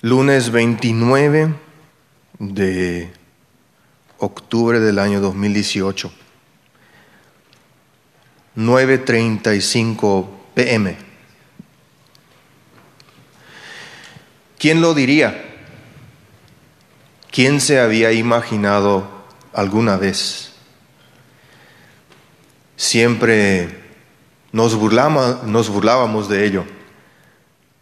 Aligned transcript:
Lunes 0.00 0.52
29 0.52 1.54
de 2.38 3.10
octubre 4.18 4.78
del 4.78 5.00
año 5.00 5.20
2018, 5.20 6.12
9.35 8.56 10.28
pm. 10.54 10.96
¿Quién 14.56 14.80
lo 14.80 14.94
diría? 14.94 15.44
¿Quién 17.32 17.60
se 17.60 17.80
había 17.80 18.12
imaginado 18.12 19.10
alguna 19.52 19.96
vez? 19.96 20.52
Siempre 22.76 23.80
nos, 24.52 24.74
nos 24.76 25.68
burlábamos 25.68 26.28
de 26.28 26.46
ello, 26.46 26.64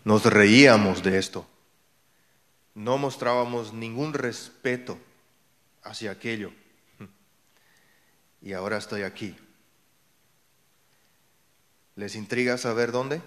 nos 0.02 0.24
reíamos 0.24 1.02
de 1.02 1.18
esto, 1.18 1.46
no 2.76 2.98
mostrábamos 2.98 3.72
ningún 3.72 4.12
respeto 4.12 4.98
hacia 5.82 6.10
aquello. 6.10 6.52
Y 8.42 8.52
ahora 8.52 8.76
estoy 8.76 9.02
aquí. 9.02 9.34
¿Les 11.96 12.14
intriga 12.14 12.58
saber 12.58 12.92
dónde? 12.92 13.22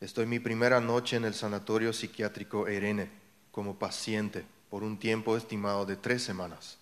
Estoy 0.00 0.26
mi 0.26 0.38
primera 0.38 0.82
noche 0.82 1.16
en 1.16 1.24
el 1.24 1.32
sanatorio 1.32 1.94
psiquiátrico 1.94 2.68
Irene 2.68 3.10
como 3.50 3.78
paciente 3.78 4.44
por 4.68 4.82
un 4.82 4.98
tiempo 4.98 5.34
estimado 5.34 5.86
de 5.86 5.96
tres 5.96 6.22
semanas. 6.22 6.78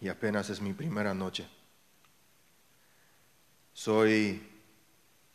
Y 0.00 0.08
apenas 0.08 0.50
es 0.50 0.60
mi 0.60 0.74
primera 0.74 1.14
noche. 1.14 1.48
Soy 3.72 4.46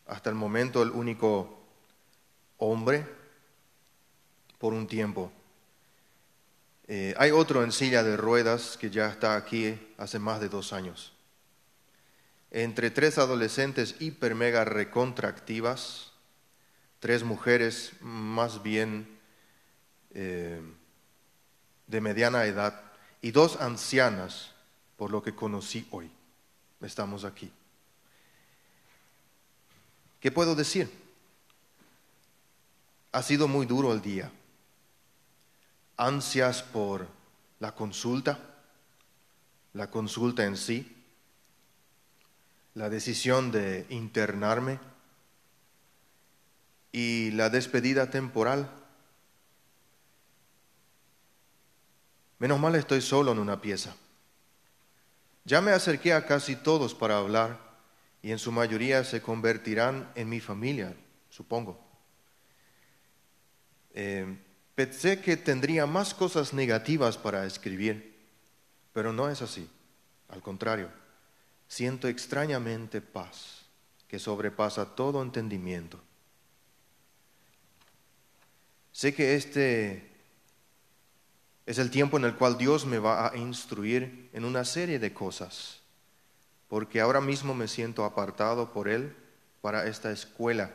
hasta 0.06 0.30
el 0.30 0.36
momento 0.36 0.84
el 0.84 0.92
único 0.92 1.60
hombre 2.60 3.21
por 4.62 4.74
un 4.74 4.88
tiempo 4.88 5.32
eh, 6.88 7.16
hay 7.18 7.32
otro 7.32 7.64
en 7.64 7.72
silla 7.72 8.04
de 8.04 8.18
ruedas 8.18 8.78
que 8.78 8.90
ya 8.90 9.08
está 9.08 9.36
aquí 9.38 9.80
hace 9.98 10.20
más 10.20 10.42
de 10.42 10.50
dos 10.50 10.74
años. 10.74 11.14
Entre 12.52 12.92
tres 12.92 13.18
adolescentes 13.18 13.96
hiper 14.00 14.36
mega 14.36 14.66
recontractivas, 14.66 16.12
tres 17.00 17.24
mujeres 17.24 17.94
más 18.02 18.62
bien 18.62 19.08
eh, 20.14 20.62
de 21.88 22.02
mediana 22.02 22.44
edad 22.44 22.82
y 23.22 23.32
dos 23.32 23.56
ancianas, 23.62 24.52
por 24.98 25.12
lo 25.12 25.24
que 25.24 25.34
conocí 25.34 25.88
hoy. 25.92 26.12
Estamos 26.82 27.24
aquí. 27.24 27.50
¿Qué 30.20 30.30
puedo 30.30 30.56
decir? 30.56 30.92
Ha 33.14 33.24
sido 33.24 33.48
muy 33.48 33.66
duro 33.66 33.94
el 33.94 34.02
día 34.02 34.30
ansias 35.98 36.64
por 36.64 37.08
la 37.60 37.74
consulta, 37.74 38.40
la 39.74 39.90
consulta 39.90 40.46
en 40.46 40.58
sí, 40.58 40.98
la 42.74 42.90
decisión 42.90 43.52
de 43.52 43.86
internarme 43.90 44.80
y 46.92 47.32
la 47.32 47.50
despedida 47.50 48.10
temporal. 48.10 48.70
Menos 52.40 52.60
mal 52.60 52.76
estoy 52.76 53.02
solo 53.02 53.32
en 53.32 53.40
una 53.40 53.62
pieza. 53.62 53.96
Ya 55.44 55.62
me 55.62 55.72
acerqué 55.72 56.14
a 56.14 56.26
casi 56.26 56.56
todos 56.56 56.94
para 56.94 57.18
hablar 57.18 57.60
y 58.22 58.32
en 58.32 58.40
su 58.40 58.52
mayoría 58.52 59.04
se 59.04 59.22
convertirán 59.22 60.12
en 60.16 60.30
mi 60.30 60.40
familia, 60.40 60.96
supongo. 61.30 61.80
Eh, 63.94 64.38
Pensé 64.76 65.22
que 65.22 65.38
tendría 65.38 65.86
más 65.86 66.14
cosas 66.14 66.54
negativas 66.54 67.18
para 67.18 67.46
escribir, 67.46 68.16
pero 68.94 69.12
no 69.12 69.30
es 69.30 69.42
así. 69.42 69.70
Al 70.30 70.42
contrario, 70.42 70.90
siento 71.68 72.08
extrañamente 72.08 73.02
paz 73.02 73.66
que 74.08 74.20
sobrepasa 74.20 74.96
todo 74.96 75.22
entendimiento. 75.22 76.00
Sé 78.92 79.14
que 79.14 79.36
este 79.36 80.12
es 81.66 81.78
el 81.78 81.92
tiempo 81.92 82.18
en 82.18 82.26
el 82.26 82.36
cual 82.36 82.58
Dios 82.58 82.86
me 82.86 83.00
va 83.00 83.30
a 83.30 83.38
instruir 83.38 84.30
en 84.34 84.46
una 84.46 84.66
serie 84.66 85.00
de 85.00 85.14
cosas, 85.14 85.80
porque 86.68 87.00
ahora 87.00 87.22
mismo 87.22 87.54
me 87.54 87.68
siento 87.68 88.04
apartado 88.04 88.74
por 88.74 88.88
Él 88.90 89.16
para 89.62 89.88
esta 89.88 90.12
escuela, 90.12 90.72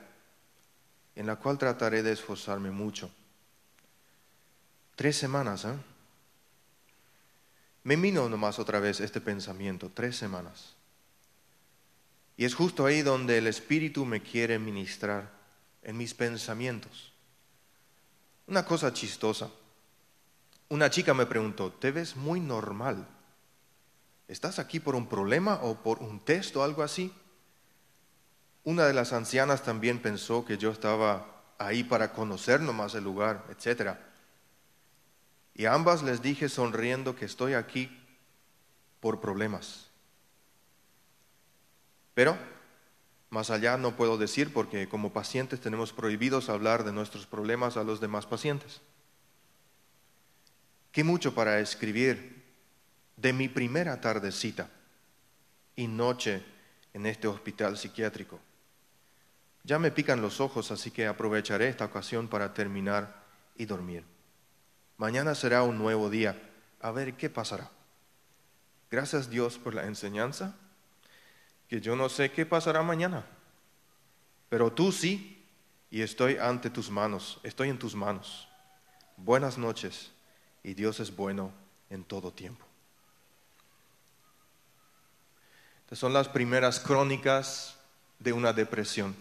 en 1.14 1.26
la 1.26 1.36
cual 1.36 1.58
trataré 1.58 2.02
de 2.02 2.12
esforzarme 2.12 2.70
mucho. 2.70 3.10
Tres 4.96 5.16
semanas, 5.16 5.66
¿eh? 5.66 5.74
Me 7.84 7.96
vino 7.96 8.28
nomás 8.28 8.58
otra 8.58 8.80
vez 8.80 9.00
este 9.00 9.20
pensamiento, 9.20 9.92
tres 9.94 10.16
semanas. 10.16 10.74
Y 12.36 12.46
es 12.46 12.54
justo 12.54 12.84
ahí 12.84 13.02
donde 13.02 13.38
el 13.38 13.46
Espíritu 13.46 14.04
me 14.04 14.22
quiere 14.22 14.58
ministrar, 14.58 15.30
en 15.82 15.96
mis 15.96 16.14
pensamientos. 16.14 17.12
Una 18.48 18.64
cosa 18.64 18.92
chistosa. 18.92 19.50
Una 20.68 20.90
chica 20.90 21.14
me 21.14 21.26
preguntó, 21.26 21.72
¿te 21.72 21.92
ves 21.92 22.16
muy 22.16 22.40
normal? 22.40 23.06
¿Estás 24.26 24.58
aquí 24.58 24.80
por 24.80 24.96
un 24.96 25.08
problema 25.08 25.60
o 25.62 25.76
por 25.76 26.00
un 26.00 26.18
test 26.20 26.56
o 26.56 26.64
algo 26.64 26.82
así? 26.82 27.12
Una 28.64 28.86
de 28.86 28.94
las 28.94 29.12
ancianas 29.12 29.62
también 29.62 30.00
pensó 30.00 30.44
que 30.44 30.58
yo 30.58 30.70
estaba 30.72 31.44
ahí 31.58 31.84
para 31.84 32.12
conocer 32.12 32.60
nomás 32.60 32.94
el 32.96 33.04
lugar, 33.04 33.44
etcétera. 33.48 34.05
Y 35.58 35.64
a 35.64 35.72
ambas 35.72 36.02
les 36.02 36.20
dije 36.20 36.50
sonriendo 36.50 37.16
que 37.16 37.24
estoy 37.24 37.54
aquí 37.54 37.90
por 39.00 39.22
problemas. 39.22 39.88
Pero 42.12 42.36
más 43.30 43.48
allá 43.48 43.78
no 43.78 43.96
puedo 43.96 44.18
decir 44.18 44.52
porque 44.52 44.86
como 44.86 45.14
pacientes 45.14 45.60
tenemos 45.60 45.94
prohibidos 45.94 46.50
hablar 46.50 46.84
de 46.84 46.92
nuestros 46.92 47.26
problemas 47.26 47.78
a 47.78 47.84
los 47.84 48.00
demás 48.00 48.26
pacientes. 48.26 48.82
Qué 50.92 51.02
mucho 51.02 51.34
para 51.34 51.58
escribir 51.58 52.44
de 53.16 53.32
mi 53.32 53.48
primera 53.48 53.98
tardecita 53.98 54.68
y 55.74 55.86
noche 55.86 56.44
en 56.92 57.06
este 57.06 57.28
hospital 57.28 57.78
psiquiátrico. 57.78 58.38
Ya 59.64 59.78
me 59.78 59.90
pican 59.90 60.20
los 60.20 60.38
ojos, 60.40 60.70
así 60.70 60.90
que 60.90 61.06
aprovecharé 61.06 61.68
esta 61.68 61.86
ocasión 61.86 62.28
para 62.28 62.52
terminar 62.52 63.24
y 63.56 63.64
dormir. 63.64 64.15
Mañana 64.98 65.34
será 65.34 65.62
un 65.62 65.78
nuevo 65.78 66.08
día. 66.08 66.40
A 66.80 66.90
ver 66.90 67.14
qué 67.14 67.28
pasará. 67.28 67.70
Gracias 68.90 69.28
Dios 69.28 69.58
por 69.58 69.74
la 69.74 69.84
enseñanza, 69.84 70.54
que 71.68 71.80
yo 71.80 71.96
no 71.96 72.08
sé 72.08 72.30
qué 72.30 72.46
pasará 72.46 72.82
mañana, 72.82 73.26
pero 74.48 74.72
tú 74.72 74.92
sí, 74.92 75.44
y 75.90 76.02
estoy 76.02 76.36
ante 76.36 76.70
tus 76.70 76.90
manos, 76.90 77.40
estoy 77.42 77.68
en 77.68 77.78
tus 77.78 77.94
manos. 77.94 78.48
Buenas 79.16 79.58
noches, 79.58 80.12
y 80.62 80.74
Dios 80.74 81.00
es 81.00 81.14
bueno 81.14 81.52
en 81.90 82.04
todo 82.04 82.32
tiempo. 82.32 82.64
Estas 85.82 85.98
son 85.98 86.12
las 86.12 86.28
primeras 86.28 86.78
crónicas 86.78 87.76
de 88.18 88.32
una 88.32 88.52
depresión. 88.52 89.16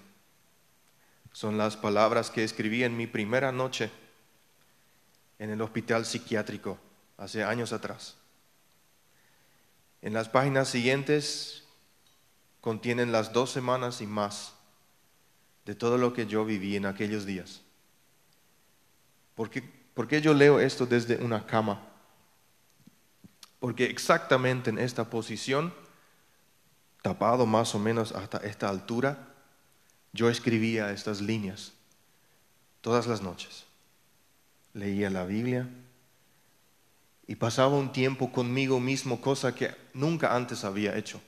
Son 1.31 1.57
las 1.57 1.75
palabras 1.75 2.29
que 2.29 2.43
escribí 2.43 2.83
en 2.83 2.95
mi 2.95 3.07
primera 3.07 3.51
noche 3.51 3.91
en 5.39 5.49
el 5.49 5.61
hospital 5.61 6.05
psiquiátrico 6.05 6.77
hace 7.17 7.43
años 7.43 7.73
atrás. 7.73 8.15
En 10.01 10.13
las 10.13 10.29
páginas 10.29 10.67
siguientes 10.69 11.63
contienen 12.61 13.11
las 13.11 13.33
dos 13.33 13.51
semanas 13.51 14.01
y 14.01 14.07
más 14.07 14.53
de 15.65 15.75
todo 15.75 15.97
lo 15.97 16.13
que 16.13 16.27
yo 16.27 16.45
viví 16.45 16.75
en 16.75 16.85
aquellos 16.85 17.25
días. 17.25 17.61
¿Por 19.33 19.49
qué, 19.49 20.21
yo 20.21 20.33
leo 20.33 20.59
esto 20.59 20.85
desde 20.85 21.17
una 21.17 21.45
cama? 21.45 21.81
Porque 23.59 23.85
exactamente 23.85 24.69
en 24.69 24.77
esta 24.77 25.09
posición, 25.09 25.73
tapado 27.01 27.45
más 27.45 27.73
o 27.75 27.79
menos 27.79 28.11
hasta 28.11 28.37
esta 28.37 28.69
altura, 28.69 29.33
yo 30.13 30.29
escribía 30.29 30.91
estas 30.91 31.19
líneas 31.19 31.73
todas 32.81 33.07
las 33.07 33.21
noches 33.21 33.65
leía 34.75 35.09
la 35.09 35.25
Biblia 35.25 35.67
y 37.25 37.35
pasaba 37.35 37.75
un 37.75 37.91
tiempo 37.91 38.31
conmigo 38.31 38.79
mismo, 38.79 39.19
cosa 39.19 39.55
que 39.55 39.73
nunca 39.93 40.35
antes 40.35 40.63
había 40.63 40.95
hecho. 40.95 41.19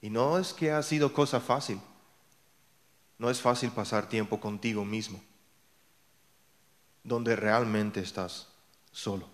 Y 0.00 0.10
no 0.10 0.38
es 0.38 0.52
que 0.52 0.70
ha 0.70 0.82
sido 0.82 1.12
cosa 1.12 1.40
fácil, 1.40 1.80
no 3.18 3.30
es 3.30 3.40
fácil 3.40 3.70
pasar 3.70 4.08
tiempo 4.08 4.38
contigo 4.38 4.84
mismo, 4.84 5.20
donde 7.02 7.34
realmente 7.34 8.00
estás 8.00 8.48
solo. 8.92 9.28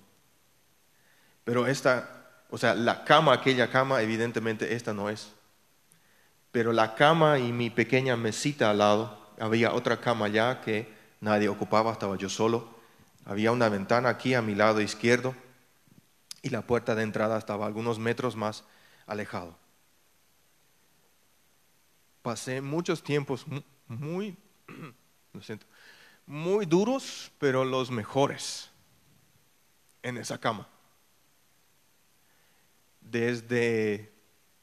Pero 1.45 1.67
esta, 1.67 2.45
o 2.51 2.57
sea, 2.57 2.75
la 2.75 3.05
cama, 3.05 3.33
aquella 3.33 3.71
cama, 3.71 4.01
evidentemente 4.01 4.75
esta 4.75 4.95
no 4.95 5.11
es. 5.11 5.33
Pero 6.53 6.73
la 6.73 6.95
cama 6.95 7.39
y 7.39 7.53
mi 7.53 7.69
pequeña 7.69 8.17
mesita 8.17 8.71
al 8.71 8.79
lado, 8.79 9.35
había 9.41 9.73
otra 9.73 10.01
cama 10.01 10.29
ya 10.29 10.61
que 10.61 10.98
nadie 11.21 11.49
ocupaba, 11.49 11.93
estaba 11.93 12.17
yo 12.17 12.29
solo. 12.29 12.69
Había 13.25 13.53
una 13.53 13.69
ventana 13.69 14.09
aquí 14.09 14.35
a 14.35 14.43
mi 14.43 14.55
lado 14.55 14.81
izquierdo 14.81 15.35
y 16.43 16.51
la 16.51 16.63
puerta 16.63 16.95
de 16.95 17.03
entrada 17.03 17.39
estaba 17.39 17.67
algunos 17.67 17.99
metros 17.99 18.37
más 18.37 18.65
alejado. 19.07 19.57
Pasé 22.23 22.61
muchos 22.61 23.03
tiempos 23.03 23.45
muy, 23.87 24.37
lo 25.33 25.43
siento, 25.43 25.67
muy 26.27 26.67
duros, 26.67 27.33
pero 27.39 27.65
los 27.65 27.91
mejores 27.91 28.71
en 30.03 30.19
esa 30.19 30.39
cama. 30.39 30.69
Desde 33.01 34.13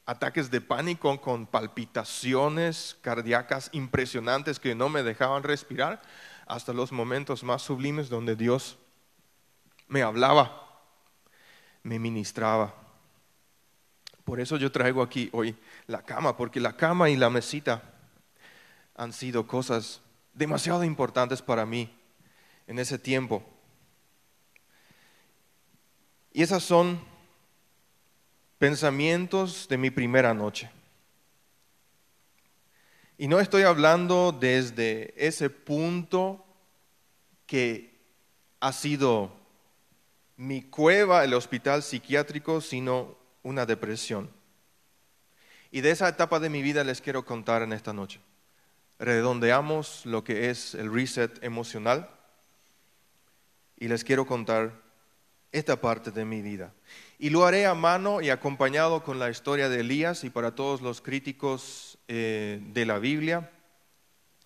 ataques 0.05 0.51
de 0.51 0.61
pánico 0.61 1.19
con 1.19 1.47
palpitaciones 1.47 2.97
cardíacas 3.01 3.69
impresionantes 3.73 4.59
que 4.59 4.75
no 4.75 4.89
me 4.89 5.01
dejaban 5.01 5.43
respirar, 5.43 6.01
hasta 6.45 6.73
los 6.73 6.91
momentos 6.91 7.43
más 7.43 7.61
sublimes 7.61 8.09
donde 8.09 8.35
Dios 8.35 8.77
me 9.87 10.01
hablaba, 10.01 10.81
me 11.83 11.99
ministraba. 11.99 12.73
Por 14.23 14.39
eso 14.39 14.57
yo 14.57 14.71
traigo 14.71 15.01
aquí 15.01 15.29
hoy 15.33 15.55
la 15.87 16.01
cama, 16.01 16.35
porque 16.35 16.59
la 16.59 16.75
cama 16.75 17.09
y 17.09 17.15
la 17.15 17.29
mesita 17.29 17.83
han 18.95 19.13
sido 19.13 19.45
cosas 19.45 20.01
demasiado 20.33 20.83
importantes 20.83 21.41
para 21.41 21.65
mí 21.65 21.93
en 22.67 22.79
ese 22.79 22.97
tiempo. 22.97 23.43
Y 26.33 26.41
esas 26.41 26.63
son 26.63 26.99
pensamientos 28.57 29.67
de 29.69 29.77
mi 29.77 29.91
primera 29.91 30.33
noche. 30.33 30.69
Y 33.17 33.29
no 33.29 33.39
estoy 33.39 33.63
hablando 33.63 34.33
desde 34.33 35.13
ese 35.15 35.49
punto 35.49 36.45
que 37.45 37.97
ha 38.59 38.73
sido 38.73 39.31
mi 40.35 40.63
cueva, 40.63 41.23
el 41.23 41.33
hospital 41.33 41.81
psiquiátrico, 41.81 42.59
sino 42.59 43.15
una 43.41 43.65
depresión. 43.65 44.29
Y 45.71 45.79
de 45.79 45.91
esa 45.91 46.09
etapa 46.09 46.41
de 46.41 46.49
mi 46.49 46.61
vida 46.61 46.83
les 46.83 46.99
quiero 46.99 47.23
contar 47.23 47.61
en 47.61 47.71
esta 47.71 47.93
noche. 47.93 48.19
Redondeamos 48.99 50.05
lo 50.05 50.25
que 50.25 50.49
es 50.49 50.75
el 50.75 50.93
reset 50.93 51.41
emocional 51.41 52.09
y 53.77 53.87
les 53.87 54.03
quiero 54.03 54.25
contar 54.25 54.73
esta 55.53 55.79
parte 55.79 56.11
de 56.11 56.25
mi 56.25 56.41
vida. 56.41 56.73
Y 57.17 57.29
lo 57.29 57.45
haré 57.45 57.65
a 57.65 57.75
mano 57.75 58.19
y 58.19 58.29
acompañado 58.29 59.03
con 59.03 59.19
la 59.19 59.29
historia 59.29 59.69
de 59.69 59.79
Elías 59.79 60.25
y 60.25 60.29
para 60.29 60.53
todos 60.53 60.81
los 60.81 61.01
críticos 61.01 61.94
eh, 62.07 62.59
de 62.73 62.85
la 62.85 62.99
Biblia 62.99 63.51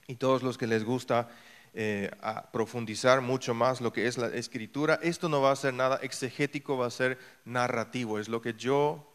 y 0.08 0.16
todos 0.16 0.44
los 0.44 0.58
que 0.58 0.68
les 0.68 0.84
gusta 0.84 1.30
eh, 1.74 2.10
profundizar 2.52 3.22
mucho 3.22 3.54
más 3.54 3.80
lo 3.80 3.94
que 3.94 4.08
es 4.08 4.18
la 4.18 4.28
escritura. 4.28 5.00
Esto 5.04 5.30
no 5.30 5.42
va 5.42 5.52
a 5.52 5.56
ser 5.56 5.74
nada 5.74 5.98
exegético, 6.02 6.78
va 6.78 6.88
a 6.88 6.92
ser 6.92 7.18
narrativo. 7.46 8.18
Es 8.18 8.28
lo 8.28 8.42
que 8.42 8.54
yo 8.54 9.12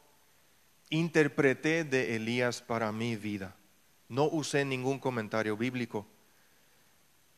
interpreté 0.90 1.84
de 1.84 2.16
Elías 2.16 2.62
para 2.62 2.92
mi 2.92 3.16
vida. 3.16 3.56
No 4.08 4.24
usé 4.24 4.64
ningún 4.64 4.98
comentario 4.98 5.56
bíblico 5.56 6.06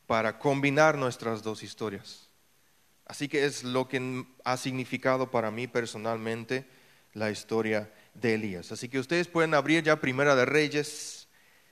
para 0.05 0.37
combinar 0.37 0.97
nuestras 0.97 1.41
dos 1.41 1.63
historias. 1.63 2.29
Así 3.05 3.27
que 3.27 3.45
es 3.45 3.63
lo 3.63 3.87
que 3.87 4.25
ha 4.43 4.57
significado 4.57 5.31
para 5.31 5.49
mí 5.49 5.67
personalmente 5.67 6.67
la 7.13 7.31
historia 7.31 7.89
de 8.19 8.33
Elías. 8.33 8.71
Así 8.71 8.89
que 8.89 8.99
ustedes 8.99 9.27
pueden 9.27 9.53
abrir 9.53 9.83
ya 9.83 9.99
Primera 9.99 10.35
de 10.35 10.45
Reyes, 10.45 11.27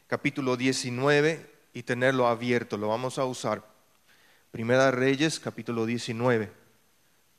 capítulo 0.07 0.55
19, 0.57 1.53
y 1.73 1.83
tenerlo 1.83 2.27
abierto. 2.27 2.77
Lo 2.77 2.87
vamos 2.87 3.17
a 3.17 3.25
usar. 3.25 3.63
Primera 4.51 4.85
de 4.85 4.91
Reyes, 4.91 5.39
capítulo 5.39 5.85
19. 5.85 6.51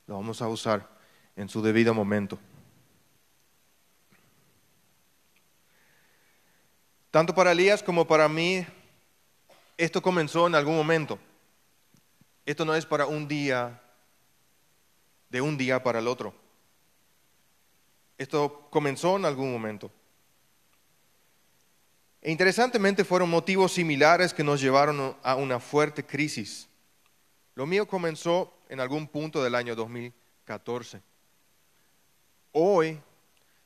Lo 0.07 0.15
vamos 0.15 0.41
a 0.41 0.47
usar 0.47 0.87
en 1.35 1.49
su 1.49 1.61
debido 1.61 1.93
momento. 1.93 2.37
Tanto 7.09 7.33
para 7.33 7.53
Elías 7.53 7.81
como 7.81 8.05
para 8.05 8.29
mí, 8.29 8.65
esto 9.77 10.01
comenzó 10.01 10.45
en 10.47 10.55
algún 10.55 10.75
momento. 10.75 11.17
Esto 12.45 12.63
no 12.63 12.75
es 12.75 12.85
para 12.85 13.07
un 13.07 13.27
día 13.27 13.81
de 15.29 15.41
un 15.41 15.57
día 15.57 15.81
para 15.81 15.99
el 15.99 16.07
otro. 16.07 16.46
Esto 18.17 18.67
comenzó 18.69 19.17
en 19.17 19.25
algún 19.25 19.51
momento. 19.51 19.91
E 22.21 22.31
interesantemente 22.31 23.05
fueron 23.05 23.29
motivos 23.29 23.73
similares 23.73 24.33
que 24.33 24.43
nos 24.43 24.59
llevaron 24.59 25.15
a 25.21 25.35
una 25.35 25.59
fuerte 25.59 26.05
crisis. 26.05 26.67
Lo 27.53 27.65
mío 27.65 27.87
comenzó 27.87 28.53
en 28.69 28.79
algún 28.79 29.07
punto 29.07 29.43
del 29.43 29.55
año 29.55 29.75
2014. 29.75 31.01
Hoy 32.51 32.99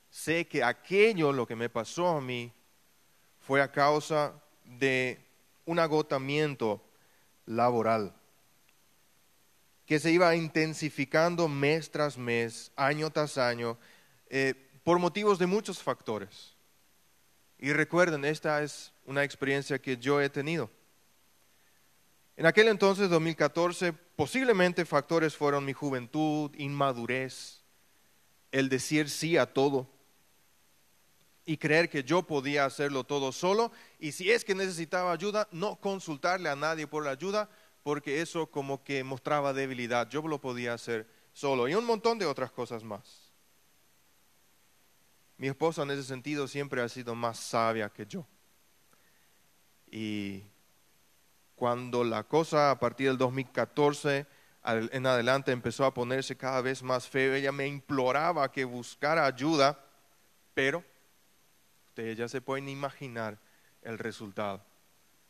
sé 0.10 0.48
que 0.48 0.64
aquello, 0.64 1.32
lo 1.32 1.48
que 1.48 1.56
me 1.56 1.70
pasó 1.70 2.10
a 2.10 2.22
mí, 2.22 2.52
fue 3.40 3.62
a 3.62 3.72
causa 3.72 4.34
de 4.66 5.20
un 5.66 5.80
agotamiento 5.80 6.84
laboral 7.46 8.14
que 9.86 10.00
se 10.00 10.12
iba 10.12 10.34
intensificando 10.36 11.50
mes 11.50 11.92
tras 11.92 12.18
mes, 12.18 12.72
año 12.78 13.10
tras 13.10 13.38
año, 13.38 13.78
eh, 14.34 14.56
por 14.86 14.98
motivos 14.98 15.38
de 15.38 15.46
muchos 15.46 15.84
factores. 15.84 16.56
Y 17.60 17.74
recuerden, 17.74 18.24
esta 18.24 18.64
es 18.64 18.94
una 19.06 19.26
experiencia 19.26 19.78
que 19.78 19.98
yo 19.98 20.22
he 20.22 20.30
tenido. 20.30 20.70
En 22.38 22.46
aquel 22.46 22.70
entonces, 22.70 23.10
2014, 23.10 23.92
posiblemente 23.92 24.86
factores 24.86 25.36
fueron 25.36 25.66
mi 25.66 25.74
juventud, 25.74 26.50
inmadurez, 26.56 27.62
el 28.54 28.70
decir 28.70 29.10
sí 29.10 29.36
a 29.36 29.46
todo 29.46 29.90
y 31.46 31.58
creer 31.58 31.90
que 31.90 32.06
yo 32.06 32.24
podía 32.24 32.64
hacerlo 32.64 33.04
todo 33.04 33.34
solo 33.34 33.74
y 34.00 34.14
si 34.14 34.32
es 34.32 34.46
que 34.46 34.56
necesitaba 34.56 35.12
ayuda, 35.12 35.50
no 35.52 35.76
consultarle 35.76 36.48
a 36.48 36.56
nadie 36.56 36.88
por 36.88 37.04
la 37.04 37.12
ayuda, 37.12 37.50
porque 37.84 38.22
eso 38.22 38.48
como 38.48 38.82
que 38.82 39.04
mostraba 39.04 39.52
debilidad. 39.52 40.08
Yo 40.08 40.22
lo 40.22 40.40
podía 40.40 40.74
hacer 40.74 41.06
solo 41.34 41.68
y 41.68 41.76
un 41.76 41.86
montón 41.86 42.18
de 42.18 42.26
otras 42.26 42.52
cosas 42.52 42.82
más. 42.82 43.21
Mi 45.42 45.48
esposa 45.48 45.82
en 45.82 45.90
ese 45.90 46.04
sentido 46.04 46.48
siempre 46.48 46.84
ha 46.84 46.88
sido 46.88 47.16
más 47.16 47.40
sabia 47.40 47.90
que 47.90 48.06
yo. 48.06 48.28
Y 49.90 50.44
cuando 51.56 52.04
la 52.04 52.26
cosa 52.26 52.70
a 52.70 52.80
partir 52.80 53.08
del 53.08 53.18
2014 53.18 54.28
en 54.64 55.06
adelante 55.08 55.52
empezó 55.52 55.86
a 55.86 55.96
ponerse 55.96 56.38
cada 56.38 56.62
vez 56.62 56.84
más 56.84 57.08
feo, 57.08 57.34
ella 57.34 57.52
me 57.52 57.66
imploraba 57.66 58.52
que 58.52 58.66
buscara 58.66 59.26
ayuda, 59.26 59.84
pero 60.54 60.84
ustedes 61.88 62.20
ya 62.20 62.28
se 62.28 62.40
pueden 62.40 62.70
imaginar 62.70 63.40
el 63.82 63.98
resultado. 63.98 64.64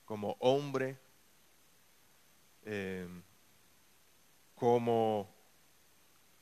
Como 0.03 0.35
hombre 0.41 0.99
eh, 2.63 3.07
como 4.55 5.33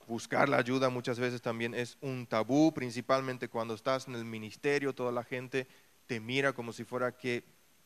buscar 0.10 0.50
la 0.50 0.58
ayuda 0.58 0.90
muchas 0.90 1.20
veces 1.20 1.40
también 1.40 1.76
es 1.76 1.98
un 2.02 2.26
tabú, 2.26 2.74
principalmente 2.74 3.48
cuando 3.48 3.76
estás 3.76 4.08
en 4.08 4.16
el 4.16 4.26
ministerio, 4.26 4.96
toda 4.96 5.12
la 5.12 5.24
gente 5.24 5.68
te 6.08 6.20
mira 6.20 6.52
como 6.52 6.74
si 6.74 6.84
fuera 6.84 7.16
que 7.16 7.44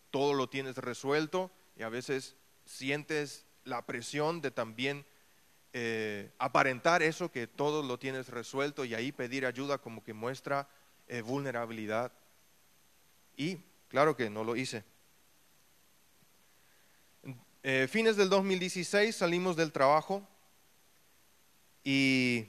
todo 0.09 0.33
lo 0.33 0.47
tienes 0.47 0.77
resuelto 0.77 1.51
y 1.75 1.83
a 1.83 1.89
veces 1.89 2.37
sientes 2.65 3.45
la 3.65 3.85
presión 3.85 4.39
de 4.39 4.51
también 4.51 5.05
eh, 5.73 6.31
aparentar 6.37 7.03
eso, 7.03 7.29
que 7.29 7.45
todo 7.45 7.83
lo 7.83 7.99
tienes 7.99 8.29
resuelto 8.29 8.85
y 8.85 8.95
ahí 8.95 9.11
pedir 9.11 9.45
ayuda 9.45 9.77
como 9.77 10.01
que 10.01 10.13
muestra 10.13 10.69
eh, 11.09 11.21
vulnerabilidad. 11.21 12.13
Y 13.35 13.57
claro 13.89 14.15
que 14.15 14.29
no 14.29 14.45
lo 14.45 14.55
hice. 14.55 14.85
Eh, 17.63 17.87
fines 17.89 18.15
del 18.15 18.29
2016 18.29 19.13
salimos 19.13 19.57
del 19.57 19.73
trabajo 19.73 20.25
y 21.83 22.45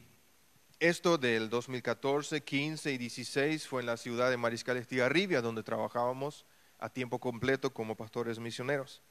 esto 0.81 1.19
del 1.19 1.51
2014, 1.51 2.43
15 2.43 2.93
y 2.93 2.99
16 2.99 3.67
fue 3.67 3.81
en 3.81 3.87
la 3.87 3.97
ciudad 3.97 4.31
de 4.31 4.37
Mariscal 4.37 4.77
Estigarribia, 4.77 5.41
donde 5.41 5.63
trabajábamos 5.63 6.45
a 6.79 6.89
tiempo 6.91 7.19
completo 7.19 7.73
como 7.73 7.97
pastores 7.97 8.39
misioneros. 8.39 9.03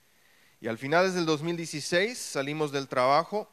Y 0.62 0.68
al 0.68 0.78
final 0.78 1.14
del 1.14 1.26
2016 1.26 2.18
salimos 2.18 2.72
del 2.72 2.88
trabajo 2.88 3.52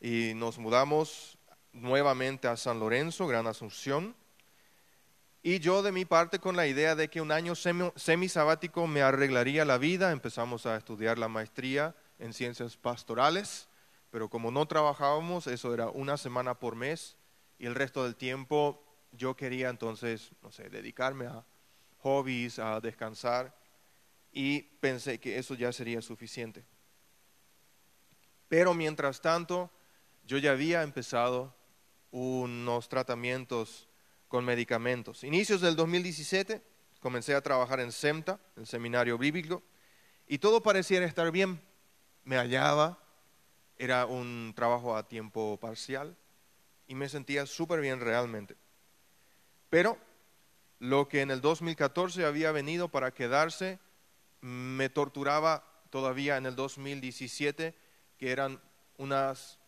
y 0.00 0.32
nos 0.34 0.58
mudamos 0.58 1.36
nuevamente 1.72 2.48
a 2.48 2.56
San 2.56 2.80
Lorenzo, 2.80 3.26
Gran 3.26 3.46
Asunción. 3.46 4.14
Y 5.42 5.58
yo 5.58 5.82
de 5.82 5.92
mi 5.92 6.04
parte 6.04 6.38
con 6.38 6.56
la 6.56 6.66
idea 6.66 6.94
de 6.94 7.08
que 7.08 7.20
un 7.20 7.30
año 7.30 7.54
semisabático 7.54 8.86
me 8.86 9.02
arreglaría 9.02 9.64
la 9.64 9.78
vida, 9.78 10.12
empezamos 10.12 10.66
a 10.66 10.76
estudiar 10.76 11.18
la 11.18 11.28
maestría 11.28 11.94
en 12.18 12.32
ciencias 12.32 12.76
pastorales, 12.76 13.68
pero 14.16 14.30
como 14.30 14.50
no 14.50 14.64
trabajábamos, 14.64 15.46
eso 15.46 15.74
era 15.74 15.90
una 15.90 16.16
semana 16.16 16.58
por 16.58 16.74
mes 16.74 17.18
y 17.58 17.66
el 17.66 17.74
resto 17.74 18.02
del 18.02 18.16
tiempo 18.16 18.82
yo 19.12 19.36
quería 19.36 19.68
entonces, 19.68 20.30
no 20.40 20.50
sé, 20.50 20.70
dedicarme 20.70 21.26
a 21.26 21.44
hobbies, 21.98 22.58
a 22.58 22.80
descansar 22.80 23.54
y 24.32 24.62
pensé 24.62 25.20
que 25.20 25.36
eso 25.36 25.54
ya 25.54 25.70
sería 25.70 26.00
suficiente. 26.00 26.64
Pero 28.48 28.72
mientras 28.72 29.20
tanto, 29.20 29.70
yo 30.24 30.38
ya 30.38 30.52
había 30.52 30.82
empezado 30.82 31.54
unos 32.10 32.88
tratamientos 32.88 33.86
con 34.28 34.46
medicamentos. 34.46 35.24
Inicios 35.24 35.60
del 35.60 35.76
2017 35.76 36.62
comencé 37.00 37.34
a 37.34 37.42
trabajar 37.42 37.80
en 37.80 37.92
SEMTA, 37.92 38.40
el 38.56 38.66
seminario 38.66 39.18
bíblico, 39.18 39.62
y 40.26 40.38
todo 40.38 40.62
pareciera 40.62 41.04
estar 41.04 41.30
bien. 41.30 41.60
Me 42.24 42.36
hallaba, 42.36 43.02
era 43.78 44.06
un 44.06 44.52
trabajo 44.56 44.96
a 44.96 45.06
tiempo 45.06 45.58
parcial 45.60 46.16
y 46.86 46.94
me 46.94 47.08
sentía 47.08 47.46
súper 47.46 47.80
bien 47.80 48.00
realmente. 48.00 48.56
Pero 49.70 49.98
lo 50.78 51.08
que 51.08 51.22
en 51.22 51.30
el 51.30 51.40
2014 51.40 52.24
había 52.24 52.52
venido 52.52 52.88
para 52.88 53.12
quedarse 53.12 53.78
me 54.40 54.88
torturaba 54.88 55.64
todavía 55.90 56.36
en 56.36 56.46
el 56.46 56.54
2017, 56.54 57.74
que 58.18 58.30
eran 58.30 58.60
unas 58.98 59.58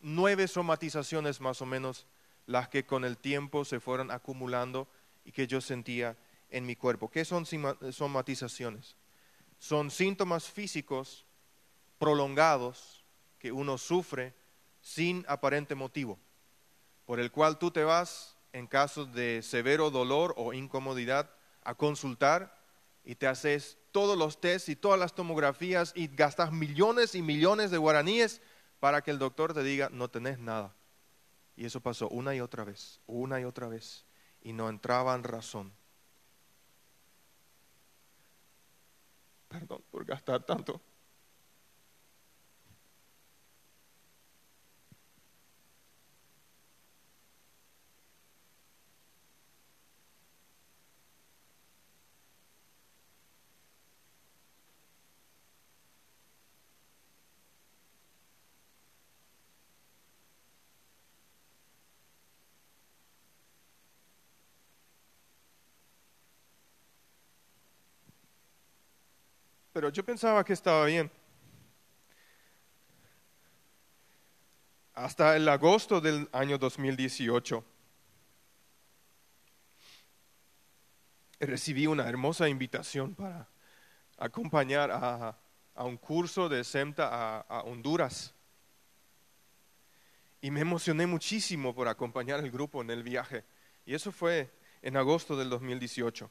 nueve 0.00 0.48
somatizaciones 0.48 1.40
más 1.40 1.62
o 1.62 1.66
menos 1.66 2.06
las 2.46 2.68
que 2.68 2.84
con 2.84 3.04
el 3.04 3.16
tiempo 3.16 3.64
se 3.64 3.80
fueron 3.80 4.10
acumulando 4.10 4.88
y 5.24 5.32
que 5.32 5.46
yo 5.46 5.60
sentía 5.60 6.16
en 6.50 6.66
mi 6.66 6.76
cuerpo. 6.76 7.10
¿Qué 7.10 7.24
son 7.24 7.46
somatizaciones? 7.46 8.96
Son 9.58 9.90
síntomas 9.90 10.50
físicos 10.50 11.24
prolongados 11.98 13.03
que 13.44 13.52
uno 13.52 13.76
sufre 13.76 14.32
sin 14.80 15.22
aparente 15.28 15.74
motivo, 15.74 16.18
por 17.04 17.20
el 17.20 17.30
cual 17.30 17.58
tú 17.58 17.70
te 17.70 17.84
vas 17.84 18.38
en 18.54 18.66
caso 18.66 19.04
de 19.04 19.42
severo 19.42 19.90
dolor 19.90 20.32
o 20.38 20.54
incomodidad 20.54 21.30
a 21.62 21.74
consultar 21.74 22.58
y 23.04 23.16
te 23.16 23.26
haces 23.26 23.76
todos 23.92 24.16
los 24.16 24.40
tests 24.40 24.70
y 24.70 24.76
todas 24.76 24.98
las 24.98 25.14
tomografías 25.14 25.92
y 25.94 26.06
gastas 26.06 26.52
millones 26.52 27.14
y 27.14 27.20
millones 27.20 27.70
de 27.70 27.76
guaraníes 27.76 28.40
para 28.80 29.02
que 29.02 29.10
el 29.10 29.18
doctor 29.18 29.52
te 29.52 29.62
diga, 29.62 29.90
no 29.92 30.08
tenés 30.08 30.38
nada. 30.38 30.74
Y 31.54 31.66
eso 31.66 31.82
pasó 31.82 32.08
una 32.08 32.34
y 32.34 32.40
otra 32.40 32.64
vez, 32.64 33.02
una 33.06 33.42
y 33.42 33.44
otra 33.44 33.68
vez, 33.68 34.06
y 34.40 34.54
no 34.54 34.70
entraba 34.70 35.14
en 35.14 35.22
razón. 35.22 35.70
Perdón 39.48 39.84
por 39.90 40.06
gastar 40.06 40.46
tanto. 40.46 40.80
Pero 69.74 69.88
yo 69.88 70.04
pensaba 70.04 70.44
que 70.44 70.52
estaba 70.52 70.86
bien. 70.86 71.10
Hasta 74.94 75.34
el 75.34 75.48
agosto 75.48 76.00
del 76.00 76.28
año 76.30 76.56
2018 76.58 77.64
recibí 81.40 81.88
una 81.88 82.08
hermosa 82.08 82.48
invitación 82.48 83.16
para 83.16 83.48
acompañar 84.16 84.90
a, 84.92 85.36
un 85.74 85.96
curso 85.96 86.48
de 86.48 86.62
SEMTA 86.62 87.40
a 87.40 87.60
Honduras. 87.62 88.32
Y 90.40 90.52
me 90.52 90.60
emocioné 90.60 91.08
muchísimo 91.08 91.74
por 91.74 91.88
acompañar 91.88 92.38
al 92.38 92.50
grupo 92.52 92.80
en 92.80 92.90
el 92.90 93.02
viaje. 93.02 93.44
Y 93.84 93.94
eso 93.94 94.12
fue 94.12 94.52
en 94.82 94.96
agosto 94.96 95.36
del 95.36 95.50
2018. 95.50 96.30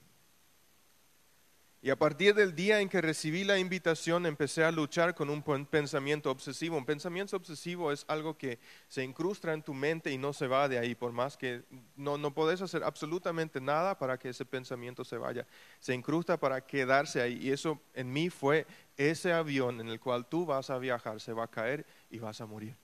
Y 1.86 1.90
a 1.90 1.98
partir 1.98 2.34
del 2.34 2.56
día 2.56 2.80
en 2.80 2.88
que 2.88 3.02
recibí 3.02 3.44
la 3.44 3.60
invitación, 3.60 4.26
empecé 4.26 4.64
a 4.64 4.72
luchar 4.72 5.14
con 5.14 5.30
un 5.30 5.44
pensamiento 5.66 6.32
obsesivo. 6.32 6.78
Un 6.78 6.86
pensamiento 6.86 7.36
obsesivo 7.36 7.92
es 7.92 8.06
algo 8.08 8.38
que 8.38 8.58
se 8.88 9.04
incrusta 9.04 9.52
en 9.52 9.64
tu 9.64 9.74
mente 9.74 10.10
y 10.10 10.18
no 10.18 10.32
se 10.32 10.48
va 10.48 10.70
de 10.70 10.80
ahí, 10.80 10.96
por 10.96 11.12
más 11.12 11.36
que 11.36 11.64
no, 11.98 12.18
no 12.18 12.34
puedes 12.34 12.62
hacer 12.62 12.86
absolutamente 12.86 13.60
nada 13.60 13.98
para 13.98 14.18
que 14.18 14.30
ese 14.30 14.46
pensamiento 14.46 15.04
se 15.04 15.18
vaya. 15.18 15.46
Se 15.82 15.94
incrusta 15.94 16.40
para 16.40 16.66
quedarse 16.66 17.22
ahí. 17.22 17.38
Y 17.42 17.52
eso 17.52 17.82
en 17.94 18.14
mí 18.14 18.30
fue 18.30 18.66
ese 18.96 19.34
avión 19.34 19.82
en 19.82 19.90
el 19.90 20.00
cual 20.00 20.26
tú 20.26 20.46
vas 20.46 20.70
a 20.70 20.78
viajar, 20.78 21.20
se 21.20 21.34
va 21.34 21.44
a 21.44 21.52
caer 21.52 21.86
y 22.10 22.18
vas 22.18 22.40
a 22.40 22.46
morir. 22.46 22.78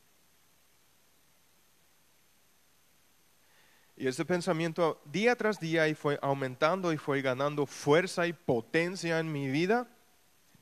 Y 3.99 4.07
ese 4.07 4.23
pensamiento 4.23 5.01
día 5.03 5.35
tras 5.35 5.59
día 5.59 5.89
y 5.89 5.93
fue 5.93 6.17
aumentando 6.21 6.93
y 6.93 6.97
fue 6.97 7.21
ganando 7.21 7.65
fuerza 7.65 8.25
y 8.27 8.31
potencia 8.31 9.19
en 9.19 9.29
mi 9.29 9.49
vida. 9.49 9.89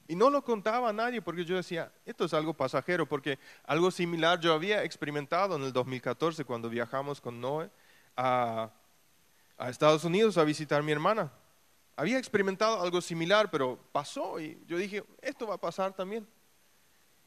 Y 0.08 0.15
no 0.15 0.32
lo 0.32 0.44
contaba 0.44 0.89
a 0.89 0.94
nadie 0.94 1.22
porque 1.22 1.46
yo 1.46 1.56
decía, 1.56 1.91
esto 2.03 2.25
es 2.25 2.34
algo 2.34 2.56
pasajero, 2.56 3.08
porque 3.08 3.38
algo 3.65 3.91
similar 3.91 4.39
yo 4.39 4.53
había 4.53 4.84
experimentado 4.84 5.56
en 5.56 5.62
el 5.62 5.72
2014 5.72 6.46
cuando 6.46 6.67
viajamos 6.67 7.22
con 7.22 7.39
Noé 7.39 7.70
a, 8.15 8.72
a 9.56 9.70
Estados 9.70 10.03
Unidos 10.03 10.39
a 10.39 10.44
visitar 10.44 10.79
a 10.79 10.84
mi 10.84 10.91
hermana. 10.91 11.32
Había 11.96 12.17
experimentado 12.17 12.82
algo 12.82 13.01
similar, 13.01 13.51
pero 13.51 13.77
pasó 13.91 14.39
y 14.39 14.60
yo 14.65 14.79
dije, 14.79 15.03
esto 15.22 15.46
va 15.46 15.53
a 15.53 15.62
pasar 15.62 15.94
también. 15.94 16.27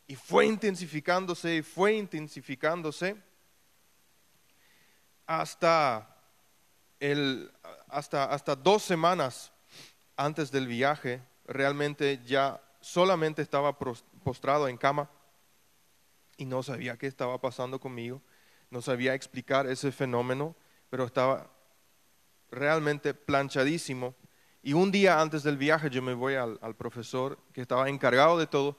Y 0.08 0.16
fue 0.16 0.46
intensificándose 0.46 1.54
y 1.54 1.62
fue 1.62 1.92
intensificándose 1.92 3.29
hasta, 5.30 6.08
el, 6.98 7.52
hasta, 7.86 8.24
hasta 8.24 8.56
dos 8.56 8.82
semanas 8.82 9.52
antes 10.16 10.50
del 10.50 10.66
viaje, 10.66 11.22
realmente 11.46 12.20
ya 12.26 12.60
solamente 12.80 13.40
estaba 13.40 13.78
postrado 13.78 14.66
en 14.66 14.76
cama 14.76 15.08
y 16.36 16.46
no 16.46 16.64
sabía 16.64 16.96
qué 16.96 17.06
estaba 17.06 17.40
pasando 17.40 17.78
conmigo, 17.78 18.20
no 18.70 18.82
sabía 18.82 19.14
explicar 19.14 19.68
ese 19.68 19.92
fenómeno, 19.92 20.56
pero 20.88 21.04
estaba 21.04 21.48
realmente 22.50 23.14
planchadísimo. 23.14 24.16
Y 24.64 24.72
un 24.72 24.90
día 24.90 25.20
antes 25.20 25.44
del 25.44 25.58
viaje 25.58 25.90
yo 25.90 26.02
me 26.02 26.14
voy 26.14 26.34
al, 26.34 26.58
profesor 26.76 27.38
que 27.52 27.60
estaba 27.60 27.88
encargado 27.88 28.36
de 28.36 28.48
todo 28.48 28.76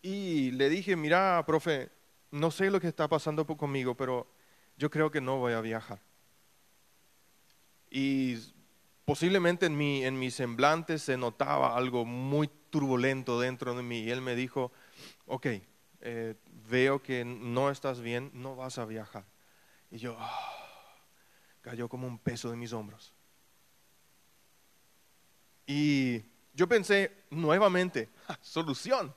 y 0.00 0.50
le 0.52 0.70
dije, 0.70 0.96
mira, 0.96 1.44
profe, 1.46 1.90
no 2.30 2.50
sé 2.50 2.70
lo 2.70 2.80
que 2.80 2.88
está 2.88 3.06
pasando 3.06 3.46
conmigo, 3.46 3.94
pero 3.94 4.37
yo 4.78 4.90
creo 4.90 5.10
que 5.10 5.20
no 5.20 5.36
voy 5.36 5.52
a 5.52 5.60
viajar. 5.60 6.00
Y 7.90 8.38
posiblemente 9.04 9.66
en 9.66 9.76
mi, 9.76 10.04
en 10.04 10.18
mi 10.18 10.30
semblante 10.30 10.98
se 10.98 11.16
notaba 11.16 11.76
algo 11.76 12.04
muy 12.04 12.48
turbulento 12.70 13.40
dentro 13.40 13.74
de 13.74 13.82
mí. 13.82 14.00
Y 14.00 14.10
él 14.10 14.20
me 14.20 14.36
dijo, 14.36 14.70
ok, 15.26 15.46
eh, 16.00 16.34
veo 16.70 17.02
que 17.02 17.24
no 17.24 17.70
estás 17.70 18.00
bien, 18.00 18.30
no 18.34 18.54
vas 18.54 18.78
a 18.78 18.84
viajar. 18.84 19.24
Y 19.90 19.98
yo, 19.98 20.16
ah, 20.18 20.94
cayó 21.60 21.88
como 21.88 22.06
un 22.06 22.18
peso 22.18 22.50
de 22.50 22.56
mis 22.56 22.72
hombros. 22.72 23.12
Y 25.66 26.22
yo 26.54 26.68
pensé 26.68 27.24
nuevamente, 27.30 28.08
solución, 28.40 29.14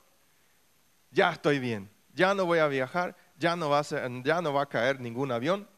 ya 1.10 1.32
estoy 1.32 1.58
bien, 1.58 1.90
ya 2.14 2.34
no 2.34 2.46
voy 2.46 2.58
a 2.58 2.66
viajar, 2.66 3.16
ya 3.36 3.56
no, 3.56 3.68
va 3.70 4.62
a 4.62 4.68
caer 4.68 5.00
ningún 5.00 5.32
avión 5.32 5.68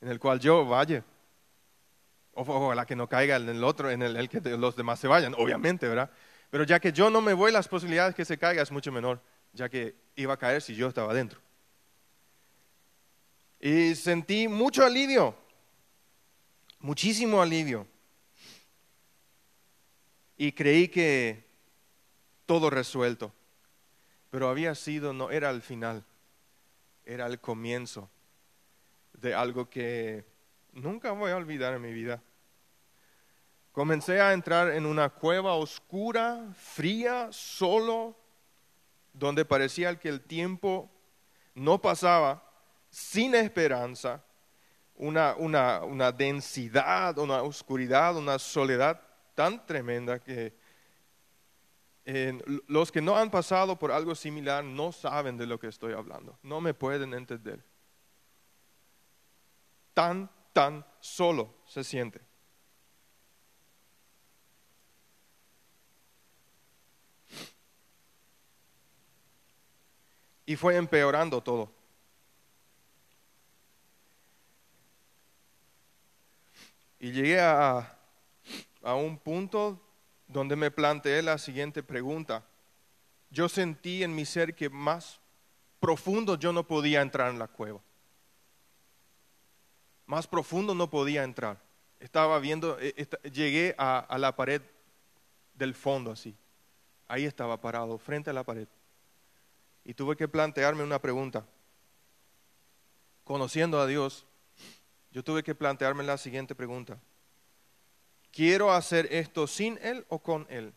en 0.00 0.08
el 0.08 0.18
cual 0.18 0.40
yo 0.40 0.64
vaya. 0.66 1.04
O, 2.32 2.74
la 2.74 2.86
que 2.86 2.96
no 2.96 3.08
caiga 3.08 3.36
en 3.36 3.48
el 3.48 3.62
otro, 3.64 3.90
en 3.90 4.02
el, 4.02 4.28
que 4.28 4.40
los 4.40 4.76
demás 4.76 4.98
se 4.98 5.08
vayan, 5.08 5.34
obviamente, 5.36 5.86
¿verdad? 5.88 6.10
Pero 6.50 6.64
ya 6.64 6.80
que 6.80 6.92
yo 6.92 7.10
no 7.10 7.20
me 7.20 7.34
voy, 7.34 7.52
las 7.52 7.68
posibilidades 7.68 8.14
que 8.14 8.24
se 8.24 8.38
caiga 8.38 8.62
es 8.62 8.70
mucho 8.70 8.90
menor, 8.90 9.20
ya 9.52 9.68
que 9.68 9.94
iba 10.16 10.34
a 10.34 10.36
caer 10.36 10.62
si 10.62 10.74
yo 10.74 10.88
estaba 10.88 11.12
dentro. 11.12 11.40
Y 13.60 13.94
sentí 13.94 14.48
mucho 14.48 14.84
alivio, 14.84 15.34
muchísimo 16.78 17.42
alivio. 17.42 17.86
Y 20.38 20.52
creí 20.52 20.88
que 20.88 21.44
todo 22.46 22.70
resuelto, 22.70 23.32
pero 24.30 24.48
había 24.48 24.74
sido, 24.74 25.12
no 25.12 25.30
era 25.30 25.50
el 25.50 25.60
final 25.60 26.04
era 27.10 27.26
el 27.26 27.40
comienzo 27.40 28.08
de 29.14 29.34
algo 29.34 29.68
que 29.68 30.24
nunca 30.72 31.10
voy 31.10 31.32
a 31.32 31.36
olvidar 31.36 31.74
en 31.74 31.82
mi 31.82 31.92
vida. 31.92 32.22
Comencé 33.72 34.20
a 34.20 34.32
entrar 34.32 34.70
en 34.70 34.86
una 34.86 35.10
cueva 35.10 35.54
oscura, 35.54 36.46
fría, 36.54 37.28
solo, 37.32 38.16
donde 39.12 39.44
parecía 39.44 39.98
que 39.98 40.08
el 40.08 40.20
tiempo 40.20 40.88
no 41.54 41.80
pasaba, 41.80 42.44
sin 42.90 43.34
esperanza, 43.34 44.22
una, 44.94 45.34
una, 45.36 45.82
una 45.82 46.12
densidad, 46.12 47.18
una 47.18 47.42
oscuridad, 47.42 48.16
una 48.16 48.38
soledad 48.38 49.00
tan 49.34 49.66
tremenda 49.66 50.20
que 50.20 50.54
los 52.66 52.90
que 52.90 53.00
no 53.00 53.16
han 53.16 53.30
pasado 53.30 53.78
por 53.78 53.92
algo 53.92 54.14
similar 54.14 54.64
no 54.64 54.90
saben 54.90 55.36
de 55.36 55.46
lo 55.46 55.60
que 55.60 55.68
estoy 55.68 55.92
hablando, 55.92 56.38
no 56.42 56.60
me 56.60 56.74
pueden 56.74 57.14
entender. 57.14 57.62
Tan, 59.94 60.30
tan 60.52 60.84
solo 61.00 61.54
se 61.66 61.84
siente. 61.84 62.20
Y 70.46 70.56
fue 70.56 70.76
empeorando 70.76 71.40
todo. 71.40 71.70
Y 76.98 77.12
llegué 77.12 77.40
a, 77.40 77.96
a 78.82 78.94
un 78.94 79.16
punto 79.16 79.80
donde 80.32 80.56
me 80.56 80.70
planteé 80.70 81.22
la 81.22 81.38
siguiente 81.38 81.82
pregunta. 81.82 82.44
Yo 83.30 83.48
sentí 83.48 84.02
en 84.02 84.14
mi 84.14 84.24
ser 84.24 84.54
que 84.54 84.70
más 84.70 85.20
profundo 85.80 86.36
yo 86.36 86.52
no 86.52 86.66
podía 86.66 87.02
entrar 87.02 87.30
en 87.30 87.38
la 87.38 87.48
cueva. 87.48 87.80
Más 90.06 90.26
profundo 90.26 90.74
no 90.74 90.88
podía 90.88 91.24
entrar. 91.24 91.60
Estaba 91.98 92.38
viendo, 92.38 92.78
eh, 92.80 93.08
llegué 93.32 93.74
a, 93.76 93.98
a 93.98 94.18
la 94.18 94.34
pared 94.34 94.62
del 95.54 95.74
fondo 95.74 96.12
así. 96.12 96.36
Ahí 97.08 97.24
estaba 97.24 97.60
parado, 97.60 97.98
frente 97.98 98.30
a 98.30 98.32
la 98.32 98.44
pared. 98.44 98.68
Y 99.84 99.94
tuve 99.94 100.16
que 100.16 100.28
plantearme 100.28 100.82
una 100.82 101.00
pregunta. 101.00 101.44
Conociendo 103.24 103.80
a 103.80 103.86
Dios, 103.86 104.26
yo 105.10 105.24
tuve 105.24 105.42
que 105.42 105.54
plantearme 105.54 106.04
la 106.04 106.18
siguiente 106.18 106.54
pregunta. 106.54 106.98
¿Quiero 108.30 108.72
hacer 108.72 109.08
esto 109.10 109.46
sin 109.46 109.78
Él 109.82 110.04
o 110.08 110.20
con 110.20 110.46
Él? 110.48 110.72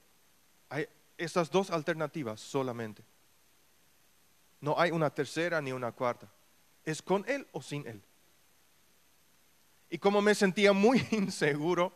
Hay 0.69 0.87
estas 1.17 1.51
dos 1.51 1.69
alternativas 1.69 2.39
solamente. 2.39 3.03
No 4.59 4.79
hay 4.79 4.91
una 4.91 5.09
tercera 5.09 5.61
ni 5.61 5.71
una 5.71 5.91
cuarta. 5.91 6.31
¿Es 6.83 7.01
con 7.01 7.23
Él 7.27 7.47
o 7.51 7.61
sin 7.61 7.85
Él? 7.87 8.01
Y 9.89 9.97
como 9.97 10.21
me 10.21 10.33
sentía 10.33 10.73
muy 10.73 11.05
inseguro, 11.11 11.95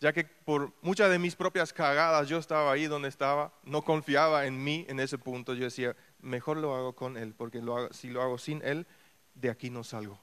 ya 0.00 0.12
que 0.12 0.24
por 0.24 0.72
muchas 0.80 1.10
de 1.10 1.18
mis 1.18 1.36
propias 1.36 1.72
cagadas 1.72 2.28
yo 2.28 2.38
estaba 2.38 2.72
ahí 2.72 2.86
donde 2.86 3.08
estaba, 3.08 3.52
no 3.64 3.82
confiaba 3.82 4.46
en 4.46 4.62
mí 4.62 4.86
en 4.88 5.00
ese 5.00 5.18
punto, 5.18 5.54
yo 5.54 5.64
decía, 5.64 5.96
mejor 6.20 6.56
lo 6.56 6.74
hago 6.74 6.94
con 6.94 7.16
Él, 7.16 7.34
porque 7.34 7.60
si 7.90 8.08
lo 8.08 8.22
hago 8.22 8.38
sin 8.38 8.62
Él, 8.62 8.86
de 9.34 9.50
aquí 9.50 9.68
no 9.70 9.84
salgo 9.84 10.18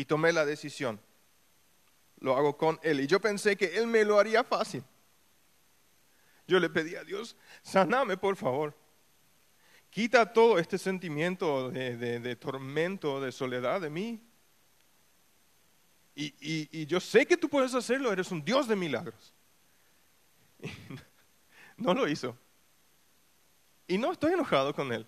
y 0.00 0.06
tomé 0.06 0.32
la 0.32 0.46
decisión. 0.46 0.98
Lo 2.20 2.36
hago 2.36 2.56
con 2.56 2.78
Él. 2.82 3.00
Y 3.00 3.06
yo 3.06 3.20
pensé 3.20 3.56
que 3.56 3.76
Él 3.78 3.86
me 3.86 4.04
lo 4.04 4.18
haría 4.18 4.44
fácil. 4.44 4.84
Yo 6.46 6.58
le 6.58 6.68
pedí 6.68 6.96
a 6.96 7.04
Dios, 7.04 7.36
saname 7.62 8.16
por 8.16 8.36
favor. 8.36 8.76
Quita 9.88 10.32
todo 10.32 10.58
este 10.58 10.78
sentimiento 10.78 11.70
de, 11.70 12.36
tormento, 12.36 13.20
de 13.20 13.32
soledad 13.32 13.80
de 13.80 13.90
mí. 13.90 14.20
Y, 16.14 16.34
y, 16.40 16.86
yo 16.86 17.00
sé 17.00 17.24
que 17.24 17.36
tú 17.36 17.48
puedes 17.48 17.74
hacerlo, 17.74 18.12
eres 18.12 18.30
un 18.30 18.44
Dios 18.44 18.68
de 18.68 18.76
milagros. 18.76 19.32
no 21.76 21.94
lo 21.94 22.06
hizo. 22.06 22.36
Y 23.86 23.96
no 23.96 24.12
estoy 24.12 24.32
enojado 24.32 24.74
con 24.74 24.92
Él. 24.92 25.06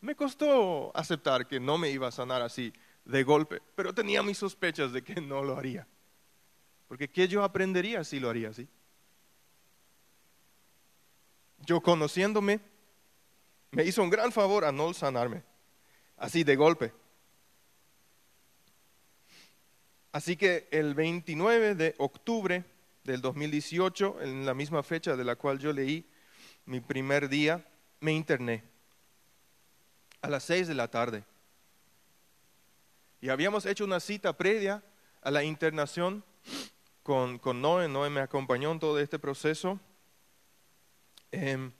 Me 0.00 0.16
costó 0.16 0.90
aceptar 0.96 1.46
que 1.46 1.60
no 1.60 1.78
me 1.78 1.90
iba 1.90 2.08
a 2.08 2.12
sanar 2.12 2.42
así 2.42 2.72
de 3.04 3.22
golpe, 3.24 3.60
pero 3.74 3.94
tenía 3.94 4.22
mis 4.22 4.38
sospechas 4.38 4.92
de 4.92 5.02
que 5.02 5.20
no 5.20 5.42
lo 5.42 5.56
haría. 5.56 5.86
Porque 6.88 7.08
¿qué 7.08 7.28
yo 7.28 7.42
aprendería 7.42 8.04
si 8.04 8.20
lo 8.20 8.28
haría 8.28 8.50
así? 8.50 8.68
Yo 11.64 11.80
conociéndome, 11.80 12.60
me 13.70 13.84
hizo 13.84 14.02
un 14.02 14.10
gran 14.10 14.32
favor 14.32 14.64
a 14.64 14.72
no 14.72 14.92
sanarme, 14.92 15.42
así 16.16 16.44
de 16.44 16.56
golpe. 16.56 16.92
Así 20.12 20.36
que 20.36 20.68
el 20.70 20.94
29 20.94 21.74
de 21.74 21.94
octubre 21.98 22.64
del 23.04 23.22
2018, 23.22 24.20
en 24.20 24.44
la 24.44 24.52
misma 24.52 24.82
fecha 24.82 25.16
de 25.16 25.24
la 25.24 25.36
cual 25.36 25.58
yo 25.58 25.72
leí 25.72 26.06
mi 26.66 26.80
primer 26.80 27.28
día, 27.28 27.66
me 28.00 28.12
interné 28.12 28.62
a 30.20 30.28
las 30.28 30.44
seis 30.44 30.68
de 30.68 30.74
la 30.74 30.88
tarde. 30.88 31.24
Y 33.22 33.28
habíamos 33.28 33.66
hecho 33.66 33.84
una 33.84 34.00
cita 34.00 34.36
previa 34.36 34.82
a 35.20 35.30
la 35.30 35.44
internación 35.44 36.24
con, 37.04 37.38
con 37.38 37.62
Noé. 37.62 37.86
Noé 37.86 38.10
me 38.10 38.20
acompañó 38.20 38.72
en 38.72 38.80
todo 38.80 38.98
este 38.98 39.16
proceso. 39.16 39.78
Em, 41.30 41.70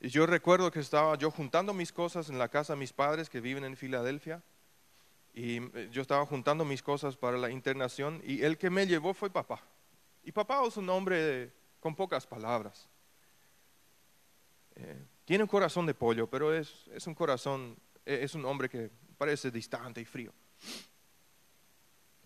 y 0.00 0.08
yo 0.08 0.26
recuerdo 0.26 0.72
que 0.72 0.80
estaba 0.80 1.16
yo 1.16 1.30
juntando 1.30 1.72
mis 1.72 1.92
cosas 1.92 2.28
en 2.28 2.40
la 2.40 2.48
casa 2.48 2.72
de 2.72 2.80
mis 2.80 2.92
padres 2.92 3.30
que 3.30 3.40
viven 3.40 3.64
en 3.64 3.76
Filadelfia. 3.76 4.42
Y 5.32 5.58
eh, 5.58 5.90
yo 5.92 6.02
estaba 6.02 6.26
juntando 6.26 6.64
mis 6.64 6.82
cosas 6.82 7.16
para 7.16 7.38
la 7.38 7.50
internación 7.50 8.20
y 8.24 8.42
el 8.42 8.58
que 8.58 8.68
me 8.68 8.84
llevó 8.84 9.14
fue 9.14 9.30
papá. 9.30 9.62
Y 10.24 10.32
papá 10.32 10.66
es 10.66 10.76
un 10.76 10.90
hombre 10.90 11.52
con 11.78 11.94
pocas 11.94 12.26
palabras. 12.26 12.88
Eh, 14.74 15.04
tiene 15.24 15.44
un 15.44 15.48
corazón 15.48 15.86
de 15.86 15.94
pollo, 15.94 16.28
pero 16.28 16.52
es, 16.52 16.88
es 16.92 17.06
un 17.06 17.14
corazón, 17.14 17.76
es 18.04 18.34
un 18.34 18.44
hombre 18.44 18.68
que 18.68 18.90
parece 19.16 19.52
distante 19.52 20.00
y 20.00 20.04
frío. 20.04 20.34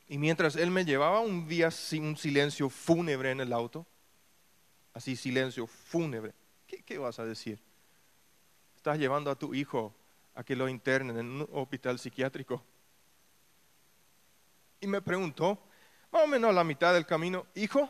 Y 0.09 0.19
mientras 0.19 0.57
él 0.57 0.71
me 0.71 0.85
llevaba 0.85 1.21
un 1.21 1.49
día 1.49 1.71
un 1.93 2.17
silencio 2.17 2.69
fúnebre 2.69 3.31
en 3.31 3.41
el 3.41 3.53
auto, 3.53 3.87
así 4.93 5.17
silencio 5.17 5.67
fúnebre, 5.67 6.35
¿qué, 6.67 6.99
vas 6.99 7.19
a 7.19 7.25
decir? 7.25 7.59
Estás 8.77 8.99
llevando 8.99 9.31
a 9.31 9.39
tu 9.39 9.55
hijo 9.55 9.95
a 10.35 10.45
que 10.45 10.55
lo 10.55 10.69
internen 10.69 11.19
en 11.19 11.27
un 11.27 11.49
hospital 11.53 11.99
psiquiátrico. 11.99 12.63
Y 14.81 14.87
me 14.87 15.01
preguntó, 15.01 15.59
más 16.11 16.25
o 16.25 16.27
menos 16.27 16.51
a 16.51 16.55
la 16.55 16.65
mitad 16.65 16.93
del 16.93 17.07
camino, 17.07 17.47
hijo, 17.55 17.89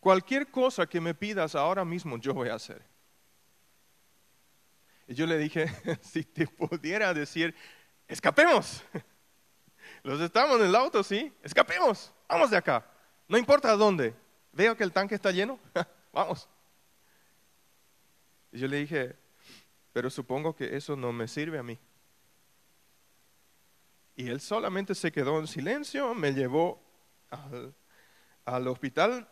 cualquier 0.00 0.50
cosa 0.50 0.86
que 0.86 1.00
me 1.00 1.14
pidas 1.14 1.54
ahora 1.54 1.84
mismo 1.84 2.18
yo 2.18 2.34
voy 2.34 2.50
a 2.50 2.54
hacer. 2.54 2.82
Y 5.08 5.14
yo 5.14 5.26
le 5.26 5.38
dije, 5.38 5.68
si 6.02 6.24
te 6.24 6.46
pudiera 6.46 7.14
decir, 7.14 7.54
escapemos. 8.08 8.82
Los 10.02 10.20
estamos 10.20 10.60
en 10.60 10.66
el 10.66 10.74
auto, 10.74 11.02
sí, 11.02 11.32
escapemos, 11.42 12.12
vamos 12.28 12.50
de 12.50 12.56
acá. 12.56 12.88
No 13.28 13.36
importa 13.36 13.72
dónde. 13.76 14.14
Veo 14.52 14.76
que 14.76 14.84
el 14.84 14.92
tanque 14.92 15.14
está 15.14 15.30
lleno, 15.32 15.58
vamos. 16.12 16.48
Y 18.52 18.58
yo 18.58 18.68
le 18.68 18.78
dije, 18.78 19.16
pero 19.92 20.08
supongo 20.08 20.54
que 20.54 20.76
eso 20.76 20.96
no 20.96 21.12
me 21.12 21.26
sirve 21.28 21.58
a 21.58 21.62
mí. 21.62 21.78
Y 24.14 24.28
él 24.28 24.40
solamente 24.40 24.94
se 24.94 25.12
quedó 25.12 25.38
en 25.38 25.46
silencio, 25.46 26.14
me 26.14 26.32
llevó 26.32 26.82
al, 27.28 27.74
al 28.46 28.68
hospital 28.68 29.28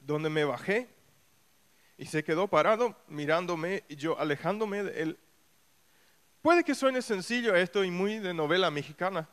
donde 0.00 0.30
me 0.30 0.44
bajé 0.44 0.88
y 1.96 2.06
se 2.06 2.24
quedó 2.24 2.48
parado 2.48 2.96
mirándome 3.08 3.84
y 3.88 3.96
yo 3.96 4.18
alejándome 4.18 4.82
de 4.82 5.02
él. 5.02 5.18
Puede 6.44 6.62
que 6.62 6.74
suene 6.74 7.00
sencillo 7.00 7.56
esto 7.56 7.82
y 7.84 7.90
muy 7.90 8.18
de 8.18 8.34
novela 8.34 8.70
mexicana, 8.70 9.26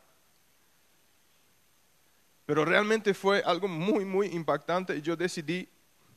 pero 2.46 2.64
realmente 2.64 3.14
fue 3.14 3.44
algo 3.46 3.68
muy, 3.68 4.06
muy 4.06 4.28
impactante 4.28 4.96
y 4.96 5.02
yo 5.02 5.18
decidí 5.18 5.68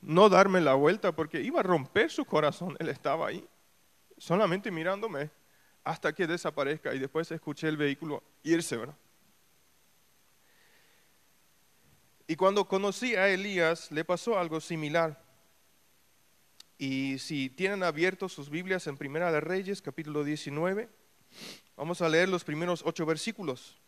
no 0.03 0.29
darme 0.29 0.61
la 0.61 0.75
vuelta 0.75 1.11
porque 1.11 1.41
iba 1.41 1.59
a 1.59 1.65
romper 1.65 2.13
su 2.13 2.25
corazón. 2.25 2.77
Él 2.79 2.91
estaba 2.91 3.27
ahí, 3.27 3.45
solamente 4.19 4.71
mirándome 4.71 5.33
hasta 5.83 6.13
que 6.13 6.29
desaparezca 6.29 6.95
y 6.95 7.01
después 7.01 7.29
escuché 7.33 7.67
el 7.67 7.77
vehículo 7.77 8.23
irse, 8.45 8.77
¿verdad? 8.77 8.97
Y 12.29 12.37
cuando 12.37 12.69
conocí 12.69 13.17
a 13.17 13.27
Elías, 13.27 13.91
le 13.91 14.05
pasó 14.05 14.39
algo 14.39 14.61
similar. 14.61 15.24
Y 16.79 17.19
si 17.19 17.51
tienen 17.51 17.83
abiertos 17.83 18.33
sus 18.33 18.51
Biblias 18.51 18.87
en 18.87 18.97
Primera 18.97 19.31
de 19.31 19.41
Reyes, 19.41 19.81
capítulo 19.81 20.25
19, 20.25 20.89
vamos 21.77 22.03
a 22.03 22.09
leer 22.09 22.29
los 22.29 22.45
primeros 22.45 22.83
ocho 22.85 23.07
versículos. 23.07 23.79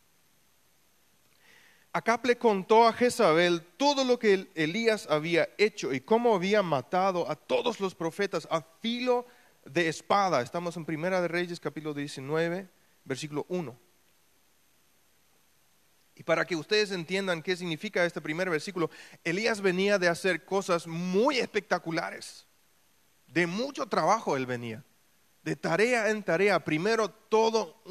Acab 1.92 2.26
le 2.26 2.36
contó 2.36 2.86
a 2.86 2.92
Jezabel 2.92 3.62
todo 3.78 4.04
lo 4.04 4.18
que 4.18 4.48
Elías 4.54 5.06
había 5.08 5.48
hecho 5.56 5.94
y 5.94 6.00
cómo 6.00 6.34
había 6.34 6.62
matado 6.62 7.28
a 7.30 7.34
todos 7.34 7.80
los 7.80 7.94
profetas 7.94 8.46
a 8.50 8.60
filo 8.80 9.26
de 9.64 9.88
espada. 9.88 10.42
Estamos 10.42 10.76
en 10.76 10.84
Primera 10.84 11.20
de 11.22 11.28
Reyes, 11.28 11.58
capítulo 11.58 11.94
19, 11.94 12.68
versículo 13.04 13.46
1. 13.48 13.76
Y 16.16 16.22
para 16.22 16.44
que 16.46 16.54
ustedes 16.54 16.92
entiendan 16.92 17.42
qué 17.42 17.56
significa 17.56 18.04
este 18.04 18.20
primer 18.20 18.48
versículo, 18.48 18.90
Elías 19.24 19.60
venía 19.60 19.98
de 19.98 20.08
hacer 20.08 20.44
cosas 20.44 20.86
muy 20.86 21.38
espectaculares. 21.38 22.45
De 23.36 23.46
mucho 23.46 23.84
trabajo 23.84 24.34
él 24.34 24.46
venía, 24.46 24.82
de 25.42 25.56
tarea 25.56 26.08
en 26.08 26.22
tarea. 26.22 26.64
Primero 26.64 27.10
todo 27.10 27.82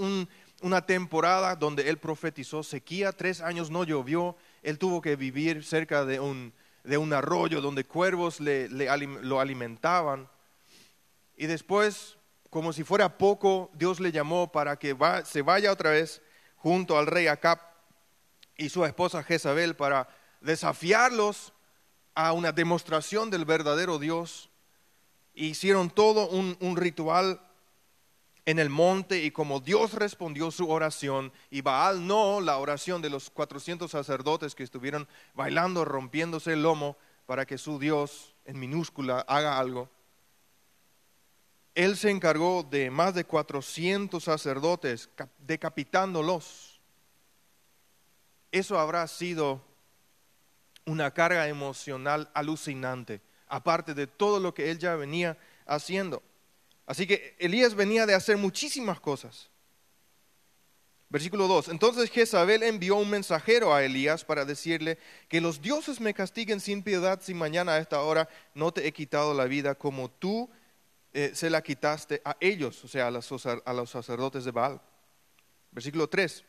una 0.63 0.84
temporada 0.88 1.55
donde 1.55 1.88
él 1.88 1.99
profetizó 1.99 2.63
sequía, 2.63 3.12
tres 3.12 3.41
años 3.41 3.69
no 3.69 3.84
llovió, 3.84 4.36
él 4.63 4.79
tuvo 4.79 5.03
que 5.03 5.15
vivir 5.15 5.63
cerca 5.63 6.03
de 6.03 6.19
un, 6.19 6.51
arroyo 7.13 7.62
donde 7.62 7.84
cuervos 7.84 8.39
le, 8.39 8.69
lo 8.69 9.39
alimentaban. 9.39 10.27
Y 11.38 11.45
después, 11.45 12.17
como 12.49 12.73
si 12.73 12.84
fuera 12.84 13.19
poco, 13.19 13.69
Dios 13.75 13.99
le 13.99 14.12
llamó 14.12 14.51
para 14.51 14.79
que 14.79 14.97
se 15.25 15.43
vaya 15.43 15.71
otra 15.71 15.91
vez 15.91 16.23
junto 16.55 16.97
al 16.97 17.05
rey 17.05 17.27
Acab 17.27 17.60
y 18.58 18.69
su 18.69 18.84
esposa 18.84 19.21
Jezabel 19.21 19.75
para 19.75 20.08
desafiarlos 20.41 21.53
a 22.15 22.31
una 22.31 22.51
demostración 22.51 23.29
del 23.29 23.45
verdadero 23.45 23.99
Dios. 23.99 24.49
Hicieron 25.36 25.89
todo 25.89 26.30
un, 26.30 26.76
ritual 26.78 27.41
en 28.45 28.60
el 28.60 28.69
monte 28.69 29.24
y 29.24 29.32
como 29.32 29.60
Dios 29.60 29.93
respondió 29.93 30.50
su 30.52 30.69
oración 30.69 31.34
y 31.50 31.62
Baal 31.62 32.08
no, 32.08 32.39
la 32.41 32.58
oración 32.58 33.02
de 33.02 33.10
los 33.10 33.30
400 33.30 33.91
sacerdotes 33.91 34.56
que 34.56 34.63
estuvieron 34.63 35.08
bailando, 35.34 35.84
rompiéndose 35.84 36.54
el 36.54 36.63
lomo 36.63 36.95
para 37.26 37.45
que 37.45 37.58
su 37.58 37.80
Dios 37.80 38.34
en 38.45 38.60
minúscula 38.60 39.19
haga 39.28 39.60
algo. 39.60 39.89
Él 41.74 41.98
se 41.98 42.10
encargó 42.10 42.63
de 42.63 42.89
más 42.89 43.13
de 43.13 43.26
400 43.26 44.24
sacerdotes, 44.24 45.10
cap- 45.15 45.30
decapitándolos. 45.39 46.80
Eso 48.52 48.80
habrá 48.80 49.06
sido 49.08 49.62
una 50.86 51.12
carga 51.12 51.50
emocional 51.50 52.30
alucinante, 52.34 53.21
aparte 53.47 53.93
de 53.93 54.08
todo 54.08 54.39
lo 54.39 54.53
que 54.53 54.71
él 54.71 54.79
ya 54.79 54.95
venía 54.95 55.38
haciendo. 55.65 56.21
Así 56.86 57.08
que 57.08 57.36
Elías 57.39 57.75
venía 57.75 58.05
de 58.05 58.13
hacer 58.13 58.38
muchísimas 58.38 58.99
cosas. 58.99 59.49
Versículo 61.10 61.47
2. 61.47 61.69
Entonces 61.69 62.10
Jezabel 62.10 62.63
envió 62.63 62.95
un 62.95 63.10
mensajero 63.10 63.73
a 63.73 63.84
Elías 63.84 64.25
para 64.25 64.43
decirle 64.43 64.97
que 65.29 65.39
los 65.39 65.62
dioses 65.62 66.01
me 66.01 66.13
castiguen 66.13 66.60
sin 66.60 66.84
piedad 66.84 67.21
si 67.21 67.34
mañana 67.34 67.73
a 67.73 67.79
esta 67.79 68.01
hora 68.01 68.27
no 68.53 68.71
te 68.71 68.88
he 68.88 68.91
quitado 68.91 69.34
la 69.34 69.45
vida 69.45 69.75
como 69.75 70.10
tú 70.10 70.49
eh, 71.13 71.31
se 71.34 71.49
la 71.49 71.62
quitaste 71.62 72.21
a 72.25 72.36
ellos, 72.41 72.84
o 72.84 72.88
sea, 72.89 73.08
a 73.08 73.12
los, 73.12 73.89
sacerdotes 73.89 74.43
de 74.43 74.51
Baal. 74.51 74.81
Versículo 75.71 76.10
3. 76.10 76.43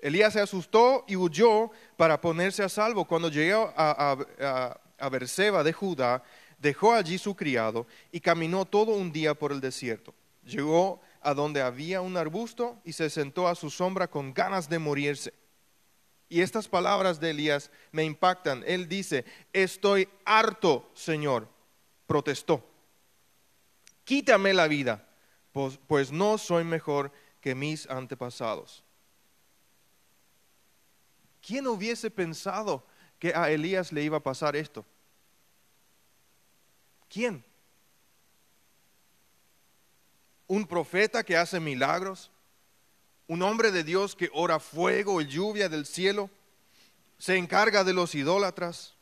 Elías 0.00 0.32
se 0.32 0.40
asustó 0.40 1.04
y 1.08 1.16
huyó 1.16 1.70
para 1.96 2.20
ponerse 2.20 2.62
a 2.62 2.68
salvo. 2.68 3.06
Cuando 3.06 3.28
llegó 3.30 3.72
a, 3.76 4.12
a, 4.12 4.18
a- 4.40 4.80
a 5.00 5.08
Berseba 5.08 5.64
de 5.64 5.72
Judá, 5.72 6.22
dejó 6.60 6.94
allí 6.94 7.18
su 7.18 7.34
criado 7.34 7.86
y 8.12 8.20
caminó 8.20 8.64
todo 8.64 8.92
un 8.92 9.10
día 9.10 9.34
por 9.34 9.50
el 9.50 9.60
desierto. 9.60 10.14
Llegó 10.44 11.00
a 11.20 11.34
donde 11.34 11.60
había 11.60 12.00
un 12.00 12.16
arbusto 12.16 12.80
y 12.84 12.92
se 12.92 13.10
sentó 13.10 13.48
a 13.48 13.54
su 13.54 13.70
sombra 13.70 14.08
con 14.08 14.32
ganas 14.32 14.68
de 14.68 14.78
morirse. 14.78 15.34
Y 16.28 16.42
estas 16.42 16.68
palabras 16.68 17.18
de 17.18 17.30
Elías 17.30 17.70
me 17.90 18.04
impactan. 18.04 18.62
Él 18.66 18.88
dice, 18.88 19.24
estoy 19.52 20.08
harto, 20.24 20.88
Señor, 20.94 21.48
protestó. 22.06 22.64
Quítame 24.04 24.52
la 24.52 24.68
vida, 24.68 25.08
pues, 25.52 25.78
pues 25.86 26.12
no 26.12 26.38
soy 26.38 26.64
mejor 26.64 27.10
que 27.40 27.54
mis 27.54 27.88
antepasados. 27.90 28.84
¿Quién 31.40 31.66
hubiese 31.66 32.10
pensado 32.10 32.86
que 33.18 33.34
a 33.34 33.50
Elías 33.50 33.92
le 33.92 34.02
iba 34.02 34.18
a 34.18 34.22
pasar 34.22 34.56
esto? 34.56 34.84
¿Quién? 37.10 37.44
¿Un 40.46 40.66
profeta 40.66 41.24
que 41.24 41.36
hace 41.36 41.58
milagros? 41.58 42.30
¿Un 43.26 43.42
hombre 43.42 43.72
de 43.72 43.84
Dios 43.84 44.14
que 44.14 44.30
ora 44.32 44.60
fuego 44.60 45.20
y 45.20 45.26
lluvia 45.26 45.68
del 45.68 45.86
cielo? 45.86 46.30
¿Se 47.18 47.36
encarga 47.36 47.84
de 47.84 47.92
los 47.92 48.14
idólatras? 48.14 48.94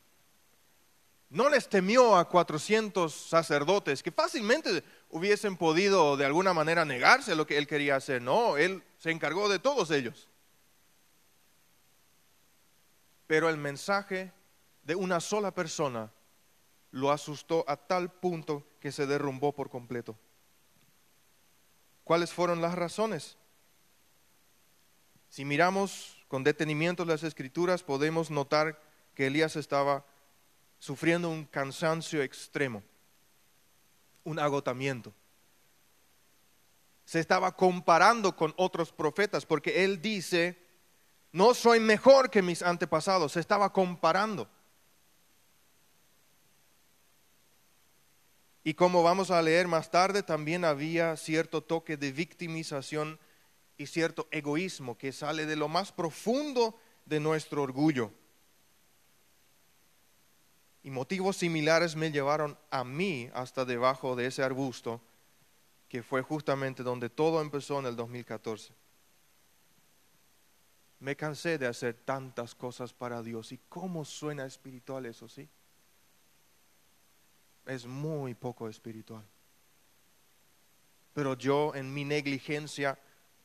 No 1.29 1.51
les 1.51 1.69
temió 1.69 2.17
a 2.17 2.27
400 2.27 3.13
sacerdotes 3.15 4.03
que 4.03 4.11
fácilmente 4.11 4.83
hubiesen 5.11 5.59
podido 5.59 6.17
de 6.17 6.25
alguna 6.25 6.55
manera 6.55 6.87
negarse 6.87 7.33
a 7.33 7.35
lo 7.35 7.47
que 7.47 7.59
él 7.59 7.67
quería 7.67 7.97
hacer. 7.97 8.23
No, 8.23 8.57
él 8.57 8.83
se 8.97 9.11
encargó 9.11 9.51
de 9.51 9.59
todos 9.59 9.91
ellos. 9.91 10.29
Pero 13.27 13.51
el 13.51 13.59
mensaje 13.59 14.33
de 14.83 14.95
una 14.95 15.21
sola 15.21 15.55
persona 15.55 16.11
lo 16.91 17.11
asustó 17.11 17.65
a 17.69 17.77
tal 17.77 18.11
punto 18.11 18.67
que 18.81 18.93
se 18.93 19.07
derrumbó 19.07 19.55
por 19.55 19.71
completo. 19.71 20.19
¿Cuáles 22.05 22.33
fueron 22.33 22.63
las 22.63 22.75
razones? 22.75 23.37
Si 25.29 25.45
miramos 25.45 26.25
con 26.29 26.45
detenimiento 26.45 27.05
las 27.05 27.23
escrituras, 27.23 27.83
podemos 27.83 28.31
notar 28.31 28.81
que 29.15 29.27
Elías 29.27 29.57
estaba 29.57 30.07
sufriendo 30.79 31.29
un 31.29 31.45
cansancio 31.45 32.23
extremo, 32.23 32.83
un 34.25 34.39
agotamiento. 34.39 35.13
Se 37.05 37.21
estaba 37.21 37.57
comparando 37.57 38.37
con 38.37 38.55
otros 38.57 38.93
profetas 38.93 39.45
porque 39.45 39.85
él 39.85 40.01
dice, 40.01 40.63
no 41.33 41.55
soy 41.55 41.81
mejor 41.81 42.31
que 42.31 42.43
mis 42.43 42.63
antepasados, 42.63 43.33
se 43.33 43.41
estaba 43.41 43.73
comparando. 43.73 44.49
Y 48.69 48.75
como 48.75 49.03
vamos 49.03 49.31
a 49.31 49.41
leer 49.41 49.67
más 49.67 49.91
tarde, 49.91 50.23
también 50.23 50.63
había 50.63 51.17
cierto 51.17 51.63
toque 51.63 51.97
de 51.97 52.13
victimización 52.13 53.19
y 53.79 53.87
cierto 53.87 54.29
egoísmo 54.31 54.99
que 54.99 55.11
sale 55.11 55.47
de 55.47 55.57
lo 55.57 55.69
más 55.69 55.91
profundo 55.91 56.79
de 57.07 57.19
nuestro 57.19 57.63
orgullo. 57.63 58.13
Y 60.83 60.91
motivos 60.91 61.39
similares 61.39 61.97
me 61.97 62.13
llevaron 62.13 62.59
a 62.71 62.85
mí 62.85 63.31
hasta 63.33 63.65
debajo 63.65 64.15
de 64.17 64.27
ese 64.27 64.43
arbusto, 64.43 65.01
que 65.89 66.03
fue 66.03 66.21
justamente 66.21 66.83
donde 66.83 67.09
todo 67.09 67.41
empezó 67.41 67.79
en 67.79 67.87
el 67.87 67.97
2014. 67.97 68.75
Me 71.01 71.17
cansé 71.17 71.57
de 71.57 71.69
hacer 71.69 71.95
tantas 71.95 72.55
cosas 72.55 72.93
para 72.93 73.23
Dios. 73.23 73.51
¿Y 73.51 73.61
cómo 73.71 74.05
suena 74.05 74.45
espiritual 74.45 75.07
eso, 75.07 75.27
sí? 75.27 75.49
Es 77.69 77.85
muy 77.85 78.35
poco 78.35 78.67
espiritual. 78.69 79.23
Pero 81.13 81.37
yo 81.37 81.75
en 81.75 81.93
mi 81.93 82.03
negligencia, 82.03 82.99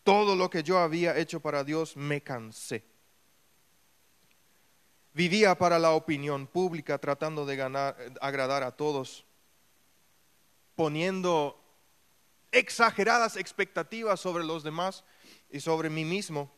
todo 0.04 0.36
lo 0.36 0.50
que 0.50 0.64
yo 0.64 0.80
había 0.80 1.18
hecho 1.18 1.42
para 1.42 1.66
Dios, 1.66 1.98
me 1.98 2.24
cansé. 2.24 2.86
Vivía 5.14 5.56
para 5.56 5.78
la 5.78 5.92
opinión 5.92 6.48
pública, 6.48 6.98
tratando 6.98 7.46
de 7.46 7.58
ganar, 7.58 7.98
agradar 8.22 8.64
a 8.64 8.72
todos, 8.72 9.26
poniendo 10.76 11.62
exageradas 12.54 13.36
expectativas 13.36 14.22
sobre 14.22 14.46
los 14.46 14.64
demás 14.64 15.04
y 15.50 15.60
sobre 15.60 15.90
mí 15.90 16.06
mismo. 16.06 16.50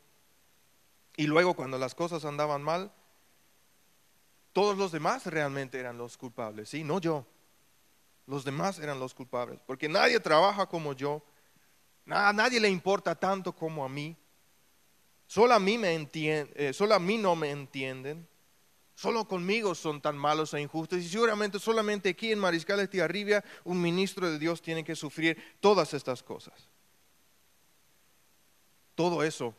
Y 1.17 1.25
luego 1.25 1.55
cuando 1.55 1.79
las 1.79 1.95
cosas 1.95 2.25
andaban 2.25 2.61
mal, 2.61 2.93
todos 4.53 4.77
los 4.77 4.91
demás 4.91 5.25
realmente 5.25 5.79
eran 5.79 5.97
los 5.97 6.15
culpables, 6.15 6.69
¿sí? 6.69 6.83
No 6.83 6.99
yo. 6.99 7.25
Los 8.27 8.43
demás 8.43 8.79
eran 8.79 8.99
los 8.99 9.13
culpables, 9.13 9.59
porque 9.67 9.87
nadie 9.87 10.19
trabaja 10.19 10.65
como 10.65 10.93
yo, 10.93 11.23
a 12.07 12.33
nadie 12.33 12.59
le 12.59 12.69
importa 12.69 13.15
tanto 13.15 13.53
como 13.53 13.85
a 13.85 13.89
mí. 13.89 14.15
Solo 15.27 15.53
a 15.53 15.59
mí, 15.59 15.77
me 15.77 15.95
entien- 15.95 16.49
eh, 16.55 16.73
solo 16.73 16.95
a 16.95 16.99
mí 16.99 17.17
no 17.17 17.35
me 17.35 17.51
entienden. 17.51 18.27
Solo 18.95 19.27
conmigo 19.27 19.75
son 19.75 20.01
tan 20.01 20.17
malos 20.17 20.53
e 20.53 20.61
injustos. 20.61 20.99
Y 20.99 21.09
seguramente 21.09 21.59
solamente 21.59 22.09
aquí 22.09 22.31
en 22.31 22.39
Mariscal 22.39 22.77
de 22.77 22.87
Tiarribia 22.87 23.43
un 23.63 23.81
ministro 23.81 24.29
de 24.29 24.39
Dios 24.39 24.61
tiene 24.61 24.83
que 24.83 24.95
sufrir 24.95 25.37
todas 25.59 25.93
estas 25.93 26.23
cosas. 26.23 26.69
Todo 28.95 29.21
eso 29.23 29.53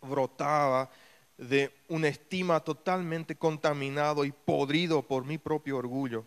brotaba 0.00 0.90
de 1.38 1.72
una 1.88 2.08
estima 2.08 2.58
totalmente 2.60 3.36
contaminado 3.36 4.24
y 4.24 4.32
podrido 4.32 5.02
por 5.02 5.24
mi 5.24 5.38
propio 5.38 5.76
orgullo, 5.76 6.26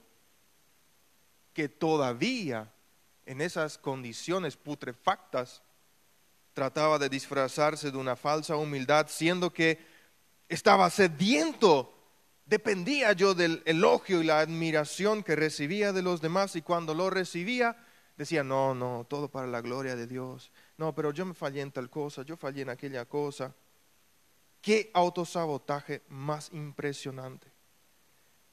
que 1.55 1.69
todavía 1.69 2.71
en 3.25 3.39
esas 3.41 3.77
condiciones 3.79 4.57
putrefactas 4.57 5.63
trataba 6.53 6.99
de 6.99 7.09
disfrazarse 7.09 7.91
de 7.91 7.97
una 7.97 8.17
falsa 8.17 8.57
humildad, 8.57 9.07
siendo 9.09 9.51
que 9.51 9.79
estaba 10.49 10.89
sediento, 10.89 11.93
dependía 12.45 13.13
yo 13.13 13.33
del 13.33 13.63
elogio 13.65 14.21
y 14.21 14.25
la 14.25 14.41
admiración 14.41 15.23
que 15.23 15.37
recibía 15.37 15.93
de 15.93 16.01
los 16.01 16.21
demás 16.21 16.57
y 16.57 16.61
cuando 16.61 16.93
lo 16.93 17.09
recibía 17.09 17.77
decía, 18.17 18.43
no, 18.43 18.75
no, 18.75 19.05
todo 19.09 19.29
para 19.29 19.47
la 19.47 19.61
gloria 19.61 19.95
de 19.95 20.07
Dios, 20.07 20.51
no, 20.77 20.93
pero 20.93 21.11
yo 21.11 21.25
me 21.25 21.33
fallé 21.33 21.61
en 21.61 21.71
tal 21.71 21.89
cosa, 21.89 22.23
yo 22.23 22.35
fallé 22.35 22.63
en 22.63 22.69
aquella 22.69 23.05
cosa. 23.05 23.55
Qué 24.61 24.91
autosabotaje 24.93 26.03
más 26.09 26.49
impresionante. 26.51 27.47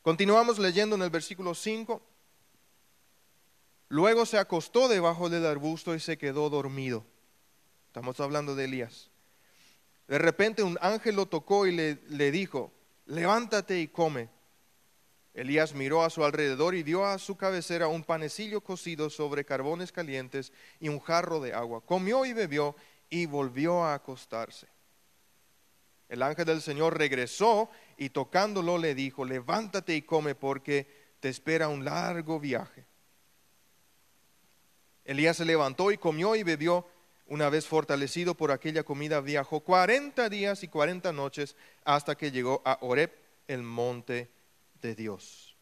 Continuamos 0.02 0.58
leyendo 0.60 0.94
en 0.94 1.02
el 1.02 1.10
versículo 1.10 1.52
5. 1.54 2.11
Luego 3.92 4.24
se 4.24 4.38
acostó 4.38 4.88
debajo 4.88 5.28
del 5.28 5.44
arbusto 5.44 5.94
y 5.94 6.00
se 6.00 6.16
quedó 6.16 6.48
dormido. 6.48 7.04
Estamos 7.88 8.20
hablando 8.20 8.54
de 8.54 8.64
Elías. 8.64 9.10
De 10.08 10.16
repente 10.16 10.62
un 10.62 10.78
ángel 10.80 11.14
lo 11.14 11.26
tocó 11.26 11.66
y 11.66 11.72
le, 11.72 11.98
le 12.08 12.30
dijo, 12.30 12.72
levántate 13.04 13.80
y 13.80 13.88
come. 13.88 14.30
Elías 15.34 15.74
miró 15.74 16.04
a 16.04 16.08
su 16.08 16.24
alrededor 16.24 16.74
y 16.74 16.82
dio 16.82 17.04
a 17.04 17.18
su 17.18 17.36
cabecera 17.36 17.86
un 17.86 18.02
panecillo 18.02 18.62
cocido 18.62 19.10
sobre 19.10 19.44
carbones 19.44 19.92
calientes 19.92 20.54
y 20.80 20.88
un 20.88 20.98
jarro 20.98 21.38
de 21.40 21.52
agua. 21.52 21.84
Comió 21.84 22.24
y 22.24 22.32
bebió 22.32 22.74
y 23.10 23.26
volvió 23.26 23.84
a 23.84 23.92
acostarse. 23.92 24.68
El 26.08 26.22
ángel 26.22 26.46
del 26.46 26.62
Señor 26.62 26.96
regresó 26.96 27.68
y 27.98 28.08
tocándolo 28.08 28.78
le 28.78 28.94
dijo, 28.94 29.26
levántate 29.26 29.94
y 29.94 30.00
come 30.00 30.34
porque 30.34 30.88
te 31.20 31.28
espera 31.28 31.68
un 31.68 31.84
largo 31.84 32.40
viaje. 32.40 32.86
Elías 35.04 35.36
se 35.36 35.44
levantó 35.44 35.90
y 35.90 35.98
comió 35.98 36.36
y 36.36 36.42
bebió. 36.42 36.88
Una 37.26 37.48
vez 37.48 37.66
fortalecido 37.66 38.34
por 38.34 38.50
aquella 38.50 38.82
comida, 38.82 39.20
viajó 39.20 39.60
cuarenta 39.60 40.28
días 40.28 40.62
y 40.62 40.68
cuarenta 40.68 41.12
noches 41.12 41.56
hasta 41.84 42.14
que 42.16 42.30
llegó 42.30 42.60
a 42.64 42.78
Oreb, 42.82 43.10
el 43.48 43.62
monte 43.62 44.30
de 44.80 44.94
Dios. 44.94 45.56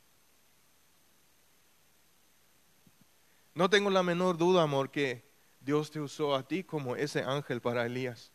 No 3.54 3.70
tengo 3.70 3.90
la 3.90 4.02
menor 4.02 4.36
duda, 4.36 4.62
amor, 4.62 4.90
que 4.90 5.22
Dios 5.60 5.90
te 5.90 6.00
usó 6.00 6.34
a 6.34 6.46
ti 6.46 6.64
como 6.64 6.96
ese 6.96 7.22
ángel 7.22 7.60
para 7.60 7.84
Elías. 7.84 8.32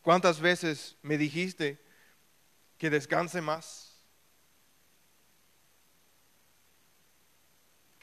¿Cuántas 0.00 0.40
veces 0.40 0.96
me 1.02 1.16
dijiste 1.16 1.80
que 2.78 2.90
descanse 2.90 3.40
más? 3.40 3.93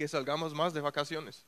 Que 0.02 0.08
salgamos 0.08 0.56
más 0.56 0.74
de 0.74 0.82
vacaciones. 0.82 1.46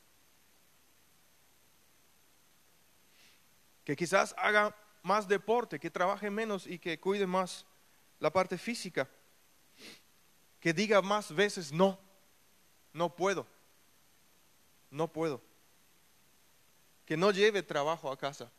Que 3.83 3.95
quizás 3.95 4.35
haga 4.37 4.75
más 5.01 5.27
deporte, 5.27 5.79
que 5.79 5.89
trabaje 5.89 6.29
menos 6.29 6.67
y 6.67 6.77
que 6.77 6.99
cuide 6.99 7.25
más 7.25 7.65
la 8.19 8.31
parte 8.31 8.59
física. 8.59 9.09
Que 10.59 10.71
diga 10.71 11.01
más 11.01 11.33
veces 11.33 11.71
no, 11.71 11.99
no 12.93 13.15
puedo, 13.15 13.47
no 14.91 15.11
puedo. 15.11 15.41
Que 17.07 17.17
no 17.17 17.31
lleve 17.31 17.63
trabajo 17.63 18.11
a 18.11 18.17
casa 18.19 18.51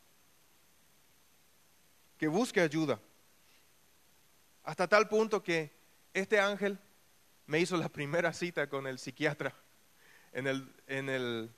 que 2.18 2.26
busque 2.26 2.60
ayuda. 2.60 2.98
Hasta 4.64 4.88
tal 4.88 5.08
punto 5.08 5.40
que 5.40 5.72
este 6.12 6.40
ángel 6.40 6.80
me 7.46 7.60
hizo 7.60 7.76
la 7.76 7.88
primera 7.88 8.32
cita 8.32 8.68
con 8.68 8.88
el 8.88 8.98
psiquiatra 8.98 9.54
en 10.34 10.46
el, 10.46 10.72
en 10.86 11.08
el 11.08 11.50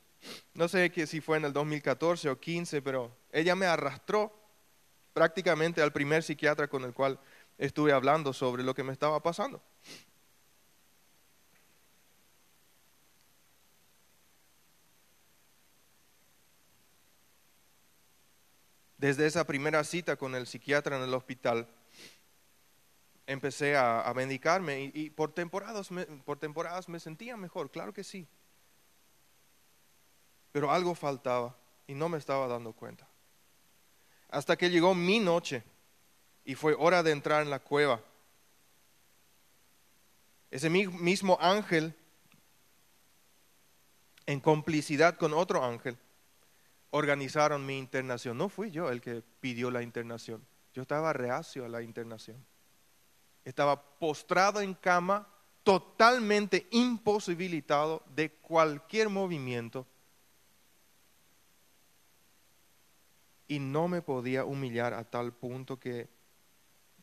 no 0.55 0.69
sé 0.69 0.93
si 1.07 1.21
fue 1.21 1.37
en 1.37 1.45
el 1.45 1.53
2014 1.53 2.31
o 2.31 2.41
15, 2.41 2.83
pero 2.83 3.17
ella 3.33 3.55
me 3.57 3.67
arrastró 3.67 4.33
prácticamente 5.13 5.83
al 5.83 5.93
primer 5.93 6.23
psiquiatra 6.23 6.69
con 6.69 6.85
el 6.85 6.93
cual 6.93 7.19
estuve 7.59 7.93
hablando 7.93 8.33
sobre 8.33 8.63
lo 8.63 8.75
que 8.75 8.85
me 8.85 8.93
estaba 8.93 9.23
pasando. 9.23 9.63
desde 18.99 19.27
esa 19.27 19.47
primera 19.47 19.85
cita 19.85 20.17
con 20.17 20.35
el 20.35 20.47
psiquiatra 20.47 20.97
en 20.97 21.03
el 21.03 21.15
hospital, 21.15 21.69
empecé 23.27 23.77
a, 23.77 24.13
medicarme 24.15 24.91
y, 24.95 25.11
por, 25.11 25.33
temporadas 25.33 25.91
me, 25.91 26.07
por 26.07 26.39
temporadas 26.39 26.89
me 26.89 27.01
sentía 27.01 27.37
mejor, 27.37 27.71
claro 27.71 27.93
que 27.93 28.05
sí. 28.05 28.27
Pero 30.57 30.73
algo 30.73 30.95
faltaba 30.95 31.55
y 31.87 31.93
no 31.93 32.09
me 32.09 32.17
estaba 32.17 32.47
dando 32.47 32.73
cuenta. 32.73 33.07
Hasta 34.31 34.57
que 34.57 34.71
llegó 34.71 34.95
mi 34.95 35.21
noche 35.21 35.63
y 36.47 36.55
fue 36.55 36.75
hora 36.79 37.03
de 37.03 37.11
entrar 37.11 37.43
en 37.43 37.51
la 37.51 37.59
cueva. 37.59 38.01
Ese 40.51 40.71
mismo 40.71 41.37
ángel, 41.43 41.95
en 44.25 44.41
complicidad 44.41 45.19
con 45.19 45.35
otro 45.35 45.63
ángel, 45.63 45.99
organizaron 46.89 47.67
mi 47.67 47.77
internación. 47.77 48.39
No 48.39 48.49
fui 48.49 48.71
yo 48.71 48.89
el 48.89 49.03
que 49.03 49.23
pidió 49.41 49.71
la 49.71 49.83
internación. 49.83 50.43
Yo 50.73 50.81
estaba 50.81 51.13
reacio 51.13 51.67
a 51.67 51.69
la 51.69 51.83
internación. 51.83 52.43
Estaba 53.45 53.99
postrado 53.99 54.63
en 54.63 54.73
cama, 54.73 55.29
totalmente 55.63 56.67
imposibilitado 56.71 58.03
de 58.15 58.31
cualquier 58.31 59.11
movimiento. 59.11 59.87
Y 63.49 63.59
no 63.59 63.89
me 63.89 64.03
podía 64.03 64.45
humillar 64.45 64.93
a 64.95 65.05
tal 65.05 65.33
punto 65.33 65.79
que 65.79 66.09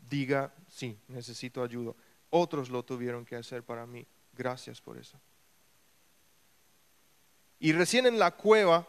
diga, 0.09 0.53
sí, 0.67 0.99
necesito 1.07 1.63
ayuda. 1.63 1.93
Otros 2.29 2.69
lo 2.69 2.83
tuvieron 2.83 3.25
que 3.25 3.35
hacer 3.35 3.63
para 3.63 3.85
mí. 3.85 4.05
Gracias 4.33 4.81
por 4.81 4.97
eso. 4.97 5.19
Y 7.59 7.71
recién 7.71 8.05
en 8.05 8.19
la 8.19 8.31
cueva 8.31 8.87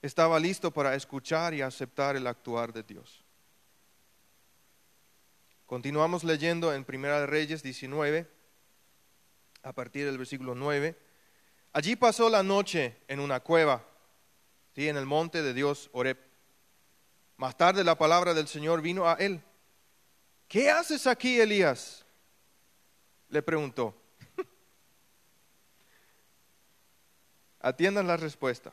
estaba 0.00 0.38
listo 0.38 0.70
para 0.70 0.94
escuchar 0.94 1.54
y 1.54 1.62
aceptar 1.62 2.16
el 2.16 2.26
actuar 2.26 2.72
de 2.72 2.82
Dios. 2.82 3.24
Continuamos 5.66 6.24
leyendo 6.24 6.72
en 6.72 6.84
Primera 6.84 7.20
de 7.20 7.26
Reyes 7.26 7.62
19, 7.62 8.30
a 9.62 9.72
partir 9.72 10.04
del 10.04 10.18
versículo 10.18 10.54
9. 10.54 10.96
Allí 11.72 11.96
pasó 11.96 12.28
la 12.28 12.42
noche 12.42 12.98
en 13.08 13.18
una 13.18 13.40
cueva, 13.40 13.84
en 14.76 14.96
el 14.96 15.06
monte 15.06 15.42
de 15.42 15.54
Dios 15.54 15.90
Oreb. 15.92 16.18
Más 17.36 17.56
tarde 17.56 17.82
la 17.84 17.96
palabra 17.96 18.34
del 18.34 18.48
Señor 18.48 18.80
vino 18.80 19.08
a 19.08 19.14
él. 19.14 19.42
¿Qué 20.48 20.70
haces 20.70 21.06
aquí, 21.06 21.40
Elías? 21.40 22.04
Le 23.28 23.42
preguntó. 23.42 23.94
Atiendan 27.60 28.06
la 28.06 28.16
respuesta. 28.16 28.72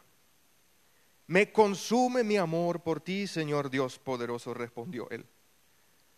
Me 1.27 1.51
consume 1.51 2.23
mi 2.23 2.37
amor 2.37 2.81
por 2.81 2.99
ti, 2.99 3.25
Señor 3.25 3.69
Dios 3.69 3.97
poderoso, 3.97 4.53
respondió 4.53 5.09
él. 5.09 5.25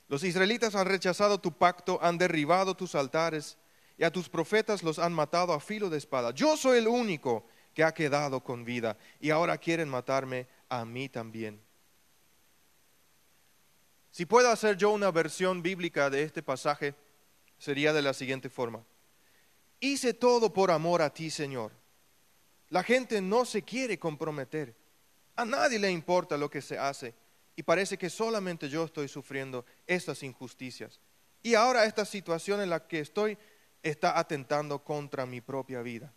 Los 0.07 0.23
israelitas 0.23 0.75
han 0.75 0.87
rechazado 0.87 1.39
tu 1.39 1.53
pacto, 1.53 1.99
han 2.01 2.17
derribado 2.17 2.75
tus 2.75 2.95
altares 2.95 3.57
y 3.97 4.03
a 4.03 4.11
tus 4.11 4.27
profetas 4.27 4.83
los 4.83 4.99
han 4.99 5.13
matado 5.13 5.53
a 5.53 5.59
filo 5.59 5.89
de 5.89 5.97
espada. 5.97 6.31
Yo 6.31 6.57
soy 6.57 6.79
el 6.79 6.87
único 6.87 7.45
que 7.73 7.83
ha 7.83 7.93
quedado 7.93 8.43
con 8.43 8.65
vida 8.65 8.97
y 9.19 9.29
ahora 9.29 9.57
quieren 9.57 9.87
matarme 9.87 10.47
a 10.67 10.83
mí 10.83 11.09
también. 11.09 11.61
Si 14.13 14.27
puedo 14.27 14.51
hacer 14.51 14.77
yo 14.77 14.91
una 14.91 15.09
versión 15.09 15.63
bíblica 15.63 16.07
de 16.11 16.21
este 16.21 16.43
pasaje, 16.43 16.93
sería 17.57 17.91
de 17.93 18.03
la 18.03 18.13
siguiente 18.13 18.47
forma. 18.47 18.85
Hice 19.79 20.13
todo 20.13 20.53
por 20.53 20.69
amor 20.69 21.01
a 21.01 21.11
ti, 21.11 21.31
Señor. 21.31 21.71
La 22.69 22.83
gente 22.83 23.21
no 23.21 23.43
se 23.43 23.63
quiere 23.63 23.97
comprometer. 23.97 24.75
A 25.35 25.45
nadie 25.45 25.79
le 25.79 25.89
importa 25.89 26.37
lo 26.37 26.47
que 26.47 26.61
se 26.61 26.77
hace 26.77 27.15
y 27.55 27.63
parece 27.63 27.97
que 27.97 28.07
solamente 28.07 28.69
yo 28.69 28.83
estoy 28.83 29.07
sufriendo 29.07 29.65
estas 29.87 30.21
injusticias. 30.21 30.99
Y 31.41 31.55
ahora 31.55 31.85
esta 31.85 32.05
situación 32.05 32.61
en 32.61 32.69
la 32.69 32.87
que 32.87 32.99
estoy 32.99 33.35
está 33.81 34.19
atentando 34.19 34.83
contra 34.83 35.25
mi 35.25 35.41
propia 35.41 35.81
vida. 35.81 36.13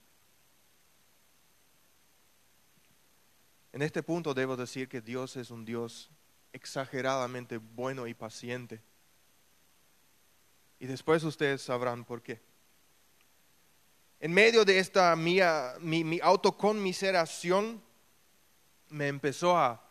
En 3.73 3.81
este 3.81 4.03
punto 4.03 4.35
debo 4.35 4.55
decir 4.55 4.87
que 4.87 5.01
Dios 5.01 5.35
es 5.37 5.51
un 5.51 5.65
Dios 5.65 6.11
exageradamente 6.57 7.59
bueno 7.59 8.07
y 8.07 8.15
paciente. 8.15 8.83
Y 10.79 10.87
después 10.87 11.23
ustedes 11.23 11.63
sabrán 11.63 12.05
por 12.05 12.23
qué. 12.23 12.41
En 14.19 14.33
medio 14.33 14.65
de 14.65 14.79
esta 14.79 15.15
mía, 15.15 15.75
mi, 15.81 16.03
mi 16.03 16.19
autoconmiseración, 16.21 17.83
me 18.89 19.09
empezó 19.09 19.57
a 19.57 19.83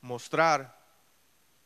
mostrar 0.00 0.76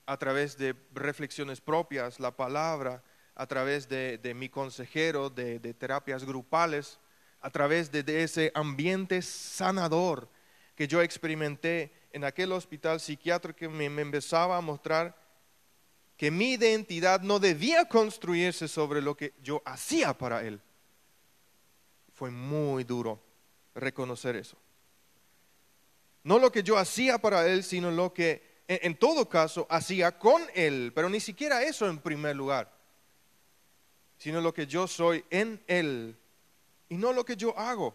a 0.07 0.17
través 0.19 0.59
de 0.59 0.75
reflexiones 0.93 1.61
propias, 1.61 2.21
la 2.21 2.37
palabra, 2.37 3.03
a 3.35 3.47
través 3.47 3.89
de, 3.89 4.35
mi 4.37 4.49
consejero, 4.49 5.31
de, 5.31 5.59
terapias 5.75 6.25
grupales, 6.25 6.99
a 7.41 7.51
través 7.51 7.91
de, 7.91 8.23
ese 8.23 8.53
ambiente 8.55 9.23
sanador 9.23 10.29
que 10.75 10.87
yo 10.87 11.01
experimenté 11.01 11.93
en 12.13 12.25
aquel 12.25 12.53
hospital 12.53 13.01
psiquiátrico 13.01 13.59
que 13.59 13.69
me, 13.69 13.87
empezaba 13.87 14.57
a 14.57 14.61
mostrar 14.61 15.17
que 16.17 16.31
mi 16.31 16.53
identidad 16.53 17.21
no 17.21 17.39
debía 17.39 17.87
construirse 17.87 18.69
sobre 18.69 19.01
lo 19.01 19.17
que 19.17 19.35
yo 19.43 19.63
hacía 19.65 20.17
para 20.17 20.43
él. 20.43 20.61
Fue 22.13 22.31
muy 22.31 22.85
duro 22.85 23.21
reconocer 23.75 24.37
eso. 24.37 24.57
No 26.25 26.39
lo 26.39 26.53
que 26.53 26.63
yo 26.63 26.79
hacía 26.79 27.19
para 27.19 27.49
Él, 27.49 27.65
sino 27.65 27.91
lo 27.91 28.15
que 28.15 28.63
en, 28.69 28.97
todo 28.97 29.29
caso 29.29 29.67
hacía 29.69 30.19
con 30.19 30.43
Él. 30.55 30.93
Pero 30.95 31.09
ni 31.09 31.21
siquiera 31.21 31.63
eso 31.63 31.89
en 31.89 31.99
primer 31.99 32.37
lugar, 32.37 32.73
sino 34.19 34.41
lo 34.41 34.55
que 34.55 34.67
yo 34.67 34.87
soy 34.87 35.25
en 35.31 35.63
Él 35.67 36.17
y 36.89 36.97
no 36.97 37.13
lo 37.13 37.25
que 37.25 37.37
yo 37.37 37.59
hago. 37.59 37.95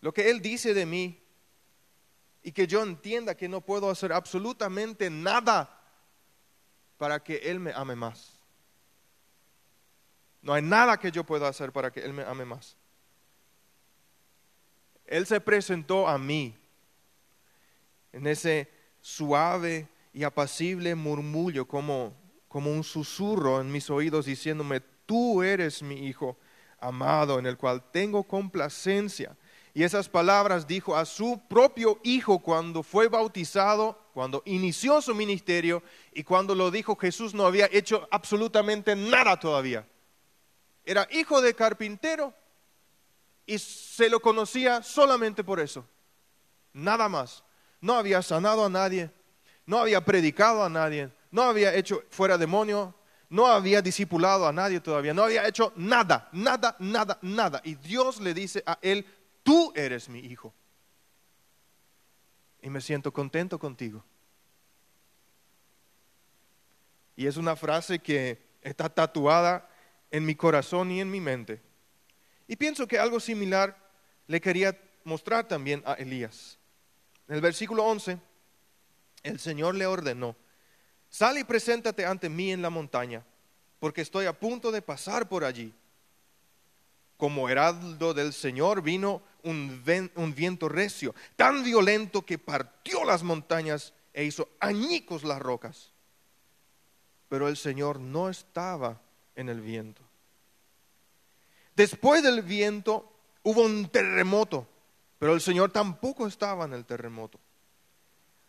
Lo 0.00 0.12
que 0.12 0.30
Él 0.30 0.42
dice 0.42 0.74
de 0.74 0.84
mí 0.84 1.23
y 2.44 2.52
que 2.52 2.66
yo 2.66 2.82
entienda 2.82 3.34
que 3.34 3.48
no 3.48 3.62
puedo 3.62 3.90
hacer 3.90 4.12
absolutamente 4.12 5.08
nada 5.08 5.80
para 6.98 7.24
que 7.24 7.36
Él 7.36 7.58
me 7.58 7.72
ame 7.72 7.96
más. 7.96 8.38
No 10.42 10.52
hay 10.52 10.60
nada 10.60 10.98
que 10.98 11.10
yo 11.10 11.24
pueda 11.24 11.48
hacer 11.48 11.72
para 11.72 11.90
que 11.90 12.00
Él 12.00 12.12
me 12.12 12.22
ame 12.22 12.44
más. 12.44 12.76
Él 15.06 15.26
se 15.26 15.40
presentó 15.40 16.06
a 16.06 16.18
mí 16.18 16.54
en 18.12 18.26
ese 18.26 18.70
suave 19.00 19.88
y 20.12 20.22
apacible 20.22 20.94
murmullo 20.94 21.66
como, 21.66 22.14
como 22.46 22.70
un 22.70 22.84
susurro 22.84 23.62
en 23.62 23.72
mis 23.72 23.88
oídos 23.88 24.26
diciéndome, 24.26 24.80
tú 25.06 25.42
eres 25.42 25.82
mi 25.82 26.06
hijo 26.06 26.36
amado 26.78 27.38
en 27.38 27.46
el 27.46 27.56
cual 27.56 27.90
tengo 27.90 28.22
complacencia. 28.22 29.34
Y 29.74 29.82
esas 29.82 30.08
palabras 30.08 30.68
dijo 30.68 30.96
a 30.96 31.04
su 31.04 31.42
propio 31.48 31.98
hijo 32.04 32.38
cuando 32.38 32.84
fue 32.84 33.08
bautizado, 33.08 33.98
cuando 34.14 34.40
inició 34.46 35.02
su 35.02 35.16
ministerio 35.16 35.82
y 36.12 36.22
cuando 36.22 36.54
lo 36.54 36.70
dijo 36.70 36.96
Jesús 36.96 37.34
no 37.34 37.44
había 37.44 37.68
hecho 37.72 38.06
absolutamente 38.12 38.94
nada 38.94 39.36
todavía. 39.38 39.84
Era 40.84 41.08
hijo 41.10 41.42
de 41.42 41.54
carpintero 41.54 42.32
y 43.46 43.58
se 43.58 44.08
lo 44.08 44.20
conocía 44.20 44.80
solamente 44.80 45.42
por 45.42 45.58
eso. 45.58 45.84
Nada 46.72 47.08
más. 47.08 47.42
No 47.80 47.94
había 47.96 48.22
sanado 48.22 48.64
a 48.64 48.70
nadie, 48.70 49.10
no 49.66 49.78
había 49.78 50.02
predicado 50.02 50.64
a 50.64 50.70
nadie, 50.70 51.10
no 51.30 51.42
había 51.42 51.74
hecho 51.74 52.02
fuera 52.08 52.38
demonio, 52.38 52.94
no 53.28 53.46
había 53.46 53.82
discipulado 53.82 54.46
a 54.46 54.52
nadie 54.52 54.80
todavía, 54.80 55.12
no 55.12 55.24
había 55.24 55.46
hecho 55.46 55.70
nada, 55.76 56.30
nada, 56.32 56.76
nada, 56.78 57.18
nada. 57.20 57.60
Y 57.62 57.74
Dios 57.74 58.20
le 58.20 58.32
dice 58.32 58.62
a 58.64 58.78
él, 58.80 59.04
tú 59.44 59.72
eres 59.76 60.08
mi 60.08 60.18
hijo. 60.18 60.52
Y 62.60 62.70
me 62.70 62.80
siento 62.80 63.12
contento 63.12 63.60
contigo. 63.60 64.04
Y 67.14 67.26
es 67.26 67.36
una 67.36 67.54
frase 67.54 68.00
que 68.00 68.42
está 68.62 68.88
tatuada 68.88 69.68
en 70.10 70.24
mi 70.24 70.34
corazón 70.34 70.90
y 70.90 71.00
en 71.00 71.10
mi 71.10 71.20
mente. 71.20 71.62
Y 72.48 72.56
pienso 72.56 72.88
que 72.88 72.98
algo 72.98 73.20
similar 73.20 73.76
le 74.26 74.40
quería 74.40 74.76
mostrar 75.04 75.46
también 75.46 75.82
a 75.86 75.92
Elías. 75.94 76.58
En 77.28 77.36
el 77.36 77.40
versículo 77.40 77.84
11, 77.84 78.18
el 79.22 79.38
Señor 79.38 79.74
le 79.74 79.86
ordenó, 79.86 80.36
sal 81.08 81.38
y 81.38 81.44
preséntate 81.44 82.04
ante 82.04 82.28
mí 82.28 82.52
en 82.52 82.62
la 82.62 82.70
montaña, 82.70 83.24
porque 83.78 84.02
estoy 84.02 84.26
a 84.26 84.38
punto 84.38 84.72
de 84.72 84.82
pasar 84.82 85.28
por 85.28 85.44
allí. 85.44 85.72
Como 87.16 87.48
heraldo 87.48 88.12
del 88.12 88.32
Señor 88.32 88.82
vino 88.82 89.22
un, 89.44 90.34
viento 90.34 90.68
recio, 90.68 91.14
tan 91.36 91.62
violento 91.62 92.22
que 92.22 92.38
partió 92.38 93.04
las 93.04 93.22
montañas 93.22 93.92
e 94.12 94.24
hizo 94.24 94.48
añicos 94.60 95.24
las 95.24 95.40
rocas. 95.40 95.92
Pero 97.28 97.48
el 97.48 97.56
Señor 97.56 98.00
no 98.00 98.28
estaba 98.28 99.00
en 99.36 99.48
el 99.48 99.60
viento. 99.60 100.02
Después 101.76 102.22
del 102.22 102.42
viento 102.42 103.12
hubo 103.42 103.62
un 103.62 103.88
terremoto, 103.88 104.66
pero 105.18 105.34
el 105.34 105.40
Señor 105.40 105.70
tampoco 105.70 106.26
estaba 106.26 106.64
en 106.64 106.72
el 106.72 106.84
terremoto. 106.84 107.38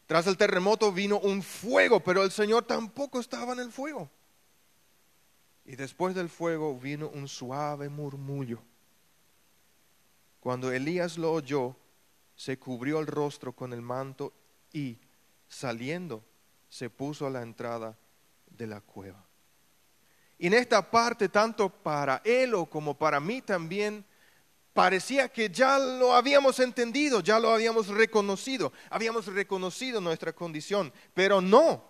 Tras 0.05 0.27
el 0.27 0.37
terremoto 0.37 0.91
vino 0.91 1.19
un 1.19 1.41
fuego, 1.41 1.99
pero 1.99 2.23
el 2.23 2.31
Señor 2.31 2.65
tampoco 2.65 3.19
estaba 3.19 3.53
en 3.53 3.59
el 3.59 3.71
fuego. 3.71 4.09
Y 5.65 5.75
después 5.75 6.13
del 6.13 6.29
fuego 6.29 6.77
vino 6.77 7.09
un 7.09 7.27
suave 7.27 7.89
murmullo. 7.89 8.61
Cuando 10.45 10.71
Elías 10.71 11.17
lo 11.17 11.33
oyó, 11.33 11.75
se 12.35 12.59
cubrió 12.59 12.99
el 12.99 13.07
rostro 13.07 13.53
con 13.53 13.73
el 13.73 13.81
manto 13.81 14.31
y, 14.71 14.99
saliendo, 15.47 16.23
se 16.69 16.91
puso 16.91 17.25
a 17.25 17.31
la 17.31 17.41
entrada 17.41 17.97
de 18.45 18.67
la 18.67 18.79
cueva. 18.79 19.25
Y 20.37 20.45
en 20.45 20.53
esta 20.53 20.91
parte, 20.91 21.29
tanto 21.29 21.67
para 21.67 22.21
él 22.23 22.53
o 22.53 22.67
como 22.67 22.95
para 22.95 23.19
mí 23.19 23.41
también, 23.41 24.05
parecía 24.71 25.29
que 25.29 25.49
ya 25.49 25.79
lo 25.79 26.13
habíamos 26.13 26.59
entendido, 26.59 27.21
ya 27.21 27.39
lo 27.39 27.49
habíamos 27.49 27.87
reconocido, 27.87 28.71
habíamos 28.91 29.25
reconocido 29.25 29.99
nuestra 29.99 30.31
condición, 30.31 30.93
pero 31.15 31.41
no. 31.41 31.83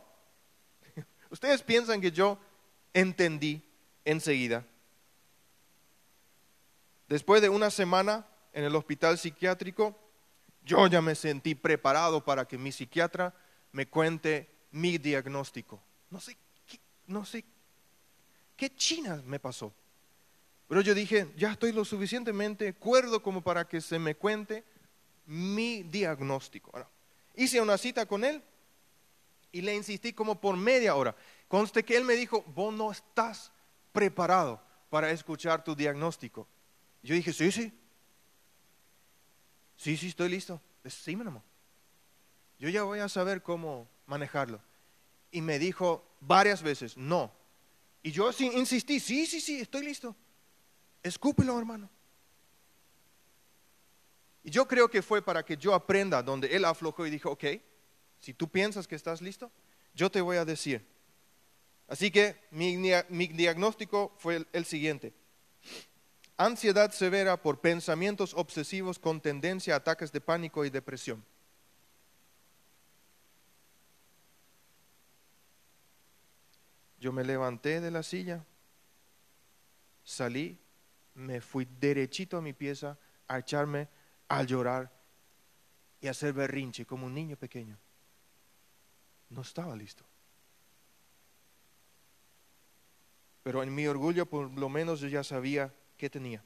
Ustedes 1.29 1.61
piensan 1.61 1.99
que 1.99 2.13
yo 2.13 2.39
entendí 2.93 3.61
enseguida. 4.05 4.65
Después 7.09 7.41
de 7.41 7.49
una 7.49 7.69
semana 7.69 8.25
en 8.55 8.63
el 8.63 8.75
hospital 8.75 9.17
psiquiátrico, 9.17 9.93
yo 10.63 10.87
ya 10.87 11.01
me 11.01 11.13
sentí 11.13 11.55
preparado 11.55 12.23
para 12.23 12.47
que 12.47 12.57
mi 12.57 12.71
psiquiatra 12.71 13.35
me 13.73 13.85
cuente 13.87 14.49
mi 14.71 14.97
diagnóstico. 14.97 15.83
No 16.09 16.21
sé 16.21 16.37
qué, 16.65 16.79
no 17.07 17.25
sé 17.25 17.43
qué 18.55 18.73
china 18.73 19.21
me 19.25 19.41
pasó. 19.41 19.73
Pero 20.69 20.79
yo 20.79 20.95
dije, 20.95 21.33
ya 21.35 21.51
estoy 21.51 21.73
lo 21.73 21.83
suficientemente 21.83 22.73
cuerdo 22.73 23.21
como 23.21 23.41
para 23.41 23.67
que 23.67 23.81
se 23.81 23.99
me 23.99 24.15
cuente 24.15 24.63
mi 25.25 25.83
diagnóstico. 25.83 26.71
hice 27.35 27.59
una 27.59 27.77
cita 27.77 28.05
con 28.05 28.23
él 28.23 28.41
y 29.51 29.61
le 29.61 29.75
insistí 29.75 30.13
como 30.13 30.39
por 30.39 30.55
media 30.55 30.95
hora. 30.95 31.13
Conste 31.49 31.83
que 31.83 31.97
él 31.97 32.05
me 32.05 32.13
dijo, 32.13 32.41
vos 32.55 32.73
no 32.73 32.89
estás 32.89 33.51
preparado 33.91 34.63
para 34.89 35.11
escuchar 35.11 35.61
tu 35.61 35.75
diagnóstico. 35.75 36.47
Yo 37.03 37.15
dije, 37.15 37.33
sí, 37.33 37.51
sí, 37.51 37.73
Sí, 39.75 39.97
sí, 39.97 40.07
estoy 40.07 40.29
listo. 40.29 40.61
Sí, 40.85 41.13
amor. 41.13 41.41
Yo 42.59 42.69
ya 42.69 42.83
voy 42.83 42.99
a 42.99 43.09
saber 43.09 43.41
cómo 43.41 43.89
manejarlo. 44.05 44.61
Y 45.31 45.41
me 45.41 45.59
dijo 45.59 46.05
varias 46.21 46.61
veces, 46.61 46.95
no. 46.95 47.31
Y 48.01 48.11
yo 48.11 48.29
insistí, 48.39 48.99
sí, 48.99 49.25
sí, 49.25 49.41
sí, 49.41 49.59
estoy 49.59 49.85
listo. 49.85 50.15
Escúpelo, 51.03 51.57
hermano. 51.57 51.89
Y 54.43 54.51
yo 54.51 54.67
creo 54.67 54.87
que 54.89 55.01
fue 55.01 55.23
para 55.23 55.43
que 55.43 55.57
yo 55.57 55.73
aprenda 55.73 56.21
donde 56.21 56.55
él 56.55 56.65
aflojó 56.65 57.05
y 57.05 57.09
dijo, 57.09 57.31
ok, 57.31 57.45
si 58.19 58.33
tú 58.33 58.47
piensas 58.47 58.87
que 58.87 58.95
estás 58.95 59.21
listo, 59.21 59.51
yo 59.93 60.09
te 60.09 60.21
voy 60.21 60.37
a 60.37 60.45
decir. 60.45 60.85
Así 61.87 62.11
que 62.11 62.47
mi, 62.51 62.77
diagnóstico 63.27 64.13
fue 64.17 64.45
el 64.53 64.65
siguiente 64.65 65.13
ansiedad 66.37 66.91
severa 66.91 67.41
por 67.41 67.61
pensamientos 67.61 68.33
obsesivos 68.33 68.99
con 68.99 69.21
tendencia 69.21 69.73
a 69.73 69.77
ataques 69.77 70.11
de 70.11 70.21
pánico 70.21 70.65
y 70.65 70.69
depresión. 70.69 71.23
Yo 76.99 77.11
me 77.11 77.23
levanté 77.23 77.81
de 77.81 77.91
la 77.91 78.03
silla, 78.03 78.43
salí, 80.03 80.59
me 81.13 81.39
fui 81.39 81.65
derechito 81.79 82.37
a 82.37 82.41
mi 82.41 82.53
pieza 82.53 82.97
a 83.27 83.39
echarme 83.39 83.87
a 84.27 84.43
llorar 84.43 84.91
y 86.01 86.07
a 86.07 86.11
hacer 86.11 86.33
berrinche 86.33 86.85
como 86.85 87.05
un 87.05 87.13
niño 87.13 87.37
pequeño. 87.37 87.77
No 89.29 89.41
estaba 89.41 89.75
listo. 89.75 90.03
Pero 93.43 93.61
en 93.61 93.73
mi 93.73 93.85
orgullo 93.87 94.25
por 94.25 94.49
lo 94.57 94.69
menos 94.69 94.99
yo 94.99 95.07
ya 95.07 95.23
sabía 95.23 95.73
que 95.97 96.09
tenía. 96.09 96.43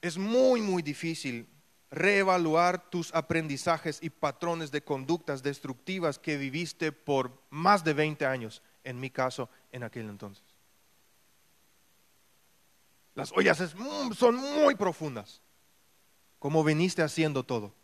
Es 0.00 0.18
muy, 0.18 0.60
muy 0.60 0.82
difícil 0.82 1.48
reevaluar 1.90 2.90
tus 2.90 3.14
aprendizajes 3.14 3.98
y 4.02 4.10
patrones 4.10 4.70
de 4.70 4.82
conductas 4.82 5.42
destructivas 5.42 6.18
que 6.18 6.38
viviste 6.38 6.90
por 6.90 7.40
más 7.50 7.84
de 7.84 7.92
20 7.92 8.24
años, 8.24 8.62
en 8.82 8.98
mi 8.98 9.10
caso, 9.10 9.48
en 9.70 9.84
aquel 9.84 10.08
entonces. 10.08 10.44
Las 13.14 13.30
ollas 13.32 13.58
son 14.16 14.36
muy 14.36 14.74
profundas. 14.74 15.42
¿Cómo 16.38 16.64
viniste 16.64 17.02
haciendo 17.02 17.44
todo? 17.44 17.74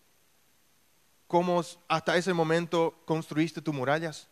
¿Cómo 1.27 1.63
hasta 1.87 2.17
ese 2.17 2.33
momento 2.33 2.99
construiste 3.05 3.61
tus 3.61 3.75
murallas? 3.75 4.29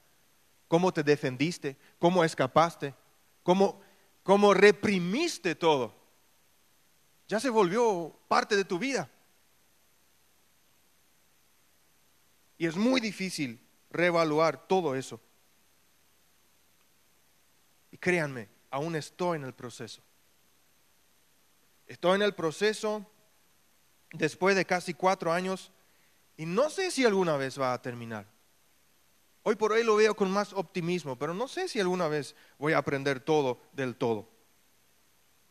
¿Cómo 0.67 0.93
te 0.93 1.03
defendiste? 1.03 1.77
¿Cómo 1.99 2.25
escapaste? 2.25 2.95
Cómo, 3.47 4.55
reprimiste 4.55 5.55
todo. 5.55 5.95
Ya 7.29 7.39
se 7.39 7.49
volvió 7.49 8.19
parte 8.29 8.57
de 8.57 8.65
tu 8.65 8.79
vida. 8.79 9.09
Y 12.59 12.67
es 12.67 12.77
muy 12.77 13.01
difícil 13.01 13.61
reevaluar 13.91 14.67
todo 14.67 14.95
eso. 14.95 15.21
Y 17.91 17.99
créanme, 17.99 18.49
aún 18.71 18.97
estoy 18.97 19.37
en 19.37 19.45
el 19.45 19.55
proceso. 19.55 20.03
Estoy 21.87 22.17
en 22.17 22.23
el 22.23 22.35
proceso 22.35 23.07
después 24.13 24.57
de 24.57 24.65
casi 24.65 24.93
cuatro 24.93 25.33
años 25.33 25.71
y 26.37 26.47
no 26.47 26.69
sé 26.69 26.91
si 26.91 27.05
alguna 27.05 27.37
vez 27.37 27.61
va 27.61 27.73
a 27.73 27.81
terminar. 27.81 28.27
Hoy 29.49 29.55
por 29.55 29.71
hoy 29.71 29.85
lo 29.85 29.95
veo 29.95 30.17
con 30.17 30.29
más 30.29 30.53
optimismo, 30.53 31.17
pero 31.17 31.33
no 31.33 31.47
sé 31.47 31.69
si 31.69 31.79
alguna 31.79 32.09
vez 32.09 32.35
voy 32.59 32.73
a 32.73 32.79
aprender 32.79 33.21
todo 33.21 33.61
del 33.73 33.95
todo. 33.95 34.29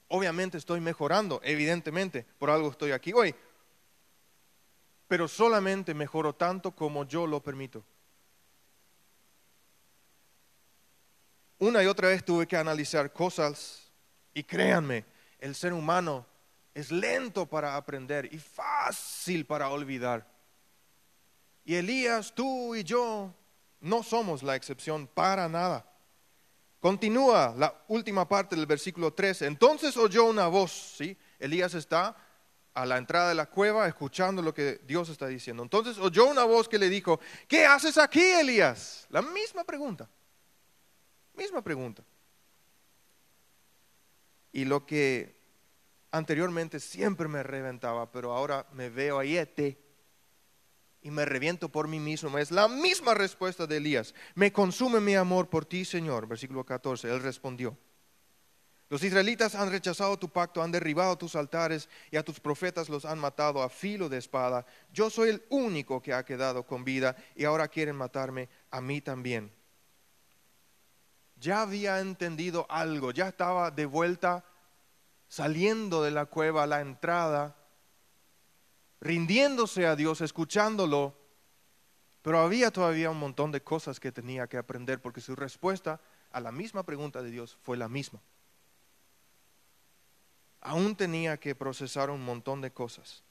Obviamente 0.10 0.58
estoy 0.58 0.82
mejorando, 0.82 1.40
evidentemente, 1.46 2.26
por 2.38 2.50
algo 2.50 2.70
estoy 2.72 2.92
aquí 2.92 3.14
hoy. 3.14 3.34
Pero 5.08 5.30
solamente 5.30 5.94
mejoro 5.94 6.36
tanto 6.36 6.76
como 6.76 7.06
yo 7.06 7.26
lo 7.26 7.42
permito. 7.42 7.86
Una 11.60 11.82
y 11.82 11.86
otra 11.86 12.10
vez 12.10 12.26
tuve 12.26 12.46
que 12.48 12.58
analizar 12.58 13.14
cosas 13.14 13.94
y 14.34 14.44
créanme, 14.44 15.06
el 15.40 15.56
ser 15.56 15.72
humano 15.72 16.26
es 16.74 16.92
lento 16.92 17.46
para 17.46 17.78
aprender 17.78 18.28
y 18.34 18.40
fácil 18.40 19.46
para 19.46 19.70
olvidar. 19.70 20.30
Y 21.64 21.76
Elías, 21.76 22.36
tú 22.36 22.76
y 22.76 22.84
yo 22.84 23.34
no 23.86 24.02
somos 24.02 24.42
la 24.42 24.56
excepción 24.56 25.08
para 25.08 25.48
nada. 25.48 25.88
Continúa 26.80 27.54
la 27.56 27.84
última 27.88 28.28
parte 28.28 28.56
del 28.56 28.66
versículo 28.66 29.14
13. 29.14 29.46
Entonces 29.46 29.96
oyó 29.96 30.26
una 30.26 30.48
voz, 30.48 30.72
¿sí? 30.98 31.18
Elías 31.40 31.74
está 31.76 32.16
a 32.74 32.86
la 32.86 32.98
entrada 32.98 33.30
de 33.30 33.36
la 33.36 33.46
cueva 33.46 33.88
escuchando 33.88 34.42
lo 34.42 34.54
que 34.54 34.82
Dios 34.86 35.10
está 35.10 35.28
diciendo. 35.28 35.62
Entonces 35.62 36.00
oyó 36.00 36.26
una 36.26 36.44
voz 36.46 36.68
que 36.68 36.80
le 36.80 36.90
dijo, 36.90 37.20
¿qué 37.48 37.66
haces 37.66 37.98
aquí, 37.98 38.22
Elías? 38.22 39.06
La 39.10 39.22
misma 39.22 39.64
pregunta. 39.64 40.10
Misma 41.36 41.62
pregunta. 41.62 42.04
Y 44.52 44.66
lo 44.66 44.86
que 44.86 45.40
anteriormente 46.12 46.80
siempre 46.80 47.28
me 47.28 47.44
reventaba, 47.44 48.12
pero 48.12 48.34
ahora 48.34 48.68
me 48.74 48.90
veo 48.90 49.20
ahí 49.20 49.38
este 49.38 49.85
y 51.06 51.12
me 51.12 51.24
reviento 51.24 51.70
por 51.70 51.88
mí 51.88 52.00
mismo. 52.00 52.36
Es 52.40 52.50
la 52.50 52.68
misma 52.68 53.14
respuesta 53.14 53.68
de 53.68 53.78
Elías. 53.78 54.16
Me 54.34 54.52
consume 54.52 55.00
mi 55.00 55.14
amor 55.14 55.52
por 55.52 55.64
ti, 55.64 55.86
Señor. 55.86 56.28
Versículo 56.28 56.66
14. 56.66 57.08
Él 57.14 57.22
respondió. 57.22 57.78
Los 58.90 59.04
israelitas 59.04 59.54
han 59.54 59.70
rechazado 59.70 60.18
tu 60.18 60.30
pacto, 60.30 60.64
han 60.64 60.72
derribado 60.72 61.16
tus 61.16 61.36
altares 61.36 61.90
y 62.10 62.18
a 62.18 62.24
tus 62.24 62.40
profetas 62.40 62.90
los 62.90 63.06
han 63.06 63.20
matado 63.20 63.62
a 63.62 63.70
filo 63.70 64.10
de 64.10 64.18
espada. 64.18 64.66
Yo 64.92 65.12
soy 65.12 65.30
el 65.30 65.44
único 65.50 66.02
que 66.02 66.12
ha 66.12 66.26
quedado 66.26 66.66
con 66.66 66.84
vida 66.84 67.16
y 67.36 67.46
ahora 67.46 67.68
quieren 67.68 67.96
matarme 67.96 68.50
a 68.72 68.82
mí 68.82 69.00
también. 69.00 69.54
Ya 71.36 71.62
había 71.62 72.00
entendido 72.00 72.66
algo, 72.68 73.12
ya 73.12 73.28
estaba 73.28 73.70
de 73.70 73.86
vuelta 73.86 74.44
saliendo 75.28 76.02
de 76.02 76.10
la 76.10 76.26
cueva 76.26 76.64
a 76.64 76.68
la 76.68 76.82
entrada 76.82 77.56
rindiéndose 79.06 79.86
a 79.86 79.96
Dios, 79.96 80.22
escuchándolo, 80.22 81.16
pero 82.24 82.40
había 82.40 82.72
todavía 82.72 83.12
un 83.12 83.20
montón 83.20 83.52
de 83.52 83.62
cosas 83.62 84.00
que 84.00 84.12
tenía 84.12 84.48
que 84.48 84.58
aprender 84.58 85.00
porque 85.00 85.22
su 85.22 85.36
respuesta 85.36 86.02
a 86.32 86.40
la 86.40 86.52
misma 86.52 86.82
pregunta 86.82 87.22
de 87.22 87.30
Dios 87.30 87.56
fue 87.62 87.78
la 87.78 87.88
misma. 87.88 88.20
Aún 90.60 90.96
tenía 90.96 91.38
que 91.38 91.54
procesar 91.54 92.10
un 92.10 92.26
montón 92.26 92.62
de 92.62 92.74
cosas. 92.74 93.24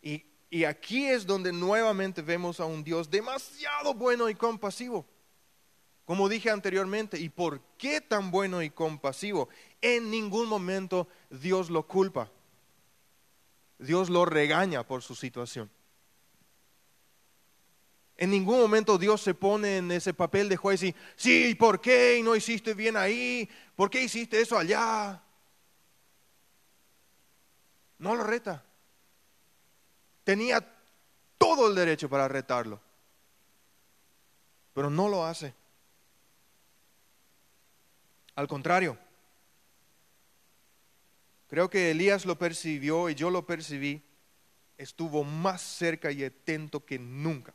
Y, 0.00 0.24
y 0.48 0.64
aquí 0.64 1.04
es 1.04 1.26
donde 1.26 1.52
nuevamente 1.52 2.22
vemos 2.22 2.60
a 2.60 2.64
un 2.64 2.82
Dios 2.82 3.10
demasiado 3.10 3.92
bueno 3.92 4.30
y 4.30 4.34
compasivo. 4.34 5.06
Como 6.06 6.30
dije 6.30 6.48
anteriormente, 6.48 7.20
¿y 7.20 7.28
por 7.28 7.60
qué 7.76 8.00
tan 8.00 8.30
bueno 8.30 8.62
y 8.62 8.70
compasivo? 8.70 9.50
En 9.82 10.10
ningún 10.10 10.48
momento 10.48 11.08
Dios 11.28 11.68
lo 11.68 11.86
culpa. 11.86 12.32
Dios 13.80 14.10
lo 14.10 14.26
regaña 14.26 14.86
por 14.86 15.02
su 15.02 15.14
situación. 15.14 15.70
En 18.16 18.30
ningún 18.30 18.60
momento 18.60 18.98
Dios 18.98 19.22
se 19.22 19.32
pone 19.32 19.78
en 19.78 19.90
ese 19.90 20.12
papel 20.12 20.50
de 20.50 20.56
juez 20.58 20.82
y, 20.82 20.94
sí, 21.16 21.54
¿por 21.54 21.80
qué 21.80 22.20
no 22.22 22.36
hiciste 22.36 22.74
bien 22.74 22.96
ahí? 22.96 23.48
¿Por 23.74 23.88
qué 23.88 24.02
hiciste 24.02 24.38
eso 24.38 24.58
allá? 24.58 25.22
No 27.98 28.14
lo 28.14 28.22
reta. 28.24 28.62
Tenía 30.24 30.62
todo 31.38 31.68
el 31.68 31.74
derecho 31.74 32.10
para 32.10 32.28
retarlo, 32.28 32.78
pero 34.74 34.90
no 34.90 35.08
lo 35.08 35.24
hace. 35.24 35.54
Al 38.34 38.46
contrario, 38.46 38.98
Creo 41.50 41.68
que 41.68 41.90
Elías 41.90 42.24
lo 42.24 42.38
percibió 42.38 43.10
y 43.10 43.16
yo 43.16 43.28
lo 43.28 43.44
percibí. 43.44 44.04
Estuvo 44.78 45.24
más 45.24 45.60
cerca 45.60 46.12
y 46.12 46.22
atento 46.22 46.86
que 46.86 46.96
nunca. 46.96 47.52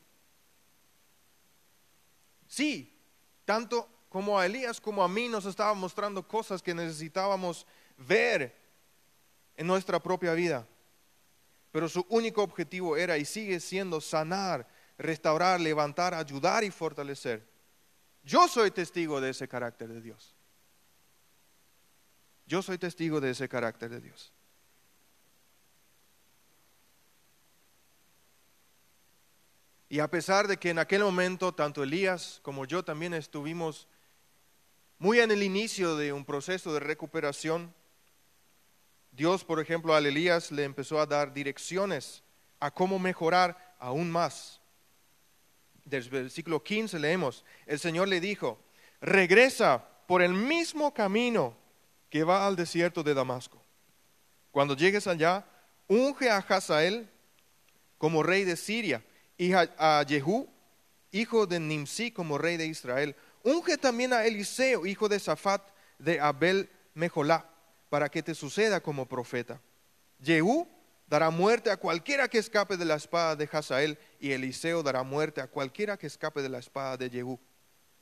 Sí, 2.46 2.94
tanto 3.46 3.88
como 4.10 4.38
a 4.38 4.46
Elías 4.46 4.82
como 4.82 5.02
a 5.02 5.08
mí 5.08 5.30
nos 5.30 5.46
estaba 5.46 5.74
mostrando 5.74 6.28
cosas 6.28 6.62
que 6.62 6.74
necesitábamos 6.74 7.66
ver 7.98 8.54
en 9.56 9.66
nuestra 9.66 10.04
propia 10.04 10.34
vida. 10.34 10.68
Pero 11.72 11.88
su 11.88 12.06
único 12.10 12.44
objetivo 12.44 12.98
era 12.98 13.18
y 13.18 13.24
sigue 13.24 13.62
siendo 13.62 14.02
sanar, 14.02 14.68
restaurar, 14.98 15.62
levantar, 15.62 16.14
ayudar 16.14 16.66
y 16.66 16.70
fortalecer. 16.70 17.48
Yo 18.26 18.50
soy 18.50 18.72
testigo 18.72 19.22
de 19.22 19.30
ese 19.30 19.48
carácter 19.48 19.88
de 19.88 20.02
Dios. 20.02 20.35
Yo 22.46 22.62
soy 22.62 22.78
testigo 22.78 23.20
de 23.20 23.32
ese 23.32 23.50
carácter 23.50 23.90
de 23.90 24.02
Dios. 24.02 24.32
Y 29.90 30.00
a 30.00 30.10
pesar 30.10 30.48
de 30.48 30.58
que 30.58 30.70
en 30.70 30.80
aquel 30.80 31.04
momento 31.04 31.54
tanto 31.54 31.84
Elías 31.84 32.40
como 32.44 32.66
yo 32.66 32.84
también 32.84 33.14
estuvimos 33.14 33.88
muy 34.98 35.20
en 35.20 35.32
el 35.32 35.44
inicio 35.44 35.96
de 35.96 36.12
un 36.12 36.26
proceso 36.26 36.74
de 36.74 36.80
recuperación, 36.80 37.74
Dios, 39.12 39.44
por 39.46 39.60
ejemplo, 39.60 39.96
a 39.96 40.00
Elías 40.00 40.52
le 40.52 40.64
empezó 40.64 41.00
a 41.00 41.06
dar 41.06 41.34
direcciones 41.34 42.24
a 42.60 42.72
cómo 42.72 43.00
mejorar 43.00 43.76
aún 43.80 44.12
más. 44.12 44.60
Desde 45.86 46.18
el 46.18 46.24
versículo 46.24 46.64
15 46.64 47.00
leemos, 47.00 47.46
el 47.66 47.80
Señor 47.80 48.08
le 48.08 48.20
dijo, 48.20 48.60
regresa 49.00 49.88
por 50.08 50.22
el 50.22 50.34
mismo 50.34 50.94
camino 50.94 51.56
que 52.10 52.24
va 52.24 52.46
al 52.46 52.56
desierto 52.56 53.04
de 53.04 53.14
Damasco. 53.14 53.62
Cuando 54.52 54.76
llegues 54.76 55.08
allá, 55.08 55.46
unge 55.88 56.30
a 56.30 56.38
Hazael 56.38 57.10
como 57.98 58.24
rey 58.24 58.44
de 58.44 58.56
Siria 58.56 59.04
y 59.38 59.54
a 59.54 60.06
Jehú, 60.08 60.50
hijo 61.12 61.46
de 61.46 61.60
Nimsi, 61.60 62.12
como 62.12 62.38
rey 62.38 62.58
de 62.58 62.68
Israel. 62.68 63.16
Unge 63.44 63.78
también 63.78 64.14
a 64.14 64.26
Eliseo, 64.26 64.86
hijo 64.86 65.08
de 65.08 65.20
Safat 65.20 65.62
de 66.00 66.20
Abel 66.20 66.70
Mejolá, 66.94 67.50
para 67.90 68.10
que 68.10 68.24
te 68.24 68.36
suceda 68.36 68.82
como 68.82 69.08
profeta. 69.08 69.62
Jehú 70.22 70.68
dará 71.08 71.30
muerte 71.30 71.70
a 71.70 71.78
cualquiera 71.78 72.28
que 72.28 72.38
escape 72.38 72.78
de 72.78 72.86
la 72.86 72.96
espada 72.96 73.36
de 73.36 73.50
Hazael, 73.52 73.98
y 74.20 74.32
Eliseo 74.32 74.84
dará 74.84 75.04
muerte 75.04 75.42
a 75.42 75.48
cualquiera 75.48 75.98
que 75.98 76.08
escape 76.08 76.42
de 76.42 76.50
la 76.50 76.60
espada 76.60 76.98
de 76.98 77.10
Jehú. 77.10 77.40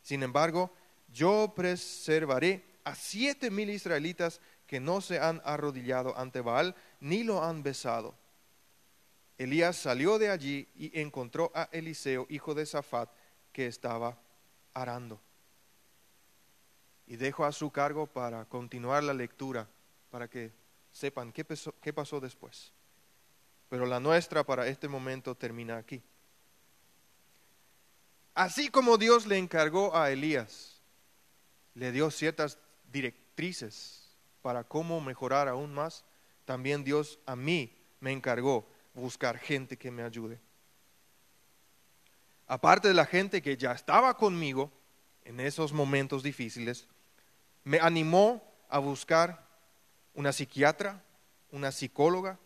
Sin 0.01 0.24
embargo, 0.24 0.72
yo 1.12 1.54
preservaré 1.56 2.64
a 2.84 2.95
siete 2.95 3.49
mil 3.49 3.69
israelitas 3.69 4.41
que 4.67 4.79
no 4.79 5.01
se 5.01 5.19
han 5.19 5.41
arrodillado 5.45 6.17
ante 6.17 6.41
Baal 6.41 6.75
ni 6.99 7.23
lo 7.23 7.43
han 7.43 7.63
besado. 7.63 8.15
Elías 9.38 9.75
salió 9.75 10.19
de 10.19 10.29
allí 10.29 10.67
y 10.75 10.99
encontró 10.99 11.51
a 11.55 11.69
Eliseo, 11.71 12.25
hijo 12.29 12.53
de 12.53 12.65
Safat, 12.65 13.09
que 13.51 13.67
estaba 13.67 14.17
arando. 14.73 15.19
Y 17.07 17.17
dejo 17.17 17.45
a 17.45 17.51
su 17.51 17.71
cargo 17.71 18.07
para 18.07 18.45
continuar 18.45 19.03
la 19.03 19.13
lectura, 19.13 19.67
para 20.09 20.29
que 20.29 20.53
sepan 20.91 21.31
qué 21.31 21.43
pasó, 21.43 21.73
qué 21.81 21.91
pasó 21.91 22.19
después. 22.19 22.71
Pero 23.69 23.86
la 23.86 23.99
nuestra 23.99 24.43
para 24.43 24.67
este 24.67 24.88
momento 24.88 25.36
termina 25.36 25.77
aquí. 25.77 26.01
Así 28.36 28.69
como 28.69 28.97
Dios 28.97 29.27
le 29.27 29.38
encargó 29.38 29.95
a 29.95 30.11
Elías, 30.11 30.81
le 31.75 31.91
dio 31.91 32.09
ciertas 32.09 32.59
directrices 32.93 34.15
para 34.41 34.63
cómo 34.63 35.01
mejorar 35.01 35.49
aún 35.49 35.73
más, 35.73 36.05
también 36.45 36.83
Dios 36.83 37.19
a 37.25 37.35
mí 37.35 37.75
me 37.99 38.11
encargó 38.11 38.65
buscar 38.93 39.37
gente 39.37 39.77
que 39.77 39.91
me 39.91 40.03
ayude. 40.03 40.39
Aparte 42.47 42.87
de 42.87 42.93
la 42.93 43.05
gente 43.05 43.41
que 43.41 43.57
ya 43.57 43.71
estaba 43.71 44.15
conmigo 44.15 44.71
en 45.23 45.39
esos 45.39 45.73
momentos 45.73 46.21
difíciles, 46.21 46.87
me 47.63 47.79
animó 47.79 48.43
a 48.69 48.79
buscar 48.79 49.47
una 50.13 50.31
psiquiatra, 50.31 51.01
una 51.51 51.71
psicóloga, 51.71 52.37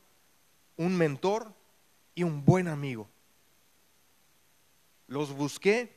un 0.77 0.95
mentor 0.95 1.53
y 2.15 2.23
un 2.23 2.45
buen 2.45 2.67
amigo. 2.67 3.09
Los 5.07 5.33
busqué, 5.33 5.95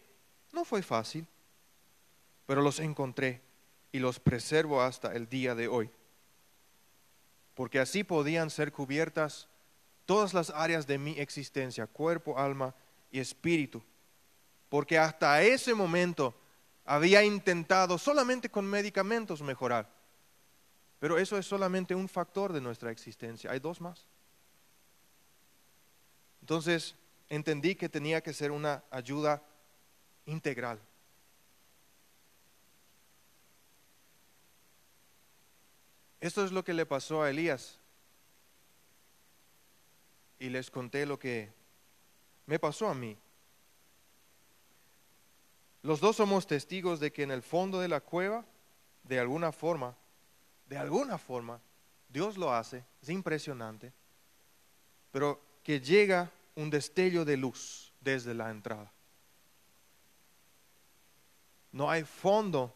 no 0.52 0.64
fue 0.64 0.82
fácil, 0.82 1.26
pero 2.46 2.62
los 2.62 2.80
encontré 2.80 3.42
y 3.92 3.98
los 3.98 4.20
preservo 4.20 4.82
hasta 4.82 5.14
el 5.14 5.28
día 5.28 5.54
de 5.54 5.68
hoy. 5.68 5.90
Porque 7.54 7.78
así 7.78 8.04
podían 8.04 8.50
ser 8.50 8.72
cubiertas 8.72 9.48
todas 10.06 10.34
las 10.34 10.50
áreas 10.50 10.86
de 10.86 10.98
mi 10.98 11.18
existencia, 11.18 11.86
cuerpo, 11.86 12.38
alma 12.38 12.74
y 13.10 13.20
espíritu. 13.20 13.82
Porque 14.68 14.98
hasta 14.98 15.42
ese 15.42 15.74
momento 15.74 16.34
había 16.84 17.22
intentado 17.22 17.98
solamente 17.98 18.50
con 18.50 18.64
medicamentos 18.64 19.42
mejorar. 19.42 19.88
Pero 20.98 21.18
eso 21.18 21.38
es 21.38 21.46
solamente 21.46 21.94
un 21.94 22.08
factor 22.08 22.52
de 22.52 22.60
nuestra 22.60 22.90
existencia. 22.90 23.50
Hay 23.50 23.58
dos 23.58 23.80
más. 23.80 24.06
Entonces 26.40 26.94
entendí 27.28 27.74
que 27.74 27.88
tenía 27.88 28.20
que 28.20 28.32
ser 28.32 28.50
una 28.50 28.82
ayuda 28.90 29.42
integral. 30.26 30.80
Esto 36.20 36.44
es 36.44 36.52
lo 36.52 36.64
que 36.64 36.74
le 36.74 36.86
pasó 36.86 37.22
a 37.22 37.30
Elías. 37.30 37.78
Y 40.38 40.48
les 40.48 40.70
conté 40.70 41.06
lo 41.06 41.18
que 41.18 41.52
me 42.46 42.58
pasó 42.58 42.88
a 42.88 42.94
mí. 42.94 43.16
Los 45.82 46.00
dos 46.00 46.16
somos 46.16 46.46
testigos 46.46 47.00
de 47.00 47.12
que 47.12 47.22
en 47.22 47.30
el 47.30 47.42
fondo 47.42 47.80
de 47.80 47.88
la 47.88 48.00
cueva, 48.00 48.44
de 49.04 49.18
alguna 49.18 49.50
forma, 49.50 49.96
de 50.66 50.76
alguna 50.76 51.16
forma, 51.16 51.60
Dios 52.08 52.36
lo 52.36 52.52
hace, 52.52 52.84
es 53.02 53.08
impresionante, 53.08 53.92
pero 55.10 55.40
que 55.62 55.80
llega 55.80 56.30
un 56.54 56.68
destello 56.68 57.24
de 57.24 57.36
luz 57.36 57.92
desde 58.00 58.34
la 58.34 58.50
entrada. 58.50 58.92
No 61.72 61.90
hay 61.90 62.04
fondo 62.04 62.74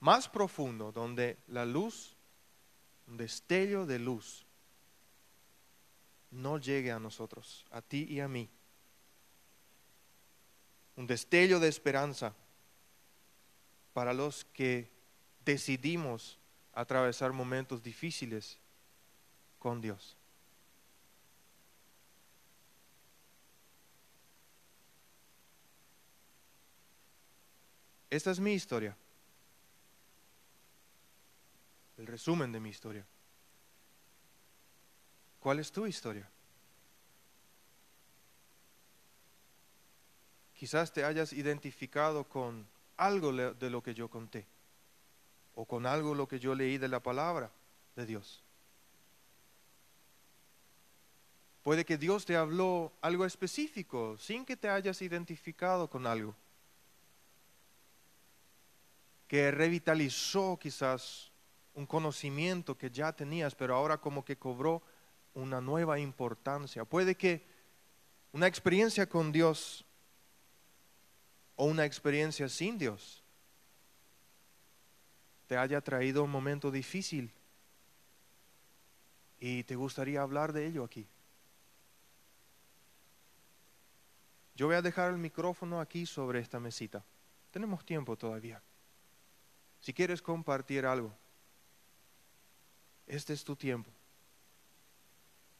más 0.00 0.28
profundo 0.28 0.92
donde 0.92 1.38
la 1.48 1.64
luz, 1.64 2.16
un 3.06 3.16
destello 3.16 3.86
de 3.86 3.98
luz, 3.98 4.46
no 6.30 6.58
llegue 6.58 6.92
a 6.92 6.98
nosotros, 6.98 7.64
a 7.70 7.80
ti 7.80 8.06
y 8.08 8.20
a 8.20 8.28
mí. 8.28 8.48
Un 10.96 11.06
destello 11.06 11.58
de 11.60 11.68
esperanza 11.68 12.34
para 13.92 14.12
los 14.12 14.44
que 14.44 14.90
decidimos 15.44 16.38
atravesar 16.72 17.32
momentos 17.32 17.82
difíciles 17.82 18.58
con 19.58 19.80
Dios. 19.80 20.16
Esta 28.10 28.30
es 28.30 28.40
mi 28.40 28.52
historia. 28.52 28.96
El 31.98 32.06
resumen 32.06 32.52
de 32.52 32.60
mi 32.60 32.70
historia. 32.70 33.04
¿Cuál 35.40 35.58
es 35.58 35.70
tu 35.70 35.86
historia? 35.86 36.28
Quizás 40.54 40.92
te 40.92 41.04
hayas 41.04 41.32
identificado 41.32 42.24
con 42.24 42.66
algo 42.96 43.32
de 43.32 43.70
lo 43.70 43.82
que 43.82 43.94
yo 43.94 44.08
conté 44.08 44.46
o 45.54 45.64
con 45.64 45.86
algo 45.86 46.14
lo 46.14 46.26
que 46.26 46.38
yo 46.38 46.54
leí 46.54 46.78
de 46.78 46.88
la 46.88 47.00
palabra 47.00 47.50
de 47.94 48.06
Dios. 48.06 48.42
Puede 51.62 51.84
que 51.84 51.98
Dios 51.98 52.24
te 52.24 52.36
habló 52.36 52.92
algo 53.00 53.24
específico 53.24 54.16
sin 54.18 54.44
que 54.44 54.56
te 54.56 54.68
hayas 54.68 55.02
identificado 55.02 55.90
con 55.90 56.06
algo 56.06 56.34
que 59.28 59.50
revitalizó 59.50 60.58
quizás 60.58 61.27
un 61.78 61.86
conocimiento 61.86 62.76
que 62.76 62.90
ya 62.90 63.12
tenías, 63.12 63.54
pero 63.54 63.76
ahora 63.76 63.98
como 63.98 64.24
que 64.24 64.36
cobró 64.36 64.82
una 65.32 65.60
nueva 65.60 66.00
importancia. 66.00 66.84
Puede 66.84 67.14
que 67.14 67.46
una 68.32 68.48
experiencia 68.48 69.08
con 69.08 69.30
Dios 69.30 69.84
o 71.54 71.66
una 71.66 71.84
experiencia 71.84 72.48
sin 72.48 72.78
Dios 72.78 73.22
te 75.46 75.56
haya 75.56 75.80
traído 75.80 76.24
un 76.24 76.32
momento 76.32 76.72
difícil 76.72 77.30
y 79.38 79.62
te 79.62 79.76
gustaría 79.76 80.20
hablar 80.20 80.52
de 80.52 80.66
ello 80.66 80.82
aquí. 80.82 81.06
Yo 84.56 84.66
voy 84.66 84.74
a 84.74 84.82
dejar 84.82 85.12
el 85.12 85.18
micrófono 85.18 85.80
aquí 85.80 86.06
sobre 86.06 86.40
esta 86.40 86.58
mesita. 86.58 87.04
Tenemos 87.52 87.84
tiempo 87.84 88.16
todavía. 88.16 88.60
Si 89.78 89.94
quieres 89.94 90.20
compartir 90.20 90.84
algo, 90.84 91.16
este 93.08 93.32
es 93.32 93.42
tu 93.42 93.56
tiempo. 93.56 93.90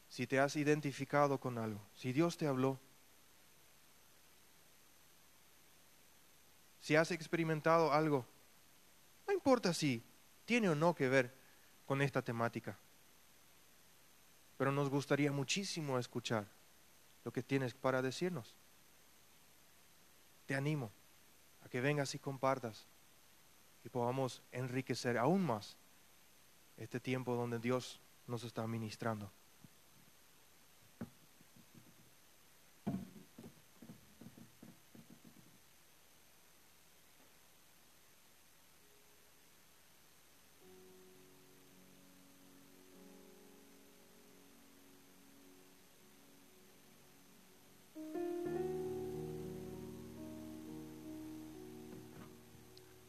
Si 0.07 0.25
te 0.25 0.39
has 0.39 0.55
identificado 0.55 1.39
con 1.39 1.57
algo, 1.57 1.81
si 1.95 2.13
Dios 2.13 2.37
te 2.37 2.47
habló, 2.47 2.79
si 6.79 6.95
has 6.95 7.11
experimentado 7.11 7.91
algo, 7.91 8.25
no 9.27 9.33
importa 9.33 9.73
si 9.73 10.03
tiene 10.45 10.69
o 10.69 10.75
no 10.75 10.95
que 10.95 11.09
ver 11.09 11.35
con 11.85 12.01
esta 12.01 12.21
temática, 12.21 12.77
pero 14.57 14.71
nos 14.71 14.89
gustaría 14.89 15.31
muchísimo 15.31 15.99
escuchar 15.99 16.47
lo 17.23 17.31
que 17.31 17.43
tienes 17.43 17.73
para 17.73 18.01
decirnos. 18.01 18.55
Te 20.45 20.55
animo 20.55 20.91
a 21.63 21.69
que 21.69 21.81
vengas 21.81 22.15
y 22.15 22.19
compartas 22.19 22.87
y 23.83 23.89
podamos 23.89 24.41
enriquecer 24.51 25.17
aún 25.17 25.45
más 25.45 25.77
este 26.79 27.01
tiempo 27.01 27.35
donde 27.35 27.59
Dios 27.59 27.99
nos 28.25 28.43
está 28.45 28.65
ministrando. 28.65 29.31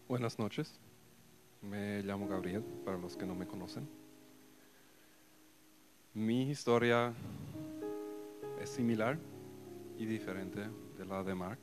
Buenas 0.08 0.40
noches. 0.40 0.80
Me 1.70 2.02
llamo 2.02 2.26
Gabriel, 2.26 2.64
para 2.84 2.98
los 2.98 3.16
que 3.16 3.24
no 3.24 3.36
me 3.36 3.46
conocen. 3.46 3.88
Mi 6.14 6.50
historia 6.50 7.14
es 8.60 8.70
similar 8.70 9.16
y 9.96 10.04
diferente 10.04 10.68
de 10.98 11.04
la 11.06 11.22
de 11.22 11.34
Mark. 11.36 11.60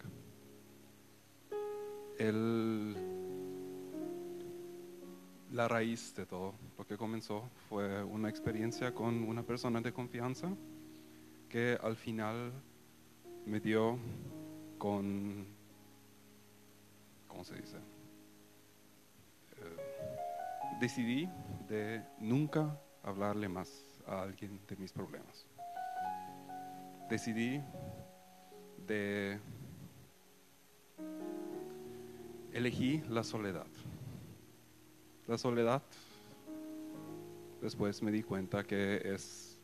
la 5.51 5.67
raíz 5.67 6.15
de 6.15 6.25
todo 6.25 6.53
lo 6.77 6.85
que 6.85 6.97
comenzó 6.97 7.49
fue 7.67 8.03
una 8.03 8.29
experiencia 8.29 8.93
con 8.93 9.23
una 9.23 9.43
persona 9.43 9.81
de 9.81 9.91
confianza 9.91 10.49
que 11.49 11.77
al 11.81 11.95
final 11.95 12.51
me 13.45 13.59
dio 13.59 13.97
con, 14.77 15.45
¿cómo 17.27 17.43
se 17.43 17.55
dice? 17.55 17.96
Decidí 20.79 21.29
de 21.67 22.03
nunca 22.19 22.79
hablarle 23.03 23.49
más 23.49 23.69
a 24.05 24.21
alguien 24.21 24.59
de 24.67 24.75
mis 24.75 24.91
problemas. 24.91 25.45
Decidí 27.09 27.61
de 28.85 29.39
elegí 32.53 33.03
la 33.09 33.23
soledad. 33.23 33.67
La 35.27 35.37
soledad, 35.37 35.81
después 37.61 38.01
me 38.01 38.11
di 38.11 38.23
cuenta 38.23 38.63
que 38.63 39.01
es 39.03 39.59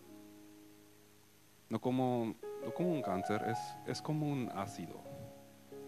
no 1.70 1.80
como, 1.80 2.36
como 2.76 2.92
un 2.92 3.02
cáncer, 3.02 3.44
es, 3.48 3.58
es 3.88 4.02
como 4.02 4.28
un 4.28 4.50
ácido, 4.54 5.02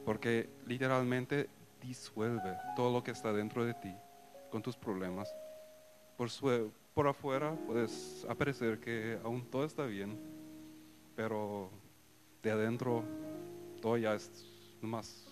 porque 0.05 0.49
literalmente 0.65 1.49
disuelve 1.81 2.57
todo 2.75 2.91
lo 2.91 3.03
que 3.03 3.11
está 3.11 3.33
dentro 3.33 3.65
de 3.65 3.73
ti 3.75 3.95
con 4.55 4.61
tus 4.61 4.77
problemas. 4.77 5.35
Por, 6.15 6.29
por 6.93 7.09
afuera 7.09 7.53
puedes 7.67 8.25
aparecer 8.29 8.79
que 8.79 9.19
aún 9.21 9.43
todo 9.51 9.65
está 9.65 9.85
bien, 9.85 10.17
pero 11.13 11.69
de 12.41 12.51
adentro 12.51 13.03
todo 13.81 13.97
ya 13.97 14.15
es 14.15 14.31
más 14.79 15.27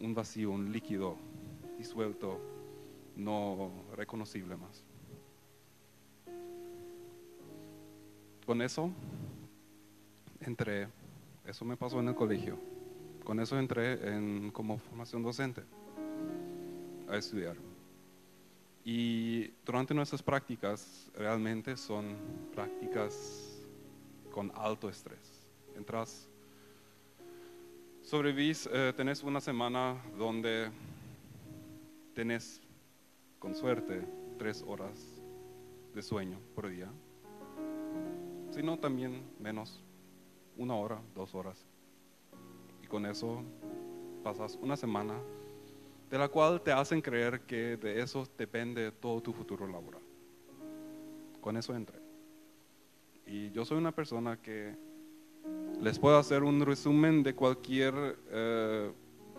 un 0.00 0.12
vacío, 0.12 0.50
un 0.50 0.72
líquido 0.72 1.18
disuelto, 1.78 2.40
no 3.14 3.70
reconocible 3.94 4.56
más. 4.56 4.82
Con 8.44 8.60
eso 8.60 8.90
entré, 10.40 10.88
eso 11.46 11.64
me 11.64 11.76
pasó 11.76 12.00
en 12.00 12.08
el 12.08 12.16
colegio, 12.16 12.58
con 13.22 13.38
eso 13.38 13.56
entré 13.56 14.16
en, 14.16 14.50
como 14.50 14.78
formación 14.78 15.22
docente 15.22 15.62
a 17.08 17.16
estudiar. 17.16 17.67
Y 18.90 19.52
durante 19.66 19.92
nuestras 19.92 20.22
prácticas 20.22 21.10
realmente 21.14 21.76
son 21.76 22.16
prácticas 22.54 23.60
con 24.30 24.50
alto 24.54 24.88
estrés. 24.88 25.46
Entras, 25.76 26.26
sobrevivís, 28.00 28.66
eh, 28.72 28.94
tenés 28.96 29.22
una 29.22 29.42
semana 29.42 30.02
donde 30.16 30.70
tenés, 32.14 32.62
con 33.38 33.54
suerte, 33.54 34.08
tres 34.38 34.64
horas 34.66 35.20
de 35.94 36.00
sueño 36.02 36.38
por 36.54 36.70
día. 36.70 36.90
Si 38.52 38.62
no, 38.62 38.78
también 38.78 39.22
menos, 39.38 39.82
una 40.56 40.74
hora, 40.76 40.98
dos 41.14 41.34
horas. 41.34 41.62
Y 42.82 42.86
con 42.86 43.04
eso 43.04 43.42
pasas 44.24 44.58
una 44.62 44.78
semana 44.78 45.20
de 46.10 46.18
la 46.18 46.28
cual 46.28 46.60
te 46.62 46.72
hacen 46.72 47.00
creer 47.00 47.42
que 47.42 47.76
de 47.76 48.00
eso 48.00 48.26
depende 48.36 48.92
todo 48.92 49.20
tu 49.20 49.32
futuro 49.32 49.66
laboral. 49.66 50.02
Con 51.40 51.56
eso 51.56 51.74
entré. 51.74 51.98
Y 53.26 53.50
yo 53.50 53.64
soy 53.64 53.76
una 53.76 53.92
persona 53.92 54.40
que 54.40 54.74
les 55.80 55.98
puedo 55.98 56.16
hacer 56.16 56.42
un 56.42 56.60
resumen 56.60 57.22
de 57.22 57.34
cualquier 57.34 58.18
eh, 58.30 58.90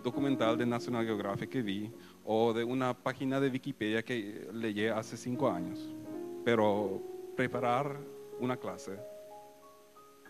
documental 0.02 0.56
de 0.56 0.64
National 0.64 1.04
Geographic 1.04 1.50
que 1.50 1.62
vi 1.62 1.90
o 2.24 2.52
de 2.52 2.64
una 2.64 2.94
página 2.94 3.40
de 3.40 3.48
Wikipedia 3.48 4.02
que 4.02 4.48
leí 4.52 4.86
hace 4.86 5.16
cinco 5.16 5.50
años. 5.50 5.92
Pero 6.44 7.02
preparar 7.36 7.96
una 8.38 8.56
clase 8.56 8.96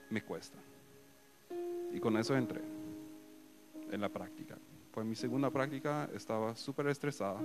me 0.09 0.23
cuesta. 0.23 0.59
Y 1.93 2.01
con 2.01 2.17
eso 2.17 2.35
entré 2.35 2.63
en 3.91 4.01
la 4.01 4.09
práctica. 4.09 4.57
Fue 4.93 5.05
mi 5.05 5.15
segunda 5.15 5.51
práctica, 5.51 6.09
estaba 6.15 6.55
súper 6.57 6.89
estresada. 6.89 7.41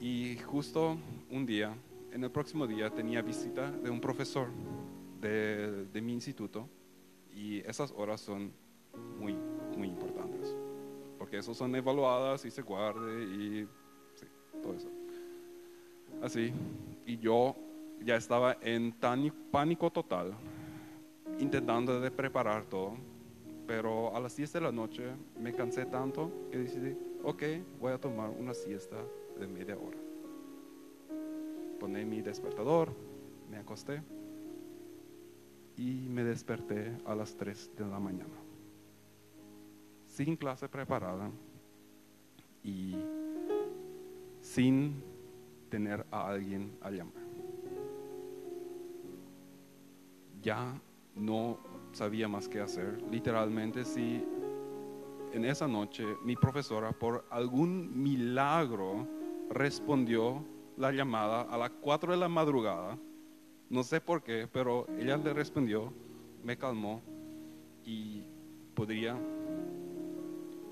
Y 0.00 0.36
justo 0.38 0.98
un 1.30 1.46
día, 1.46 1.74
en 2.12 2.24
el 2.24 2.30
próximo 2.30 2.66
día, 2.66 2.90
tenía 2.90 3.22
visita 3.22 3.70
de 3.70 3.90
un 3.90 4.00
profesor 4.00 4.48
de, 5.20 5.86
de 5.86 6.00
mi 6.00 6.12
instituto. 6.12 6.68
Y 7.34 7.58
esas 7.60 7.92
horas 7.92 8.20
son 8.20 8.52
muy, 9.18 9.34
muy 9.76 9.88
importantes. 9.88 10.54
Porque 11.18 11.38
esas 11.38 11.56
son 11.56 11.74
evaluadas 11.74 12.44
y 12.44 12.50
se 12.50 12.62
guarde 12.62 13.24
y 13.24 13.68
todo 14.62 14.74
eso. 14.74 14.88
Así. 16.22 16.52
Y 17.06 17.18
yo 17.18 17.56
ya 18.04 18.16
estaba 18.16 18.56
en 18.60 18.92
tan 18.92 19.32
pánico 19.50 19.90
total, 19.90 20.34
intentando 21.38 22.00
preparar 22.12 22.64
todo, 22.64 22.96
pero 23.70 24.12
a 24.16 24.18
las 24.18 24.34
10 24.34 24.54
de 24.54 24.60
la 24.62 24.72
noche 24.72 25.04
me 25.38 25.52
cansé 25.52 25.86
tanto 25.86 26.48
que 26.50 26.58
decidí, 26.58 26.98
ok, 27.22 27.42
voy 27.78 27.92
a 27.92 28.00
tomar 28.00 28.28
una 28.30 28.52
siesta 28.52 28.96
de 29.38 29.46
media 29.46 29.78
hora. 29.78 29.96
Poné 31.78 32.04
mi 32.04 32.20
despertador, 32.20 32.92
me 33.48 33.58
acosté 33.58 34.02
y 35.76 36.08
me 36.08 36.24
desperté 36.24 36.98
a 37.04 37.14
las 37.14 37.36
3 37.36 37.76
de 37.76 37.86
la 37.86 38.00
mañana, 38.00 38.34
sin 40.08 40.34
clase 40.34 40.68
preparada 40.68 41.30
y 42.64 42.96
sin 44.40 45.00
tener 45.68 46.04
a 46.10 46.28
alguien 46.28 46.76
a 46.80 46.90
llamar. 46.90 47.22
Ya 50.42 50.74
no 51.14 51.79
sabía 51.92 52.28
más 52.28 52.48
qué 52.48 52.60
hacer. 52.60 53.02
Literalmente, 53.10 53.84
si 53.84 54.24
en 55.32 55.44
esa 55.44 55.68
noche 55.68 56.04
mi 56.24 56.36
profesora 56.36 56.92
por 56.92 57.24
algún 57.30 58.02
milagro 58.02 59.06
respondió 59.50 60.44
la 60.76 60.92
llamada 60.92 61.42
a 61.42 61.58
las 61.58 61.70
4 61.80 62.12
de 62.12 62.18
la 62.18 62.28
madrugada, 62.28 62.98
no 63.68 63.82
sé 63.82 64.00
por 64.00 64.22
qué, 64.22 64.48
pero 64.52 64.86
ella 64.98 65.16
le 65.16 65.32
respondió, 65.32 65.92
me 66.42 66.56
calmó 66.56 67.02
y 67.84 68.24
podría 68.74 69.16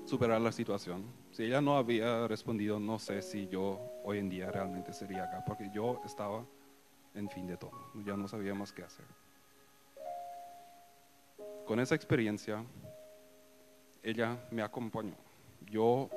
superar 0.05 0.41
la 0.41 0.51
situación. 0.51 1.05
Si 1.31 1.43
ella 1.43 1.61
no 1.61 1.77
había 1.77 2.27
respondido, 2.27 2.79
no 2.79 2.99
sé 2.99 3.21
si 3.21 3.47
yo 3.47 3.79
hoy 4.03 4.17
en 4.17 4.29
día 4.29 4.51
realmente 4.51 4.91
sería 4.91 5.25
acá, 5.25 5.43
porque 5.45 5.69
yo 5.73 6.01
estaba 6.03 6.45
en 7.13 7.29
fin 7.29 7.47
de 7.47 7.57
todo, 7.57 7.91
ya 8.05 8.17
no 8.17 8.27
sabía 8.27 8.53
más 8.53 8.73
qué 8.73 8.83
hacer. 8.83 9.05
Con 11.69 11.79
esa 11.79 11.93
experiencia, 11.93 12.65
ella 14.01 14.39
me 14.49 14.63
acompañó. 14.63 15.13
Yo 15.69 16.09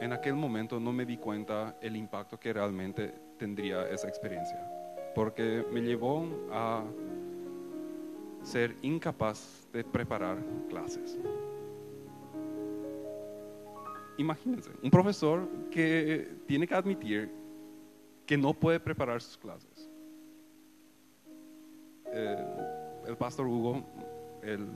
en 0.00 0.12
aquel 0.12 0.34
momento 0.34 0.78
no 0.78 0.92
me 0.92 1.04
di 1.04 1.16
cuenta 1.16 1.76
el 1.80 1.96
impacto 1.96 2.38
que 2.38 2.52
realmente 2.52 3.12
tendría 3.36 3.88
esa 3.88 4.06
experiencia, 4.06 4.64
porque 5.12 5.66
me 5.72 5.80
llevó 5.80 6.28
a 6.52 6.84
ser 8.44 8.76
incapaz 8.82 9.66
de 9.72 9.82
preparar 9.82 10.38
clases. 10.68 11.18
Imagínense, 14.16 14.70
un 14.80 14.92
profesor 14.92 15.48
que 15.72 16.36
tiene 16.46 16.68
que 16.68 16.74
admitir 16.76 17.32
que 18.24 18.38
no 18.38 18.54
puede 18.54 18.78
preparar 18.78 19.20
sus 19.20 19.36
clases. 19.36 19.90
Eh, 22.12 22.46
el 23.08 23.16
pastor 23.16 23.48
Hugo, 23.48 23.84
el 24.42 24.66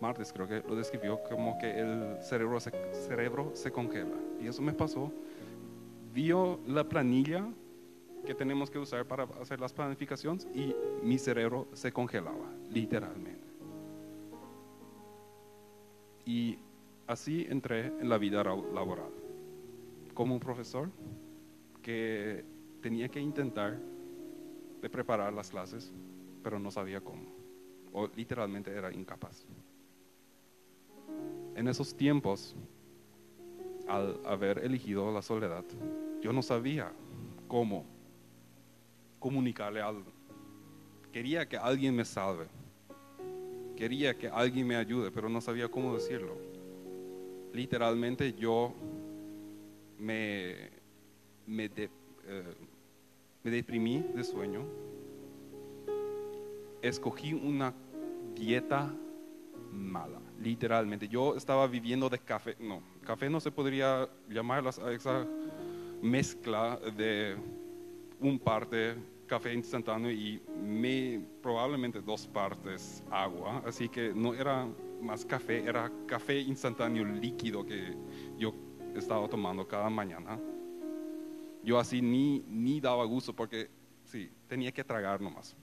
martes 0.00 0.32
creo 0.32 0.46
que 0.46 0.62
lo 0.66 0.76
describió 0.76 1.20
como 1.22 1.58
que 1.58 1.78
el 1.78 2.22
cerebro 2.22 2.60
se, 2.60 2.70
cerebro 2.92 3.50
se 3.54 3.70
congela. 3.70 4.16
Y 4.40 4.46
eso 4.46 4.62
me 4.62 4.72
pasó. 4.72 5.12
Vio 6.12 6.60
la 6.66 6.88
planilla 6.88 7.46
que 8.24 8.34
tenemos 8.34 8.70
que 8.70 8.78
usar 8.78 9.06
para 9.06 9.24
hacer 9.40 9.60
las 9.60 9.72
planificaciones 9.72 10.46
y 10.54 10.74
mi 11.02 11.18
cerebro 11.18 11.68
se 11.72 11.92
congelaba, 11.92 12.52
literalmente. 12.70 13.46
Y 16.24 16.58
así 17.06 17.46
entré 17.48 17.86
en 17.86 18.08
la 18.08 18.18
vida 18.18 18.44
laboral, 18.44 19.10
como 20.12 20.34
un 20.34 20.40
profesor 20.40 20.90
que 21.80 22.44
tenía 22.82 23.08
que 23.08 23.20
intentar 23.20 23.78
de 24.82 24.90
preparar 24.90 25.32
las 25.32 25.50
clases, 25.50 25.92
pero 26.42 26.58
no 26.58 26.70
sabía 26.70 27.00
cómo, 27.00 27.27
o 27.92 28.08
literalmente 28.14 28.70
era 28.70 28.92
incapaz. 28.92 29.44
En 31.54 31.66
esos 31.68 31.94
tiempos, 31.94 32.54
al 33.88 34.20
haber 34.24 34.58
elegido 34.58 35.12
la 35.12 35.22
soledad, 35.22 35.64
yo 36.20 36.32
no 36.32 36.42
sabía 36.42 36.92
cómo 37.48 37.84
comunicarle 39.18 39.80
algo. 39.80 40.12
Quería 41.12 41.48
que 41.48 41.56
alguien 41.56 41.96
me 41.96 42.04
salve. 42.04 42.46
Quería 43.76 44.16
que 44.16 44.28
alguien 44.28 44.66
me 44.66 44.76
ayude, 44.76 45.10
pero 45.10 45.28
no 45.28 45.40
sabía 45.40 45.68
cómo 45.68 45.94
decirlo. 45.94 46.36
Literalmente 47.52 48.34
yo 48.34 48.74
me, 49.98 50.70
me, 51.46 51.64
eh, 51.64 52.54
me 53.42 53.50
deprimí 53.50 54.04
de 54.14 54.22
sueño. 54.22 54.64
Escogí 56.82 57.32
una 57.32 57.74
dieta 58.34 58.94
mala, 59.72 60.20
literalmente. 60.40 61.08
Yo 61.08 61.36
estaba 61.36 61.66
viviendo 61.66 62.08
de 62.08 62.18
café, 62.18 62.56
no, 62.60 62.82
café 63.04 63.28
no 63.28 63.40
se 63.40 63.50
podría 63.50 64.08
llamar 64.28 64.64
a 64.66 64.92
esa 64.92 65.26
mezcla 66.02 66.78
de 66.96 67.36
un 68.20 68.38
parte 68.38 68.96
café 69.26 69.52
instantáneo 69.52 70.10
y 70.10 70.42
me, 70.60 71.20
probablemente 71.42 72.00
dos 72.00 72.26
partes 72.26 73.04
agua, 73.10 73.62
así 73.66 73.88
que 73.88 74.12
no 74.14 74.34
era 74.34 74.66
más 75.02 75.24
café, 75.24 75.62
era 75.64 75.92
café 76.06 76.40
instantáneo 76.40 77.04
líquido 77.04 77.64
que 77.64 77.94
yo 78.38 78.54
estaba 78.96 79.28
tomando 79.28 79.68
cada 79.68 79.90
mañana. 79.90 80.38
Yo 81.62 81.78
así 81.78 82.00
ni, 82.00 82.40
ni 82.48 82.80
daba 82.80 83.04
gusto 83.04 83.34
porque 83.34 83.68
sí, 84.04 84.30
tenía 84.48 84.72
que 84.72 84.82
tragar 84.82 85.20
nomás. 85.20 85.56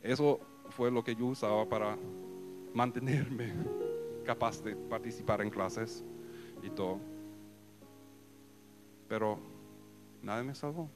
Eso 0.00 0.40
fue 0.70 0.90
lo 0.90 1.02
que 1.02 1.14
yo 1.14 1.26
usaba 1.26 1.68
para 1.68 1.96
mantenerme 2.74 3.52
capaz 4.24 4.62
de 4.62 4.74
participar 4.76 5.42
en 5.42 5.50
clases 5.50 6.04
y 6.62 6.70
todo. 6.70 6.98
Pero 9.08 9.38
nadie 10.22 10.44
me 10.44 10.54
salvó. 10.54 10.88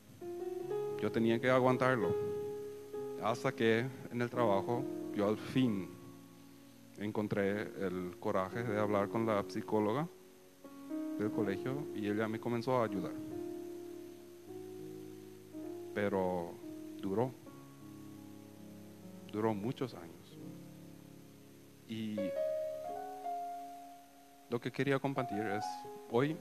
Yo 1.01 1.13
tenía 1.13 1.39
que 1.41 1.51
aguantarlo. 1.51 2.15
Hasta 3.23 3.53
que 3.53 3.87
en 4.11 4.23
el 4.23 4.31
trabajo 4.31 4.85
yo 5.15 5.29
al 5.29 5.37
fin 5.37 5.89
encontré 6.99 7.63
el 7.85 8.17
coraje 8.19 8.63
de 8.63 8.79
hablar 8.79 9.09
con 9.09 9.27
la 9.27 9.45
psicóloga 9.49 10.09
del 11.19 11.31
colegio 11.31 11.87
y 11.95 12.09
ella 12.09 12.29
me 12.29 12.41
comenzó 12.41 12.79
a 12.79 12.85
ayudar. 12.85 13.13
Pero 15.95 16.53
duró, 17.01 17.33
duró 19.33 19.55
muchos 19.55 19.95
años. 19.95 20.39
Y 21.89 22.17
lo 24.49 24.61
que 24.61 24.71
quería 24.71 24.99
compartir 24.99 25.39
es, 25.39 25.65
hoy, 26.11 26.37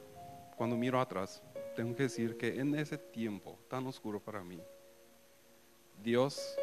cuando 0.56 0.76
miro 0.76 1.00
atrás, 1.00 1.42
tengo 1.76 1.96
que 1.96 2.04
decir 2.04 2.38
que 2.38 2.60
en 2.60 2.74
ese 2.76 2.98
tiempo 2.98 3.60
tan 3.68 3.86
oscuro 3.88 4.20
para 4.20 4.44
mí, 4.44 4.60
Dios, 6.04 6.56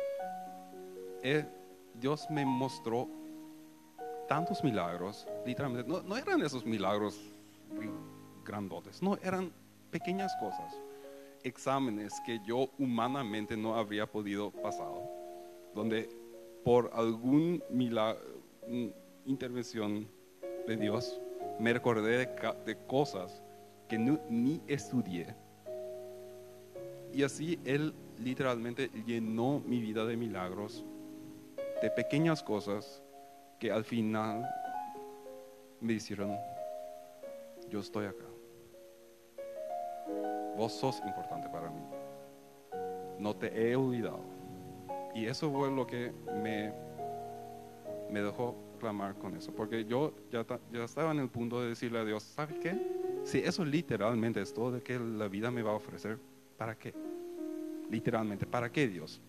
eh, 1.23 1.47
Dios 1.95 2.29
me 2.31 2.45
mostró 2.45 3.09
tantos 4.29 4.63
milagros, 4.65 5.27
literalmente, 5.45 5.89
no, 5.89 6.03
no 6.03 6.17
eran 6.17 6.41
esos 6.43 6.65
milagros 6.65 7.21
grandotes, 8.45 9.03
no, 9.03 9.17
eran 9.23 9.53
pequeñas 9.91 10.35
cosas, 10.41 10.81
exámenes 11.43 12.15
que 12.25 12.41
yo 12.47 12.71
humanamente 12.79 13.57
no 13.57 13.75
habría 13.75 14.07
podido 14.07 14.51
pasar, 14.51 14.89
donde 15.75 16.09
por 16.65 16.91
algún 16.95 17.63
milagro, 17.71 18.21
intervención 19.27 20.09
de 20.67 20.77
Dios, 20.77 21.21
me 21.59 21.73
recordé 21.73 22.27
de, 22.65 22.77
cosas 22.87 23.43
que 23.89 23.99
ni 23.99 24.61
estudié. 24.67 25.35
Y 27.13 27.23
así 27.25 27.59
Él 27.65 27.95
literalmente 28.19 28.89
llenó 29.07 29.61
mi 29.67 29.81
vida 29.81 30.05
de 30.05 30.17
milagros, 30.17 30.85
de 31.83 31.91
pequeñas 31.91 32.43
cosas 32.43 33.03
que 33.59 33.71
al 33.71 33.85
final 33.85 34.49
me 35.81 35.95
hicieron, 35.95 36.37
yo 37.69 37.81
estoy 37.81 38.07
acá. 38.07 38.25
Vos 40.57 40.73
sos 40.73 41.01
importante 41.07 41.49
para 41.49 41.71
mí. 41.71 41.83
No 43.19 43.35
te 43.35 43.71
he 43.71 43.77
olvidado. 43.77 44.42
Y 45.15 45.27
eso 45.27 45.51
fue 45.53 45.71
lo 45.71 45.87
que 45.87 46.13
me, 46.43 46.73
me 48.11 48.23
dejó 48.23 48.57
clamar 48.79 49.17
con 49.17 49.37
eso. 49.37 49.53
Porque 49.53 49.85
yo 49.85 50.15
ya, 50.31 50.45
ya 50.73 50.85
estaba 50.85 51.13
en 51.13 51.21
el 51.21 51.29
punto 51.29 51.61
de 51.61 51.69
decirle 51.69 51.99
a 51.99 52.05
Dios, 52.05 52.23
¿sabes 52.23 52.59
qué? 52.59 52.77
Si 53.25 53.39
eso 53.39 53.65
literalmente 53.65 54.41
es 54.41 54.53
todo 54.53 54.73
de 54.73 54.83
que 54.83 54.99
la 54.99 55.29
vida 55.29 55.51
me 55.51 55.63
va 55.63 55.71
a 55.71 55.75
ofrecer, 55.75 56.19
¿para 56.57 56.77
qué? 56.77 56.93
Literalmente, 57.91 58.47
¿para 58.47 58.71
qué 58.71 58.89
Dios? 58.89 59.21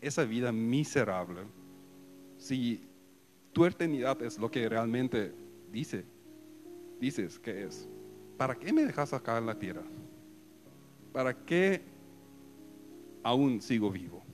Esa 0.00 0.24
vida 0.24 0.50
miserable, 0.50 1.42
si 2.36 2.82
tu 3.52 3.64
eternidad 3.64 4.20
es 4.22 4.38
lo 4.38 4.50
que 4.50 4.68
realmente 4.68 5.32
dice, 5.70 6.04
dices 7.00 7.38
que 7.38 7.64
es, 7.64 7.88
¿para 8.36 8.54
qué 8.54 8.72
me 8.72 8.84
dejas 8.84 9.12
acá 9.12 9.38
en 9.38 9.46
la 9.46 9.58
tierra? 9.58 9.82
¿Para 11.12 11.32
qué 11.32 11.80
aún 13.22 13.60
sigo 13.62 13.90
vivo? 13.90 14.25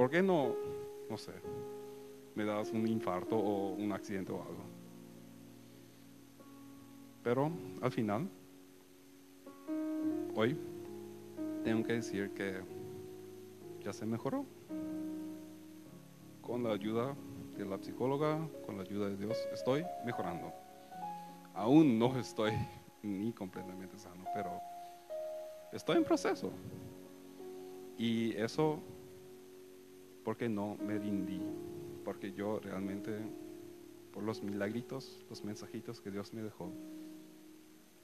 ¿Por 0.00 0.08
qué 0.08 0.22
no, 0.22 0.54
no 1.10 1.18
sé, 1.18 1.32
me 2.34 2.46
das 2.46 2.72
un 2.72 2.88
infarto 2.88 3.36
o 3.36 3.74
un 3.74 3.92
accidente 3.92 4.32
o 4.32 4.36
algo? 4.36 4.64
Pero 7.22 7.52
al 7.82 7.92
final, 7.92 8.26
hoy, 10.34 10.56
tengo 11.64 11.84
que 11.84 11.92
decir 11.92 12.30
que 12.30 12.62
ya 13.84 13.92
se 13.92 14.06
mejoró. 14.06 14.46
Con 16.40 16.64
la 16.64 16.70
ayuda 16.70 17.14
de 17.58 17.66
la 17.66 17.76
psicóloga, 17.76 18.48
con 18.64 18.78
la 18.78 18.84
ayuda 18.84 19.10
de 19.10 19.18
Dios, 19.18 19.36
estoy 19.52 19.84
mejorando. 20.06 20.50
Aún 21.52 21.98
no 21.98 22.18
estoy 22.18 22.52
ni 23.02 23.34
completamente 23.34 23.98
sano, 23.98 24.24
pero 24.34 24.62
estoy 25.74 25.98
en 25.98 26.04
proceso. 26.04 26.50
Y 27.98 28.34
eso 28.38 28.80
porque 30.30 30.48
no 30.48 30.76
me 30.76 30.96
rindí, 30.96 31.42
porque 32.04 32.30
yo 32.30 32.60
realmente, 32.60 33.18
por 34.12 34.22
los 34.22 34.44
milagritos, 34.44 35.26
los 35.28 35.42
mensajitos 35.42 36.00
que 36.00 36.12
Dios 36.12 36.32
me 36.32 36.40
dejó, 36.40 36.72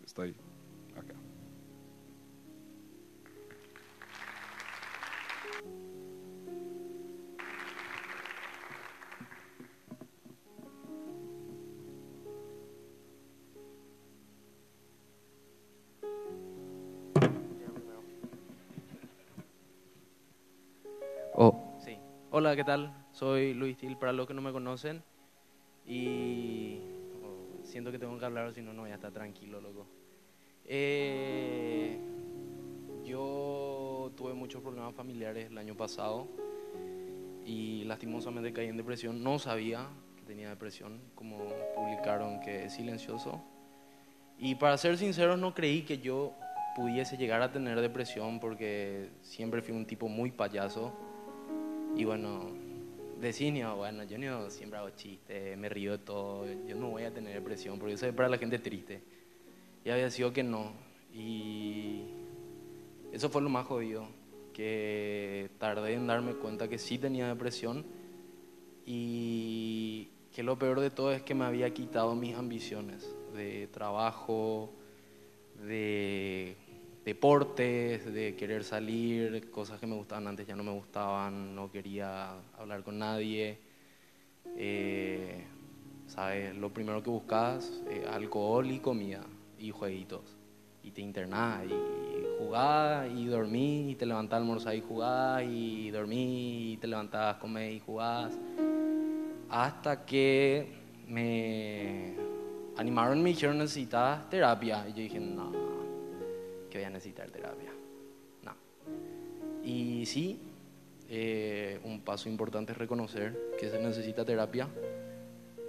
estoy 0.05 0.35
Hola, 22.39 22.55
¿qué 22.55 22.65
tal? 22.65 22.93
Soy 23.13 23.55
Luis 23.55 23.79
Til, 23.79 23.97
para 23.97 24.13
los 24.13 24.27
que 24.27 24.35
no 24.35 24.43
me 24.43 24.53
conocen. 24.53 25.03
Y 25.87 26.81
oh, 27.25 27.65
siento 27.65 27.91
que 27.91 27.99
tengo 27.99 28.19
que 28.19 28.27
hablar, 28.27 28.53
si 28.53 28.61
no, 28.61 28.75
no 28.75 28.83
voy 28.83 28.91
a 28.91 28.97
estar 28.97 29.11
tranquilo, 29.11 29.59
loco. 29.59 29.87
Eh, 30.67 31.99
yo 33.07 34.13
tuve 34.19 34.35
muchos 34.35 34.61
problemas 34.61 34.95
familiares 34.95 35.51
el 35.51 35.57
año 35.57 35.75
pasado 35.79 36.29
y 37.47 37.85
lastimosamente 37.85 38.53
caí 38.53 38.67
en 38.67 38.77
depresión. 38.77 39.23
No 39.23 39.39
sabía 39.39 39.89
que 40.19 40.23
tenía 40.25 40.51
depresión, 40.51 41.01
como 41.15 41.39
publicaron 41.75 42.41
que 42.41 42.67
es 42.67 42.75
silencioso. 42.75 43.43
Y 44.39 44.57
para 44.57 44.77
ser 44.77 44.99
sinceros, 44.99 45.39
no 45.39 45.55
creí 45.55 45.85
que 45.85 46.01
yo 46.01 46.35
pudiese 46.77 47.17
llegar 47.17 47.41
a 47.41 47.51
tener 47.51 47.81
depresión 47.81 48.41
porque 48.41 49.09
siempre 49.23 49.63
fui 49.63 49.75
un 49.75 49.87
tipo 49.87 50.07
muy 50.07 50.31
payaso. 50.33 51.06
Y 51.97 52.05
bueno, 52.05 52.51
de 53.19 53.33
cine, 53.33 53.67
bueno, 53.73 54.05
yo 54.05 54.19
no 54.19 54.51
siempre 54.51 54.79
hago 54.79 54.91
chistes, 54.91 55.57
me 55.57 55.71
río 55.71 55.93
de 55.93 55.99
todo, 55.99 56.45
yo 56.67 56.77
no 56.77 56.91
voy 56.91 57.05
a 57.05 57.11
tener 57.11 57.33
depresión 57.33 57.79
porque 57.79 57.95
eso 57.95 58.07
es 58.07 58.13
para 58.13 58.29
la 58.29 58.37
gente 58.37 58.59
triste. 58.59 59.01
Y 59.83 59.89
había 59.89 60.11
sido 60.11 60.31
que 60.31 60.43
no. 60.43 60.73
Y 61.15 62.03
eso 63.13 63.31
fue 63.31 63.41
lo 63.41 63.49
más 63.49 63.67
jodido, 63.67 64.07
que 64.53 65.49
tardé 65.59 65.95
en 65.95 66.07
darme 66.07 66.35
cuenta 66.35 66.69
que 66.69 66.79
sí 66.79 66.99
tenía 66.99 67.29
depresión 67.29 67.87
y 68.85 70.09
que 70.35 70.43
lo 70.43 70.59
peor 70.59 70.81
de 70.81 70.91
todo 70.91 71.13
es 71.13 71.23
que 71.23 71.35
me 71.35 71.47
había 71.47 71.73
quitado 71.73 72.15
mis 72.15 72.37
ambiciones 72.37 73.11
de 73.35 73.69
trabajo, 73.69 74.71
de 75.67 76.57
deportes, 77.07 78.13
de 78.13 78.35
querer 78.35 78.65
salir, 78.65 79.49
cosas 79.53 79.79
que 79.79 79.87
me 79.87 79.95
gustaban 79.95 80.27
antes 80.27 80.45
ya 80.45 80.57
no 80.57 80.65
me 80.65 80.73
gustaban, 80.73 81.55
no 81.55 81.71
quería 81.71 82.33
hablar 82.59 82.83
con 82.83 82.99
nadie. 82.99 83.61
Eh, 84.57 85.45
¿Sabes? 86.09 86.57
Lo 86.57 86.73
primero 86.73 87.05
que 87.05 87.11
buscas, 87.11 87.81
eh, 87.89 88.05
alcohol 88.11 88.69
y 88.73 88.81
comida 88.81 89.23
y 89.57 89.71
jueguitos. 89.71 90.37
Y 90.83 90.91
te 90.91 91.01
internás 91.01 91.65
y 91.67 92.41
jugás 92.41 93.09
y 93.09 93.27
dormís 93.27 93.93
y 93.93 93.95
te 93.95 94.05
levantás 94.05 94.39
a 94.39 94.41
almorzar 94.41 94.75
y 94.75 94.81
jugás 94.81 95.45
y 95.45 95.91
dormís 95.93 96.75
y 96.75 96.77
te 96.79 96.89
levantás, 96.89 97.37
comés 97.37 97.73
y 97.73 97.81
jugás. 97.81 98.37
Hasta 99.49 100.05
que 100.05 100.73
me 101.07 102.17
animaron 102.77 103.23
me 103.23 103.29
dijeron 103.29 103.59
necesitas 103.59 104.29
terapia. 104.29 104.85
Y 104.89 104.91
yo 104.91 104.99
dije, 104.99 105.21
no, 105.21 105.76
que 106.77 106.83
voy 106.83 106.87
a 106.87 106.91
necesitar 106.91 107.31
terapia. 107.31 107.71
No. 108.43 108.53
Y 109.65 110.05
sí, 110.05 110.39
eh, 111.09 111.81
un 111.85 112.01
paso 112.01 112.29
importante 112.29 112.73
es 112.73 112.79
reconocer 112.79 113.55
que 113.59 113.71
se 113.71 113.81
necesita 113.81 114.25
terapia. 114.25 114.69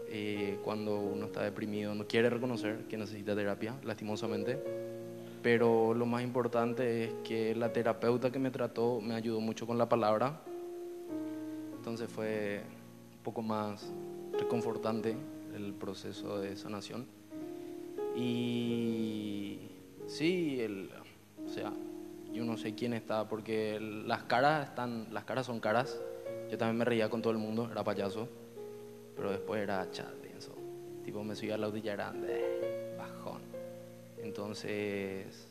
Eh, 0.09 0.59
cuando 0.63 0.99
uno 0.99 1.25
está 1.25 1.43
deprimido 1.43 1.93
no 1.93 2.07
quiere 2.07 2.29
reconocer 2.29 2.85
que 2.89 2.97
necesita 2.97 3.35
terapia, 3.35 3.75
lastimosamente. 3.83 4.59
Pero 5.41 5.93
lo 5.93 6.05
más 6.05 6.23
importante 6.23 7.05
es 7.05 7.13
que 7.23 7.55
la 7.55 7.71
terapeuta 7.71 8.31
que 8.31 8.39
me 8.39 8.51
trató 8.51 8.99
me 8.99 9.15
ayudó 9.15 9.39
mucho 9.39 9.65
con 9.65 9.77
la 9.77 9.87
palabra. 9.87 10.41
Entonces 11.77 12.09
fue 12.09 12.63
un 13.15 13.23
poco 13.23 13.41
más 13.41 13.93
reconfortante 14.37 15.15
el 15.55 15.73
proceso 15.73 16.39
de 16.39 16.57
sanación. 16.57 17.05
Y 18.15 19.56
sí, 20.17 20.59
el, 20.59 20.89
o 21.45 21.49
sea, 21.49 21.71
yo 22.33 22.43
no 22.43 22.57
sé 22.57 22.73
quién 22.73 22.93
está, 22.93 23.27
porque 23.27 23.79
las 23.79 24.23
caras 24.23 24.69
están, 24.69 25.07
las 25.13 25.23
caras 25.25 25.45
son 25.45 25.59
caras. 25.59 25.99
Yo 26.49 26.57
también 26.57 26.77
me 26.77 26.85
reía 26.85 27.09
con 27.09 27.21
todo 27.21 27.31
el 27.31 27.39
mundo, 27.39 27.69
era 27.71 27.83
payaso, 27.83 28.27
pero 29.15 29.31
después 29.31 29.61
era 29.61 29.89
chat, 29.91 30.11
denso. 30.23 30.55
Tipo, 31.03 31.23
me 31.23 31.35
subía 31.35 31.55
al 31.55 31.63
auto 31.63 31.77
y 31.77 31.81
ya 31.81 31.93
era 31.93 32.13
bajón. 32.97 33.41
Entonces, 34.17 35.47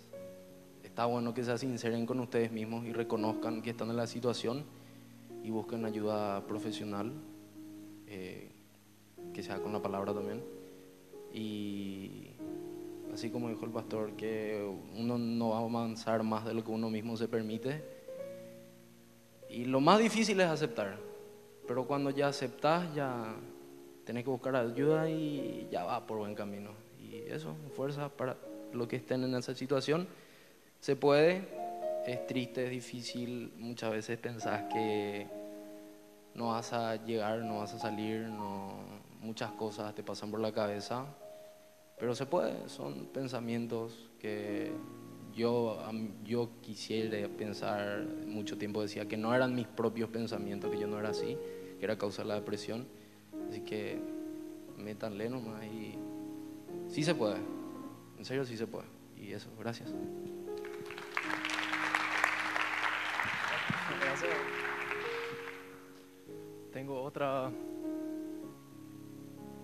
está 0.82 1.06
bueno 1.06 1.32
que 1.32 1.44
se 1.44 1.56
sinceren 1.58 2.04
con 2.04 2.18
ustedes 2.20 2.50
mismos 2.50 2.86
y 2.86 2.92
reconozcan 2.92 3.62
que 3.62 3.70
están 3.70 3.90
en 3.90 3.96
la 3.96 4.06
situación 4.06 4.64
y 5.44 5.50
busquen 5.50 5.84
ayuda 5.84 6.44
profesional, 6.46 7.12
eh, 8.08 8.50
que 9.32 9.42
sea 9.42 9.60
con 9.60 9.72
la 9.72 9.80
palabra 9.80 10.12
también. 10.12 10.42
Y 11.32 12.35
así 13.12 13.30
como 13.30 13.48
dijo 13.48 13.64
el 13.64 13.70
pastor, 13.70 14.12
que 14.12 14.62
uno 14.96 15.18
no 15.18 15.50
va 15.50 15.58
a 15.58 15.60
avanzar 15.60 16.22
más 16.22 16.44
de 16.44 16.54
lo 16.54 16.64
que 16.64 16.70
uno 16.70 16.90
mismo 16.90 17.16
se 17.16 17.28
permite. 17.28 17.82
Y 19.48 19.64
lo 19.64 19.80
más 19.80 19.98
difícil 19.98 20.40
es 20.40 20.48
aceptar, 20.48 20.98
pero 21.66 21.86
cuando 21.86 22.10
ya 22.10 22.28
aceptas, 22.28 22.94
ya 22.94 23.34
tenés 24.04 24.24
que 24.24 24.30
buscar 24.30 24.54
ayuda 24.56 25.08
y 25.10 25.68
ya 25.70 25.84
va 25.84 26.06
por 26.06 26.18
buen 26.18 26.34
camino. 26.34 26.70
Y 27.00 27.16
eso, 27.28 27.54
fuerza 27.74 28.08
para 28.08 28.36
los 28.72 28.86
que 28.88 28.96
estén 28.96 29.24
en 29.24 29.34
esa 29.34 29.54
situación. 29.54 30.06
Se 30.80 30.96
puede, 30.96 31.48
es 32.06 32.26
triste, 32.26 32.64
es 32.64 32.70
difícil, 32.70 33.52
muchas 33.58 33.90
veces 33.90 34.18
pensás 34.18 34.64
que 34.72 35.26
no 36.34 36.48
vas 36.48 36.72
a 36.72 36.96
llegar, 37.04 37.38
no 37.38 37.58
vas 37.58 37.74
a 37.74 37.78
salir, 37.78 38.20
no, 38.20 38.74
muchas 39.20 39.50
cosas 39.52 39.94
te 39.94 40.02
pasan 40.02 40.30
por 40.30 40.40
la 40.40 40.52
cabeza, 40.52 41.06
pero 41.98 42.14
se 42.14 42.26
puede, 42.26 42.68
son 42.68 43.06
pensamientos 43.06 44.10
que 44.18 44.72
yo, 45.34 45.78
yo 46.24 46.50
quisiera 46.60 47.28
pensar, 47.28 48.06
mucho 48.26 48.58
tiempo 48.58 48.82
decía 48.82 49.06
que 49.06 49.16
no 49.16 49.34
eran 49.34 49.54
mis 49.54 49.66
propios 49.66 50.08
pensamientos, 50.10 50.70
que 50.70 50.78
yo 50.78 50.86
no 50.86 50.98
era 50.98 51.10
así, 51.10 51.36
que 51.78 51.84
era 51.84 51.98
causa 51.98 52.22
de 52.22 52.28
la 52.28 52.34
depresión, 52.34 52.86
así 53.48 53.60
que 53.60 54.00
métanle 54.76 55.28
nomás 55.28 55.64
y 55.64 55.98
sí 56.88 57.02
se 57.02 57.14
puede, 57.14 57.36
En 58.18 58.24
serio, 58.24 58.44
sí 58.44 58.56
se 58.56 58.66
puede. 58.66 58.86
Y 59.16 59.32
eso, 59.32 59.50
gracias. 59.58 59.92
Gracias. 64.00 64.30
Tengo 66.72 67.02
otra. 67.02 67.50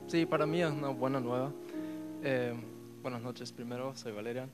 Sí, 0.07 0.27
para 0.27 0.47
mí 0.47 0.63
es 0.63 0.71
una 0.71 0.89
buena 0.89 1.21
nueva. 1.21 1.53
Eh, 2.25 2.55
buenas 3.03 3.21
noches 3.21 3.51
primero, 3.51 3.97
soy 3.97 4.13
Valerian. 4.13 4.49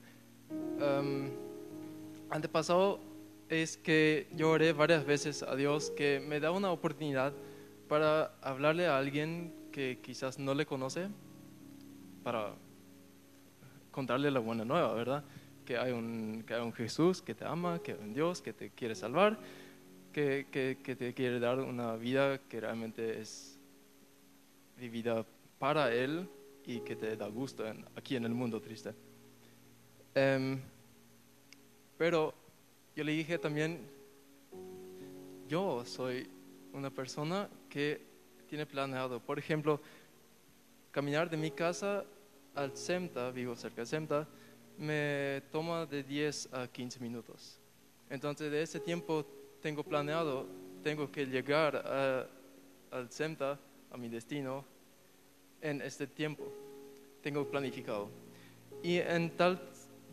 Um, 0.49 1.29
antepasado 2.31 2.99
es 3.47 3.77
que 3.77 4.27
yo 4.35 4.49
oré 4.49 4.73
varias 4.73 5.05
veces 5.05 5.43
a 5.43 5.55
Dios 5.55 5.91
que 5.91 6.19
me 6.19 6.39
da 6.39 6.49
una 6.49 6.71
oportunidad 6.71 7.31
para 7.87 8.33
hablarle 8.41 8.87
a 8.87 8.97
alguien 8.97 9.53
que 9.71 9.99
quizás 10.01 10.39
no 10.39 10.55
le 10.55 10.65
conoce, 10.65 11.09
para 12.23 12.55
contarle 13.91 14.31
la 14.31 14.39
buena 14.39 14.65
nueva, 14.65 14.91
¿verdad? 14.95 15.23
Que 15.63 15.77
hay 15.77 15.91
un, 15.91 16.43
que 16.47 16.55
hay 16.55 16.61
un 16.61 16.73
Jesús 16.73 17.21
que 17.21 17.35
te 17.35 17.45
ama, 17.45 17.83
que 17.83 17.91
hay 17.91 17.99
un 17.99 18.15
Dios 18.15 18.41
que 18.41 18.51
te 18.51 18.71
quiere 18.71 18.95
salvar, 18.95 19.37
que, 20.11 20.47
que, 20.51 20.79
que 20.83 20.95
te 20.95 21.13
quiere 21.13 21.39
dar 21.39 21.59
una 21.59 21.95
vida 21.97 22.39
que 22.49 22.61
realmente 22.61 23.21
es 23.21 23.59
vivida 24.75 25.23
para 25.59 25.93
Él 25.93 26.27
y 26.69 26.81
que 26.81 26.95
te 26.95 27.17
da 27.17 27.27
gusto 27.27 27.65
en- 27.65 27.83
aquí 27.95 28.15
en 28.15 28.25
el 28.25 28.31
mundo 28.35 28.61
triste. 28.61 28.93
Em, 30.13 30.59
pero 31.97 32.31
yo 32.95 33.03
le 33.03 33.11
dije 33.11 33.39
también, 33.39 33.89
yo 35.47 35.83
soy 35.83 36.29
una 36.71 36.91
persona 36.91 37.49
que 37.67 37.99
tiene 38.47 38.67
planeado, 38.67 39.19
por 39.19 39.39
ejemplo, 39.39 39.81
caminar 40.91 41.27
de 41.27 41.37
mi 41.37 41.49
casa 41.49 42.05
al 42.53 42.77
SEMTA, 42.77 43.31
vivo 43.31 43.55
cerca 43.55 43.81
de 43.81 43.87
SEMTA, 43.87 44.27
me 44.77 45.41
toma 45.51 45.87
de 45.87 46.03
10 46.03 46.53
a 46.53 46.67
15 46.67 46.99
minutos. 46.99 47.59
Entonces, 48.11 48.51
de 48.51 48.61
ese 48.61 48.79
tiempo 48.79 49.25
tengo 49.59 49.83
planeado, 49.83 50.45
tengo 50.83 51.11
que 51.11 51.25
llegar 51.25 51.77
a- 51.77 52.27
al 52.91 53.11
SEMTA, 53.11 53.59
a 53.89 53.97
mi 53.97 54.07
destino, 54.07 54.63
en 55.61 55.81
este 55.81 56.07
tiempo. 56.07 56.43
Tengo 57.21 57.45
planificado. 57.45 58.09
Y 58.81 58.97
en 58.97 59.29
tal 59.31 59.61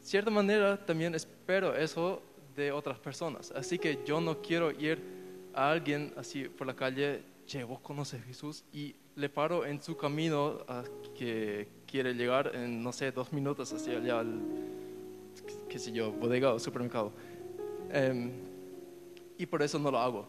cierta 0.02 0.30
manera 0.30 0.84
también 0.84 1.14
espero 1.14 1.74
eso 1.76 2.22
de 2.54 2.72
otras 2.72 2.98
personas. 2.98 3.52
Así 3.52 3.78
que 3.78 4.00
yo 4.04 4.20
no 4.20 4.40
quiero 4.40 4.70
ir 4.70 5.02
a 5.54 5.70
alguien 5.70 6.12
así 6.16 6.44
por 6.44 6.66
la 6.66 6.74
calle, 6.74 7.22
che, 7.46 7.64
vos 7.64 7.80
conoces 7.80 8.20
a 8.20 8.24
Jesús 8.24 8.64
y 8.72 8.94
le 9.14 9.28
paro 9.28 9.64
en 9.64 9.82
su 9.82 9.96
camino 9.96 10.58
a 10.68 10.84
que 11.16 11.68
quiere 11.86 12.14
llegar 12.14 12.54
en, 12.54 12.82
no 12.82 12.92
sé, 12.92 13.10
dos 13.12 13.32
minutos 13.32 13.72
hacia 13.72 13.98
allá 13.98 14.20
al, 14.20 14.40
qué 15.68 15.78
sé 15.78 15.92
yo, 15.92 16.12
bodega 16.12 16.52
o 16.52 16.58
supermercado. 16.58 17.12
Em, 17.90 18.32
y 19.38 19.46
por 19.46 19.62
eso 19.62 19.78
no 19.78 19.90
lo 19.90 19.98
hago. 19.98 20.28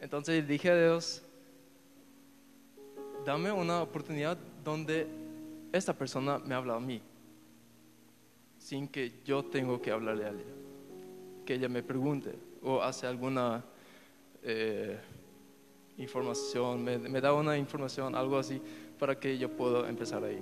Entonces 0.00 0.46
dije 0.46 0.70
a 0.70 0.76
Dios, 0.76 1.22
dame 3.26 3.50
una 3.50 3.82
oportunidad 3.82 4.38
donde 4.62 5.08
esta 5.72 5.92
persona 5.92 6.38
me 6.38 6.54
habla 6.54 6.76
a 6.76 6.80
mí, 6.80 7.02
sin 8.56 8.86
que 8.86 9.14
yo 9.24 9.44
tengo 9.44 9.82
que 9.82 9.90
hablarle 9.90 10.24
a 10.24 10.28
ella. 10.28 10.54
Que 11.44 11.54
ella 11.54 11.68
me 11.68 11.82
pregunte 11.82 12.38
o 12.62 12.80
hace 12.80 13.06
alguna 13.06 13.64
eh, 14.44 14.96
información, 15.98 16.84
me, 16.84 17.20
da 17.20 17.32
una 17.32 17.58
información, 17.58 18.14
algo 18.14 18.38
así, 18.38 18.62
para 18.96 19.18
que 19.18 19.36
yo 19.36 19.50
pueda 19.50 19.88
empezar 19.88 20.22
ahí. 20.22 20.40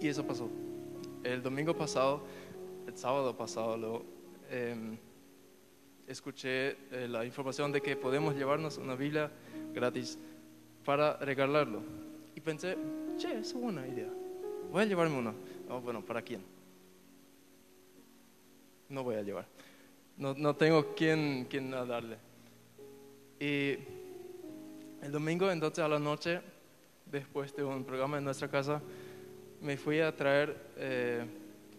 Y 0.00 0.08
eso 0.08 0.26
pasó. 0.26 0.48
El 1.22 1.42
domingo 1.42 1.76
pasado, 1.76 2.22
el 2.86 2.96
sábado 2.96 3.36
pasado, 3.36 3.76
lo, 3.76 4.04
em, 4.50 4.96
escuché 6.06 6.70
eh, 6.90 7.06
la 7.08 7.26
información 7.26 7.70
de 7.70 7.82
que 7.82 7.96
podemos 7.96 8.34
llevarnos 8.34 8.78
una 8.78 8.94
Biblia 8.94 9.30
gratis 9.74 10.18
para 10.86 11.16
regalarlo. 11.16 11.82
Y 12.34 12.40
pensé, 12.40 12.76
che, 13.18 13.40
es 13.40 13.52
buena 13.52 13.86
idea. 13.86 14.08
Voy 14.70 14.82
a 14.82 14.86
llevarme 14.86 15.18
uno. 15.18 15.34
Oh, 15.68 15.80
bueno, 15.80 16.02
¿para 16.04 16.22
quién? 16.22 16.42
No 18.88 19.02
voy 19.02 19.16
a 19.16 19.22
llevar. 19.22 19.46
No, 20.16 20.32
no 20.34 20.54
tengo 20.54 20.94
quién, 20.94 21.46
quién 21.50 21.74
a 21.74 21.84
darle. 21.84 22.16
Y 23.40 23.76
el 25.02 25.10
domingo, 25.12 25.50
entonces 25.50 25.84
a 25.84 25.88
la 25.88 25.98
noche, 25.98 26.40
después 27.04 27.54
de 27.54 27.64
un 27.64 27.84
programa 27.84 28.18
en 28.18 28.24
nuestra 28.24 28.48
casa, 28.48 28.80
me 29.60 29.76
fui 29.76 30.00
a 30.00 30.14
traer 30.14 30.56
eh, 30.76 31.24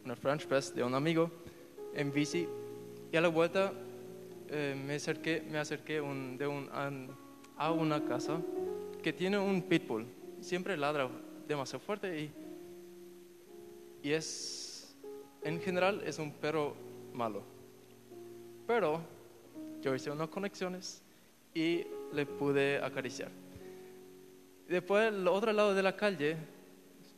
una 0.03 0.16
French 0.16 0.45
press 0.47 0.76
de 0.76 0.84
un 0.84 0.93
amigo 0.93 1.32
en 1.93 2.12
bici 2.12 2.47
y 3.12 3.18
a 3.18 3.22
la 3.22 3.28
vuelta 3.30 3.72
eh, 4.49 4.76
me 4.86 4.95
acerqué, 4.95 5.43
me 5.49 5.58
acerqué 5.60 5.93
de 5.93 6.47
un- 6.47 7.10
a 7.58 7.72
una 7.72 8.03
casa 8.05 8.39
que 9.08 9.14
tiene 9.14 9.39
un 9.39 9.62
pitbull. 9.62 10.05
Siempre 10.41 10.76
ladra 10.76 11.08
demasiado 11.47 11.80
fuerte 11.80 12.24
y, 12.24 12.32
y 14.03 14.12
es, 14.12 14.93
en 15.43 15.62
general, 15.62 16.01
es 16.05 16.20
un 16.20 16.30
perro 16.34 16.74
malo. 17.14 17.41
Pero 18.68 18.99
yo 19.82 19.95
hice 19.95 20.12
unas 20.12 20.28
conexiones 20.28 21.01
y 21.55 21.86
le 22.12 22.26
pude 22.26 22.84
acariciar. 22.84 23.32
Después, 24.68 25.08
al 25.08 25.26
otro 25.30 25.53
lado 25.53 25.74
de 25.74 25.84
la 25.84 25.95
calle, 25.95 26.36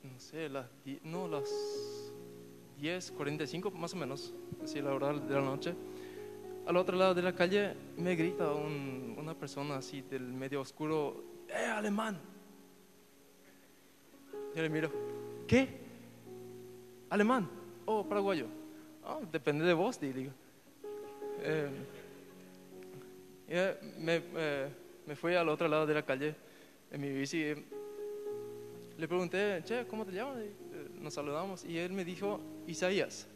no 0.04 0.20
sé, 0.20 0.48
las, 0.48 0.68
no, 1.04 1.28
las 1.28 1.50
10.45 2.80 3.72
más 3.72 3.96
o 3.96 3.98
menos, 3.98 4.32
así 4.64 4.80
la 4.80 4.94
hora 4.94 5.12
de 5.12 5.34
la 5.34 5.42
noche. 5.42 5.74
Al 6.68 6.78
otro 6.78 6.96
lado 6.96 7.16
de 7.16 7.24
la 7.24 7.34
calle 7.34 7.74
me 7.98 8.16
grita 8.16 8.54
un- 8.54 9.16
una 9.18 9.34
persona 9.34 9.78
así 9.78 10.04
del 10.04 10.22
medio 10.32 10.62
oscuro, 10.62 11.39
¡eh, 11.50 11.66
alemán! 11.66 12.18
Yo 14.56 14.62
le 14.62 14.70
miro, 14.70 14.92
¿qué? 15.48 15.68
¿Alemán? 17.10 17.50
¿O 17.86 18.04
paraguayo? 18.08 18.48
"Ah, 19.04 19.20
depende 19.32 19.66
de 19.66 19.74
vos, 19.74 20.00
di- 20.00 20.12
digo. 20.14 20.32
Eh, 21.42 21.70
me, 23.98 24.22
eh, 24.36 24.70
me 25.08 25.16
fui 25.16 25.34
al 25.36 25.50
otro 25.50 25.68
lado 25.68 25.86
de 25.88 25.94
la 25.94 26.04
calle 26.04 26.36
en 26.92 27.02
mi 27.02 27.10
bici. 27.12 27.54
Le 28.98 29.08
pregunté, 29.08 29.62
che, 29.66 29.88
¿cómo 29.88 30.06
te 30.06 30.12
llamas? 30.12 30.38
Y, 30.40 30.48
eh, 30.48 30.90
nos 31.00 31.14
saludamos 31.14 31.64
y 31.66 31.78
él 31.78 31.94
me 31.94 32.04
dijo, 32.04 32.40
Isaías. 32.68 33.28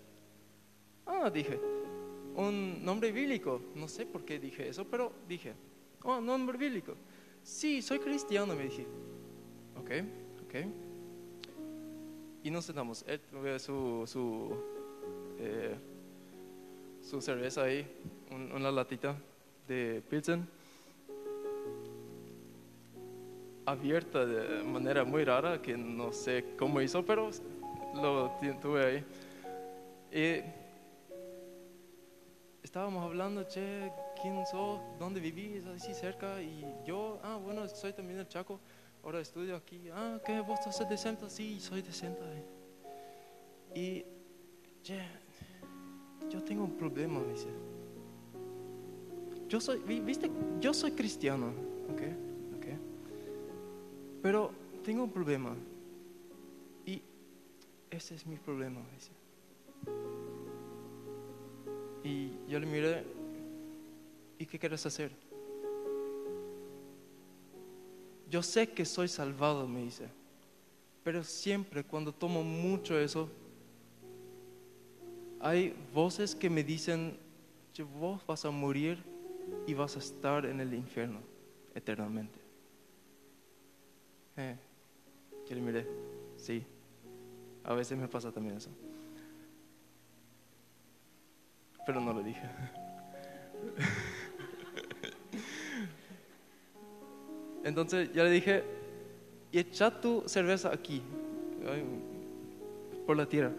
Ah, 1.05 1.29
dije, 1.29 1.59
un 2.35 2.83
nombre 2.83 3.11
bíblico. 3.11 3.61
No 3.75 3.87
sé 3.87 4.05
por 4.05 4.23
qué 4.25 4.39
dije 4.39 4.67
eso, 4.67 4.85
pero 4.85 5.13
dije, 5.27 5.53
oh, 6.03 6.19
nombre 6.19 6.57
bíblico. 6.57 6.95
Sí, 7.43 7.81
soy 7.81 7.99
cristiano, 7.99 8.55
me 8.55 8.63
dije. 8.63 8.85
Ok, 9.77 9.91
ok. 10.45 10.55
Y 12.43 12.51
nos 12.51 12.65
sentamos. 12.65 13.03
Él 13.07 13.19
tuvo 13.19 13.59
su, 13.59 14.03
su, 14.07 14.55
eh, 15.39 15.75
su 17.01 17.21
cerveza 17.21 17.63
ahí, 17.63 17.85
un- 18.31 18.51
una 18.51 18.71
latita 18.71 19.15
de 19.67 20.01
Pilsen, 20.09 20.47
abierta 23.65 24.25
de 24.25 24.63
manera 24.63 25.03
muy 25.03 25.23
rara, 25.23 25.61
que 25.61 25.77
no 25.77 26.11
sé 26.11 26.55
cómo 26.57 26.81
hizo, 26.81 27.05
pero 27.05 27.29
lo 27.95 28.31
tuve 28.61 28.85
ahí. 28.85 29.05
Y 30.11 30.43
estábamos 32.63 33.03
hablando, 33.05 33.43
che, 33.47 33.91
¿quién 34.21 34.45
sos? 34.45 34.79
¿Dónde 34.99 35.19
vivís? 35.19 35.65
Así 35.65 35.93
cerca. 35.93 36.41
Y 36.41 36.65
yo, 36.85 37.19
ah, 37.23 37.37
bueno, 37.43 37.67
soy 37.67 37.93
también 37.93 38.17
del 38.17 38.27
Chaco. 38.27 38.59
Ahora 39.03 39.19
estudio 39.19 39.55
aquí. 39.55 39.89
Ah, 39.91 40.19
¿qué? 40.25 40.39
¿Vos 40.39 40.59
sos 40.63 40.87
de 40.87 40.97
Senta? 40.97 41.29
Sí, 41.29 41.59
soy 41.59 41.81
de 41.81 41.91
Senta. 41.91 42.23
Y, 43.75 44.05
che, 44.83 44.99
yo 46.29 46.41
tengo 46.43 46.63
un 46.63 46.77
problema, 46.77 47.19
me 47.19 47.33
dice. 47.33 47.47
Yo 49.49 49.59
soy, 49.59 49.79
vi- 49.83 49.99
viste, 49.99 50.31
yo 50.59 50.73
soy 50.73 50.91
cristiano, 50.91 51.47
¿ok? 51.91 52.01
¿ok? 52.57 52.65
Pero 54.21 54.51
tengo 54.83 55.03
un 55.03 55.11
problema. 55.11 55.55
Y 56.85 57.01
ese 57.91 58.15
es 58.15 58.25
mi 58.25 58.37
problema, 58.37 58.79
me 58.79 58.91
dice. 58.93 59.11
Y 62.03 62.31
yo 62.47 62.59
le 62.59 62.65
miré, 62.65 63.03
¿y 64.43 64.45
qué 64.45 64.59
quieres 64.59 64.85
hacer? 64.85 65.09
Yo 68.29 68.43
sé 68.43 68.69
que 68.69 68.83
soy 68.83 69.07
salvado, 69.07 69.67
me 69.69 69.83
dice, 69.83 70.09
pero 71.01 71.23
siempre 71.23 71.83
cuando 71.85 72.11
tomo 72.11 72.43
mucho 72.43 72.99
eso, 72.99 73.29
hay 75.39 75.73
voces 75.93 76.35
que 76.35 76.49
me 76.49 76.63
dicen, 76.63 77.17
"Che, 77.71 77.83
vos 77.83 78.25
vas 78.25 78.43
a 78.43 78.51
morir 78.51 78.97
y 79.65 79.73
vas 79.73 79.95
a 79.95 79.99
estar 79.99 80.45
en 80.45 80.59
el 80.59 80.73
infierno 80.73 81.19
eternamente. 81.73 82.39
Eh, 84.35 84.57
le 85.49 85.61
miré, 85.61 85.87
sí. 86.35 86.65
A 87.63 87.73
veces 87.73 87.97
me 87.97 88.07
pasa 88.09 88.31
también 88.31 88.57
eso. 88.57 88.69
Pero 91.85 92.01
no 92.01 92.11
lo 92.13 92.21
dije. 92.21 92.41
Entonces 97.63 98.11
ya 98.13 98.23
le 98.23 98.29
dije, 98.29 98.63
y 99.51 99.59
echa 99.59 100.01
tu 100.01 100.23
cerveza 100.25 100.73
aquí, 100.73 101.01
por 103.05 103.15
la 103.15 103.25
tierra. 103.25 103.51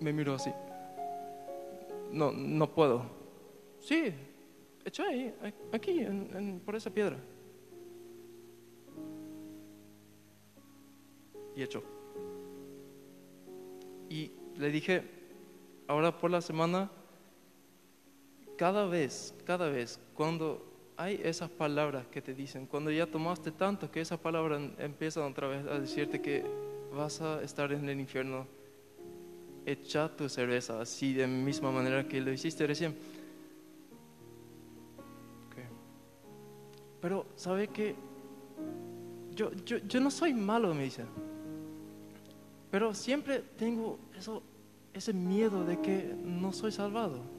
Me 0.00 0.12
miró 0.12 0.34
así. 0.34 0.50
No, 2.12 2.30
no 2.30 2.70
puedo. 2.70 3.02
Sí, 3.80 4.12
echa 4.84 5.04
ahí, 5.04 5.34
aquí, 5.72 6.06
por 6.64 6.76
esa 6.76 6.90
piedra. 6.90 7.16
Y 11.56 11.62
echó. 11.62 11.82
Y 14.08 14.30
le 14.56 14.70
dije, 14.70 15.02
ahora 15.88 16.16
por 16.16 16.30
la 16.30 16.40
semana, 16.40 16.90
cada 18.56 18.86
vez, 18.86 19.34
cada 19.44 19.68
vez, 19.68 19.98
cuando 20.14 20.73
hay 20.96 21.20
esas 21.22 21.50
palabras 21.50 22.06
que 22.06 22.22
te 22.22 22.34
dicen, 22.34 22.66
cuando 22.66 22.90
ya 22.90 23.06
tomaste 23.06 23.50
tanto 23.50 23.90
que 23.90 24.00
esas 24.00 24.18
palabras 24.18 24.62
empiezan 24.78 25.24
otra 25.24 25.48
vez 25.48 25.66
a 25.66 25.78
decirte 25.78 26.20
que 26.20 26.44
vas 26.92 27.20
a 27.20 27.42
estar 27.42 27.72
en 27.72 27.88
el 27.88 27.98
infierno, 27.98 28.46
echa 29.66 30.08
tu 30.14 30.28
cerveza 30.28 30.80
así 30.80 31.14
de 31.14 31.26
misma 31.26 31.70
manera 31.70 32.06
que 32.06 32.20
lo 32.20 32.32
hiciste 32.32 32.66
recién. 32.66 32.94
Pero, 37.04 37.26
¿sabe 37.36 37.68
qué? 37.68 37.94
Yo, 39.34 39.52
yo, 39.66 39.76
yo 39.76 40.00
no 40.00 40.10
soy 40.10 40.32
malo, 40.32 40.72
me 40.72 40.84
dice. 40.84 41.04
Pero 42.70 42.94
siempre 42.94 43.40
tengo 43.58 43.98
eso, 44.16 44.42
ese 44.94 45.12
miedo 45.12 45.66
de 45.66 45.78
que 45.82 46.16
no 46.24 46.50
soy 46.50 46.72
salvado. 46.72 47.33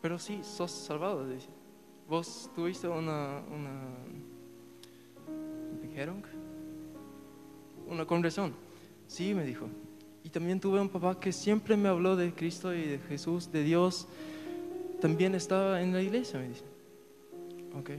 Pero 0.00 0.18
sí, 0.18 0.40
sos 0.42 0.70
salvado, 0.70 1.26
dice. 1.28 1.48
Vos 2.08 2.50
tuviste 2.54 2.88
una, 2.88 3.42
una, 3.50 3.82
¿dijeron? 5.82 6.22
Una 7.86 8.04
conversión. 8.04 8.52
Sí, 9.06 9.34
me 9.34 9.44
dijo. 9.44 9.66
Y 10.24 10.30
también 10.30 10.60
tuve 10.60 10.80
un 10.80 10.88
papá 10.88 11.18
que 11.18 11.32
siempre 11.32 11.76
me 11.76 11.88
habló 11.88 12.16
de 12.16 12.32
Cristo 12.34 12.74
y 12.74 12.82
de 12.82 12.98
Jesús, 12.98 13.50
de 13.52 13.62
Dios. 13.62 14.06
También 15.00 15.34
estaba 15.34 15.82
en 15.82 15.92
la 15.92 16.02
iglesia, 16.02 16.38
me 16.38 16.48
dice. 16.48 16.64
Ok. 17.78 17.90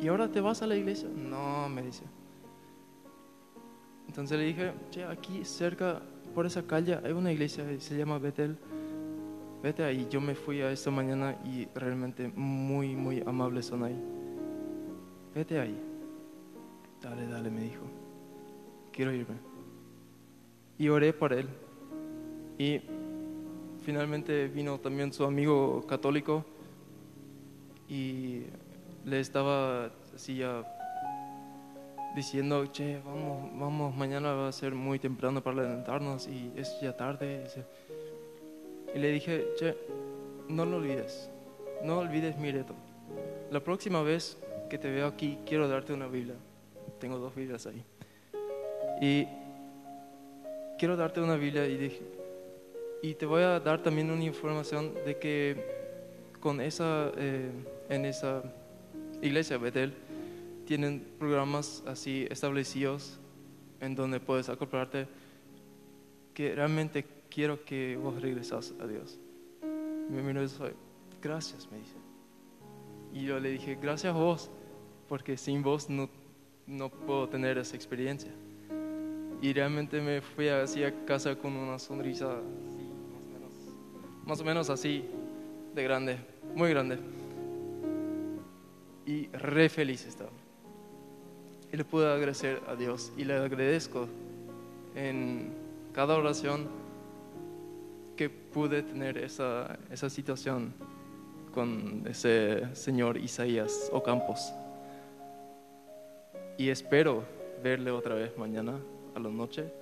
¿Y 0.00 0.08
ahora 0.08 0.28
te 0.28 0.40
vas 0.40 0.62
a 0.62 0.66
la 0.66 0.76
iglesia? 0.76 1.08
No, 1.14 1.68
me 1.68 1.82
dice. 1.82 2.02
Entonces 4.08 4.38
le 4.38 4.46
dije, 4.46 4.72
che, 4.90 5.04
aquí 5.04 5.44
cerca, 5.44 6.02
por 6.34 6.46
esa 6.46 6.62
calle, 6.62 6.98
hay 7.04 7.12
una 7.12 7.32
iglesia, 7.32 7.64
se 7.78 7.96
llama 7.96 8.18
Betel. 8.18 8.56
Vete 9.62 9.84
ahí. 9.84 10.06
Yo 10.10 10.20
me 10.20 10.34
fui 10.34 10.62
a 10.62 10.72
esta 10.72 10.90
mañana 10.90 11.36
y 11.44 11.66
realmente 11.74 12.28
muy, 12.34 12.96
muy 12.96 13.22
amables 13.26 13.66
son 13.66 13.84
ahí. 13.84 14.00
Vete 15.34 15.60
ahí. 15.60 15.78
Dale, 17.02 17.26
dale, 17.26 17.50
me 17.50 17.62
dijo. 17.62 17.82
Quiero 18.92 19.12
irme. 19.12 19.36
Y 20.78 20.88
oré 20.88 21.12
por 21.12 21.32
él. 21.32 21.48
Y 22.58 22.80
finalmente 23.82 24.48
vino 24.48 24.78
también 24.78 25.12
su 25.12 25.24
amigo 25.24 25.86
católico 25.86 26.44
y 27.88 28.42
le 29.04 29.20
estaba 29.20 29.90
así 30.14 30.36
ya 30.36 30.64
diciendo, 32.14 32.66
che, 32.66 33.00
vamos, 33.04 33.50
vamos, 33.58 33.96
mañana 33.96 34.32
va 34.32 34.48
a 34.48 34.52
ser 34.52 34.74
muy 34.74 34.98
temprano 34.98 35.42
para 35.42 35.62
levantarnos 35.62 36.28
y 36.28 36.52
es 36.56 36.78
ya 36.80 36.96
tarde. 36.96 37.44
Dice. 37.44 37.64
Y 38.94 38.98
le 38.98 39.12
dije, 39.12 39.48
che, 39.58 39.76
no 40.48 40.64
lo 40.64 40.78
olvides, 40.78 41.30
no 41.82 41.98
olvides 41.98 42.36
mi 42.38 42.50
reto. 42.50 42.74
La 43.50 43.60
próxima 43.60 44.02
vez 44.02 44.36
que 44.68 44.78
te 44.78 44.90
veo 44.90 45.06
aquí, 45.06 45.38
quiero 45.46 45.68
darte 45.68 45.92
una 45.92 46.06
Biblia. 46.06 46.36
Tengo 46.98 47.18
dos 47.18 47.34
Biblias 47.34 47.66
ahí. 47.66 47.84
Y 49.00 49.26
quiero 50.78 50.96
darte 50.96 51.20
una 51.20 51.36
Biblia 51.36 51.66
y 51.66 51.76
dije, 51.76 52.02
y 53.02 53.14
te 53.14 53.26
voy 53.26 53.42
a 53.42 53.60
dar 53.60 53.82
también 53.82 54.10
una 54.10 54.24
información 54.24 54.94
de 55.04 55.16
que 55.16 55.56
con 56.40 56.60
esa, 56.60 57.12
eh, 57.16 57.50
en 57.88 58.04
esa 58.04 58.42
iglesia 59.22 59.58
Betel, 59.58 59.94
tienen 60.66 61.04
programas 61.18 61.82
así 61.86 62.26
establecidos 62.30 63.18
en 63.80 63.94
donde 63.94 64.20
puedes 64.20 64.48
acoplarte 64.48 65.06
que 66.34 66.54
realmente 66.54 67.04
quiero 67.30 67.64
que 67.64 67.96
vos 67.96 68.20
regresas 68.20 68.74
a 68.80 68.86
Dios. 68.86 69.18
Me 70.10 70.22
miró 70.22 70.42
dice, 70.42 70.74
gracias, 71.22 71.70
me 71.70 71.78
dice. 71.78 71.96
Y 73.12 73.24
yo 73.24 73.40
le 73.40 73.50
dije, 73.50 73.78
gracias 73.80 74.14
a 74.14 74.18
vos, 74.18 74.50
porque 75.08 75.36
sin 75.36 75.62
vos 75.62 75.88
no, 75.88 76.08
no 76.66 76.88
puedo 76.88 77.28
tener 77.28 77.58
esa 77.58 77.76
experiencia. 77.76 78.32
Y 79.40 79.52
realmente 79.52 80.00
me 80.00 80.20
fui 80.20 80.48
así 80.48 80.84
a 80.84 81.04
casa 81.06 81.36
con 81.36 81.56
una 81.56 81.78
sonrisa 81.78 82.40
más 84.26 84.40
o 84.40 84.44
menos, 84.44 84.70
así, 84.70 85.04
de 85.74 85.82
grande, 85.82 86.18
muy 86.54 86.70
grande. 86.70 86.98
Y 89.06 89.26
re 89.28 89.68
feliz 89.68 90.06
estaba. 90.06 90.30
Y 91.72 91.76
le 91.76 91.84
pude 91.84 92.12
agradecer 92.12 92.60
a 92.68 92.76
Dios 92.76 93.12
y 93.16 93.24
le 93.24 93.34
agradezco 93.34 94.08
en 94.94 95.52
cada 95.92 96.16
oración 96.16 96.68
pude 98.52 98.82
tener 98.82 99.18
esa, 99.18 99.78
esa 99.90 100.10
situación 100.10 100.72
con 101.52 102.04
ese 102.08 102.74
señor 102.74 103.16
Isaías 103.16 103.90
Ocampos. 103.92 104.52
Y 106.56 106.68
espero 106.68 107.24
verle 107.62 107.90
otra 107.90 108.14
vez 108.14 108.36
mañana 108.36 108.78
a 109.14 109.18
la 109.18 109.28
noche 109.28 109.72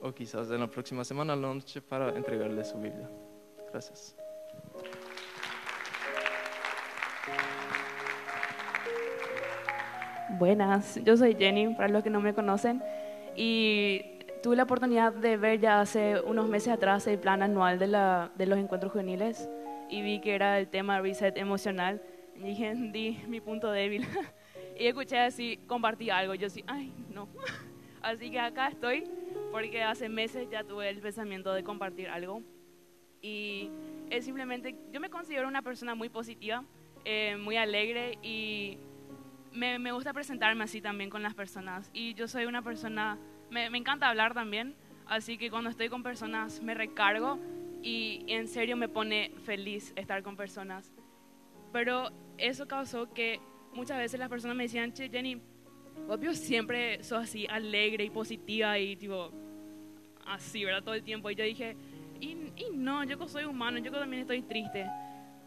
o 0.00 0.12
quizás 0.12 0.50
en 0.50 0.60
la 0.60 0.66
próxima 0.66 1.04
semana 1.04 1.32
a 1.34 1.36
la 1.36 1.54
noche 1.54 1.80
para 1.80 2.16
entregarle 2.16 2.64
su 2.64 2.78
Biblia. 2.78 3.08
Gracias. 3.70 4.16
Buenas, 10.38 10.98
yo 11.04 11.16
soy 11.16 11.34
Jenny, 11.34 11.74
para 11.74 11.88
los 11.88 12.02
que 12.02 12.08
no 12.08 12.20
me 12.20 12.32
conocen, 12.32 12.82
y 13.36 14.09
tuve 14.42 14.56
la 14.56 14.64
oportunidad 14.64 15.12
de 15.12 15.36
ver 15.36 15.60
ya 15.60 15.80
hace 15.80 16.20
unos 16.20 16.48
meses 16.48 16.72
atrás 16.72 17.06
el 17.06 17.18
plan 17.18 17.42
anual 17.42 17.78
de, 17.78 17.86
la, 17.86 18.30
de 18.36 18.46
los 18.46 18.58
encuentros 18.58 18.92
juveniles 18.92 19.48
y 19.90 20.02
vi 20.02 20.20
que 20.20 20.34
era 20.34 20.58
el 20.58 20.68
tema 20.68 21.00
reset 21.00 21.36
emocional. 21.36 22.00
Y 22.36 22.40
dije, 22.44 22.74
di 22.92 23.18
mi 23.26 23.40
punto 23.40 23.70
débil. 23.70 24.06
y 24.78 24.86
escuché 24.86 25.18
así, 25.18 25.58
compartí 25.66 26.10
algo, 26.10 26.34
yo 26.34 26.46
así, 26.46 26.64
ay, 26.66 26.92
no. 27.12 27.28
así 28.02 28.30
que 28.30 28.38
acá 28.38 28.68
estoy, 28.68 29.04
porque 29.50 29.82
hace 29.82 30.08
meses 30.08 30.48
ya 30.50 30.64
tuve 30.64 30.88
el 30.88 31.00
pensamiento 31.00 31.52
de 31.52 31.64
compartir 31.64 32.08
algo. 32.08 32.42
Y 33.20 33.68
es 34.08 34.24
simplemente, 34.24 34.74
yo 34.92 35.00
me 35.00 35.10
considero 35.10 35.46
una 35.46 35.60
persona 35.60 35.94
muy 35.94 36.08
positiva, 36.08 36.64
eh, 37.04 37.36
muy 37.36 37.56
alegre 37.56 38.18
y 38.22 38.78
me, 39.52 39.78
me, 39.78 39.92
gusta 39.92 40.12
presentarme 40.12 40.64
así 40.64 40.80
también 40.80 41.10
con 41.10 41.22
las 41.22 41.34
personas. 41.34 41.90
Y 41.92 42.14
yo 42.14 42.28
soy 42.28 42.46
una 42.46 42.62
persona, 42.62 43.18
me, 43.50 43.66
encanta 43.66 44.08
hablar 44.08 44.34
también, 44.34 44.74
así 45.06 45.38
que 45.38 45.50
cuando 45.50 45.70
estoy 45.70 45.88
con 45.88 46.02
personas 46.02 46.62
me 46.62 46.74
recargo 46.74 47.38
y, 47.82 48.24
en 48.28 48.48
serio 48.48 48.76
me 48.76 48.88
pone 48.88 49.32
feliz 49.44 49.92
estar 49.96 50.22
con 50.22 50.36
personas. 50.36 50.92
Pero 51.72 52.10
eso 52.38 52.66
causó 52.66 53.12
que 53.12 53.40
muchas 53.72 53.98
veces 53.98 54.18
las 54.18 54.28
personas 54.28 54.56
me 54.56 54.64
decían, 54.64 54.92
che, 54.92 55.08
Jenny, 55.08 55.40
obvio 56.08 56.34
siempre 56.34 57.02
sos 57.02 57.24
así 57.24 57.46
alegre 57.48 58.04
y 58.04 58.10
positiva 58.10 58.78
y 58.78 58.96
tipo 58.96 59.30
así, 60.26 60.64
¿verdad? 60.64 60.82
Todo 60.82 60.94
el 60.94 61.02
tiempo. 61.02 61.30
Y 61.30 61.34
yo 61.34 61.44
dije, 61.44 61.76
y, 62.20 62.36
y 62.56 62.70
no, 62.72 63.04
yo 63.04 63.16
soy 63.28 63.44
humano, 63.44 63.78
yo 63.78 63.90
también 63.90 64.22
estoy 64.22 64.42
triste. 64.42 64.86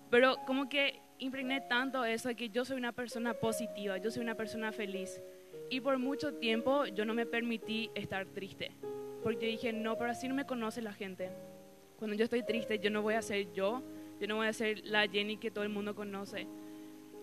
Pero 0.09 0.37
como 0.45 0.69
que 0.69 1.01
impregné 1.19 1.61
tanto 1.61 2.03
eso 2.05 2.29
de 2.29 2.35
que 2.35 2.49
yo 2.49 2.65
soy 2.65 2.77
una 2.77 2.91
persona 2.91 3.33
positiva, 3.33 3.97
yo 3.97 4.11
soy 4.11 4.21
una 4.23 4.35
persona 4.35 4.71
feliz. 4.71 5.21
Y 5.69 5.81
por 5.81 5.97
mucho 5.97 6.33
tiempo 6.35 6.85
yo 6.85 7.05
no 7.05 7.13
me 7.13 7.25
permití 7.25 7.89
estar 7.95 8.25
triste. 8.27 8.71
Porque 9.23 9.47
dije, 9.47 9.73
no, 9.73 9.97
pero 9.97 10.11
así 10.11 10.27
no 10.27 10.35
me 10.35 10.45
conoce 10.45 10.81
la 10.81 10.93
gente. 10.93 11.29
Cuando 11.97 12.15
yo 12.15 12.25
estoy 12.25 12.43
triste, 12.43 12.79
yo 12.79 12.89
no 12.89 13.01
voy 13.01 13.13
a 13.13 13.21
ser 13.21 13.51
yo, 13.53 13.81
yo 14.19 14.27
no 14.27 14.35
voy 14.35 14.47
a 14.47 14.53
ser 14.53 14.85
la 14.85 15.07
Jenny 15.07 15.37
que 15.37 15.51
todo 15.51 15.63
el 15.63 15.69
mundo 15.69 15.95
conoce. 15.95 16.47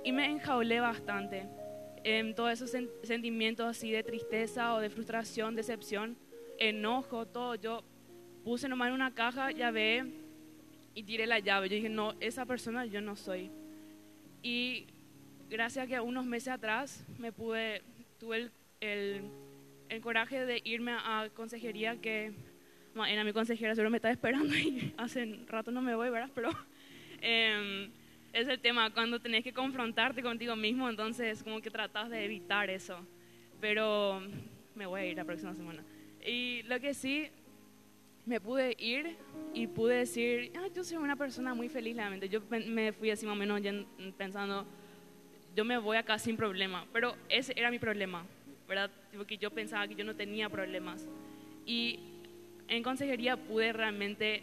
Y 0.03 0.13
me 0.13 0.27
enjaulé 0.27 0.81
bastante 0.81 1.47
en 2.05 2.35
todos 2.35 2.53
esos 2.53 2.71
sen 2.71 2.89
sentimientos 3.03 3.67
así 3.67 3.91
de 3.91 4.03
tristeza 4.03 4.75
o 4.75 4.81
de 4.81 4.91
frustración, 4.91 5.55
decepción, 5.55 6.17
enojo, 6.59 7.27
todo. 7.27 7.55
Yo 7.55 7.85
puse 8.45 8.69
nomás 8.69 8.89
en 8.89 8.95
una 8.95 9.15
caja, 9.15 9.51
llave 9.51 10.07
y 10.95 11.03
tiré 11.03 11.27
la 11.27 11.39
llave. 11.39 11.69
Yo 11.69 11.77
dije, 11.77 11.89
no, 11.89 12.15
esa 12.21 12.47
persona 12.47 12.87
yo 12.87 13.01
no 13.01 13.17
soy. 13.17 13.51
Y 14.43 14.87
gracias 15.49 15.85
a 15.85 15.89
que 15.89 16.01
unos 16.01 16.25
meses 16.25 16.49
atrás 16.49 17.05
me 17.19 17.33
pude, 17.33 17.83
tuve 18.21 18.37
el 18.37 18.53
el, 18.81 19.23
el 19.89 20.01
coraje 20.01 20.45
de 20.47 20.61
irme 20.65 20.93
a 20.93 21.29
consejería 21.35 22.01
que 22.01 22.33
era 23.09 23.25
mi 23.25 23.33
consejera 23.33 23.75
seguro 23.75 23.91
me 23.91 23.99
está 23.99 24.11
esperando 24.11 24.55
y 24.55 24.93
hace 24.99 25.45
rato 25.47 25.71
no 25.71 25.81
me 25.81 25.95
voy, 25.95 26.11
¿verdad? 26.11 26.31
Pero 26.35 26.51
em, 27.21 27.91
es 28.33 28.49
el 28.49 28.59
tema, 28.59 28.91
cuando 28.93 29.21
tenés 29.21 29.45
que 29.45 29.53
confrontarte 29.53 30.23
contigo 30.23 30.57
mismo, 30.57 30.89
entonces 30.89 31.43
como 31.43 31.61
que 31.61 31.71
tratas 31.71 32.11
de 32.11 32.25
evitar 32.25 32.69
eso. 32.69 32.99
Pero 33.61 34.23
me 34.75 34.87
voy 34.87 35.01
a 35.01 35.07
ir 35.07 35.17
la 35.17 35.25
próxima 35.25 35.55
semana. 35.55 35.85
Y 36.27 36.63
lo 36.65 36.81
que 36.81 36.95
sí, 36.95 37.29
me 38.27 38.41
pude 38.41 38.77
ir 38.79 39.17
y 39.55 39.67
pude 39.67 39.97
decir, 39.97 40.53
ah, 40.57 40.67
yo 40.75 40.83
soy 40.83 40.99
una 40.99 41.17
persona 41.17 41.55
muy 41.55 41.69
feliz, 41.69 41.97
realmente. 41.97 42.29
Yo 42.29 42.41
me 42.49 42.93
fui 42.93 43.11
así 43.11 43.25
más 43.25 43.35
o 43.35 43.39
menos 43.39 43.61
pensando, 44.17 44.67
yo 45.55 45.65
me 45.65 45.79
voy 45.79 45.97
acá 45.97 46.19
sin 46.19 46.37
problema. 46.37 46.87
Pero 46.93 47.17
ese 47.29 47.53
era 47.57 47.71
mi 47.71 47.79
problema, 47.79 48.25
¿verdad? 48.69 48.91
Porque 49.17 49.37
yo 49.37 49.51
pensaba 49.51 49.87
que 49.89 49.95
yo 49.95 50.05
no 50.05 50.15
tenía 50.15 50.49
problemas. 50.49 51.07
Y 51.67 52.01
en 52.69 52.83
consejería 52.83 53.37
pude 53.37 53.73
realmente 53.73 54.43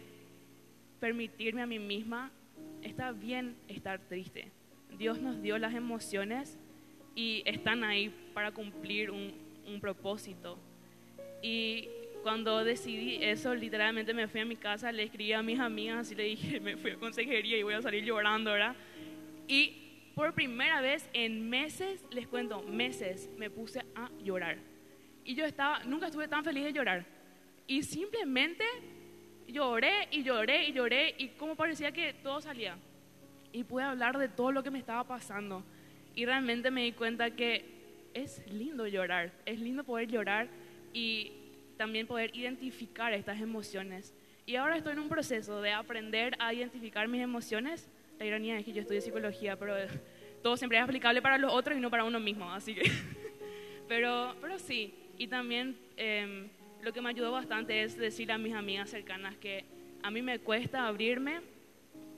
permitirme 1.00 1.62
a 1.62 1.66
mí 1.66 1.80
misma, 1.80 2.32
está 2.82 3.12
bien 3.12 3.56
estar 3.68 4.00
triste. 4.00 4.52
Dios 4.98 5.20
nos 5.20 5.42
dio 5.42 5.58
las 5.58 5.74
emociones 5.74 6.58
y 7.16 7.44
están 7.46 7.84
ahí 7.84 8.14
para 8.34 8.52
cumplir 8.52 9.12
un, 9.12 9.34
un 9.68 9.80
propósito. 9.80 10.58
Y 11.42 11.88
cuando 12.24 12.64
decidí 12.64 13.24
eso, 13.24 13.54
literalmente 13.56 14.14
me 14.14 14.28
fui 14.28 14.42
a 14.42 14.46
mi 14.46 14.56
casa, 14.56 14.92
le 14.92 15.04
escribí 15.04 15.34
a 15.34 15.42
mis 15.42 15.60
amigas 15.60 16.12
y 16.12 16.16
le 16.16 16.24
dije, 16.24 16.60
me 16.62 16.78
fui 16.78 16.92
a 16.92 16.96
consejería 16.98 17.58
y 17.58 17.64
voy 17.64 17.74
a 17.74 17.82
salir 17.82 18.04
llorando, 18.04 18.52
¿verdad? 18.52 18.76
Y 19.48 19.87
por 20.18 20.34
primera 20.34 20.82
vez 20.82 21.08
en 21.14 21.48
meses, 21.48 22.04
les 22.10 22.26
cuento, 22.26 22.64
meses, 22.64 23.30
me 23.38 23.52
puse 23.52 23.86
a 23.94 24.10
llorar. 24.24 24.58
Y 25.24 25.36
yo 25.36 25.46
estaba, 25.46 25.84
nunca 25.84 26.08
estuve 26.08 26.28
tan 26.28 26.44
feliz 26.44 26.64
de 26.64 26.74
llorar. 26.74 27.06
Y 27.68 27.84
simplemente 27.84 28.64
lloré 29.48 30.08
y 30.10 30.24
lloré 30.24 30.70
y 30.70 30.74
lloré 30.74 31.14
y 31.20 31.28
como 31.28 31.56
parecía 31.56 31.92
que 31.92 32.14
todo 32.16 32.42
salía. 32.42 32.80
Y 33.54 33.64
pude 33.64 33.84
hablar 33.84 34.18
de 34.18 34.28
todo 34.28 34.52
lo 34.52 34.64
que 34.64 34.72
me 34.72 34.80
estaba 34.80 35.04
pasando. 35.04 35.64
Y 36.16 36.26
realmente 36.26 36.72
me 36.72 36.82
di 36.82 36.94
cuenta 36.94 37.30
que 37.30 38.10
es 38.16 38.42
lindo 38.52 38.88
llorar, 38.88 39.32
es 39.46 39.60
lindo 39.60 39.84
poder 39.84 40.08
llorar 40.08 40.48
y 40.94 41.32
también 41.78 42.08
poder 42.08 42.36
identificar 42.36 43.14
estas 43.14 43.40
emociones. 43.40 44.16
Y 44.48 44.56
ahora 44.56 44.78
estoy 44.78 44.94
en 44.94 45.00
un 45.00 45.10
proceso 45.10 45.62
de 45.62 45.74
aprender 45.74 46.36
a 46.40 46.56
identificar 46.56 47.08
mis 47.08 47.22
emociones. 47.22 47.88
La 48.20 48.26
ironía 48.26 48.58
es 48.58 48.66
que 48.66 48.74
yo 48.74 48.82
estudio 48.82 49.02
psicología, 49.02 49.58
pero 49.58 49.76
todo 50.42 50.58
siempre 50.58 50.78
es 50.78 50.84
aplicable 50.84 51.22
para 51.22 51.38
los 51.38 51.54
otros 51.54 51.78
y 51.78 51.82
no 51.82 51.90
para 51.90 52.04
uno 52.04 52.20
mismo, 52.20 52.52
así 52.52 52.74
que... 52.74 52.90
pero, 53.88 54.36
pero 54.42 54.58
sí, 54.60 54.94
y 55.18 55.28
también 55.28 55.78
em, 55.96 56.50
lo 56.82 56.94
que 56.94 57.02
me 57.02 57.10
ayudó 57.10 57.32
bastante 57.32 57.84
es 57.84 57.98
decirle 57.98 58.34
a 58.34 58.38
mis 58.38 58.54
amigas 58.54 58.90
cercanas 58.90 59.36
que 59.38 59.66
a 60.04 60.12
mí 60.12 60.22
me 60.22 60.40
cuesta 60.40 60.88
abrirme, 60.88 61.42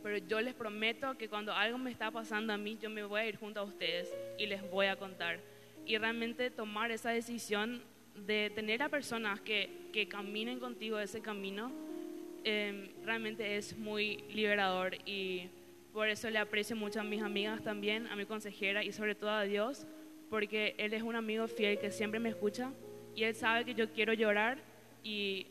pero 0.04 0.18
yo 0.18 0.42
les 0.42 0.54
prometo 0.54 1.18
que 1.18 1.28
cuando 1.28 1.54
algo 1.54 1.78
me 1.78 1.92
está 1.92 2.12
pasando 2.12 2.54
a 2.54 2.58
mí, 2.58 2.78
yo 2.82 2.90
me 2.90 3.04
voy 3.04 3.22
a 3.22 3.28
ir 3.28 3.38
junto 3.38 3.60
a 3.60 3.64
ustedes 3.64 4.14
y 4.38 4.46
les 4.46 4.70
voy 4.70 4.88
a 4.88 4.96
contar. 4.96 5.40
Y 5.86 5.98
realmente 5.98 6.52
tomar 6.52 6.92
esa 6.92 7.10
decisión 7.10 7.82
de 8.16 8.52
tener 8.54 8.84
a 8.84 8.90
personas 8.90 9.40
que, 9.42 9.70
que 9.92 10.08
caminen 10.08 10.60
contigo 10.60 11.00
ese 11.00 11.22
camino, 11.22 11.72
em, 12.44 12.90
realmente 13.06 13.58
es 13.58 13.78
muy 13.78 14.24
liberador 14.34 14.96
y 15.06 15.50
por 15.94 16.08
eso 16.08 16.30
le 16.30 16.38
aprecio 16.38 16.76
mucho 16.76 17.00
a 17.00 17.04
mis 17.04 17.22
amigas 17.22 17.64
también, 17.64 18.08
a 18.08 18.16
mi 18.16 18.26
consejera 18.26 18.84
y 18.84 18.92
sobre 18.92 19.16
todo 19.16 19.32
a 19.32 19.44
Dios, 19.44 19.88
porque 20.30 20.76
Él 20.78 20.94
es 20.94 21.02
un 21.02 21.16
amigo 21.16 21.48
fiel 21.48 21.80
que 21.80 21.92
siempre 21.92 22.20
me 22.20 22.30
escucha 22.30 22.72
y 23.16 23.24
Él 23.24 23.36
sabe 23.36 23.66
que 23.66 23.74
yo 23.74 23.92
quiero 23.92 24.14
llorar 24.14 24.60
y, 25.04 25.48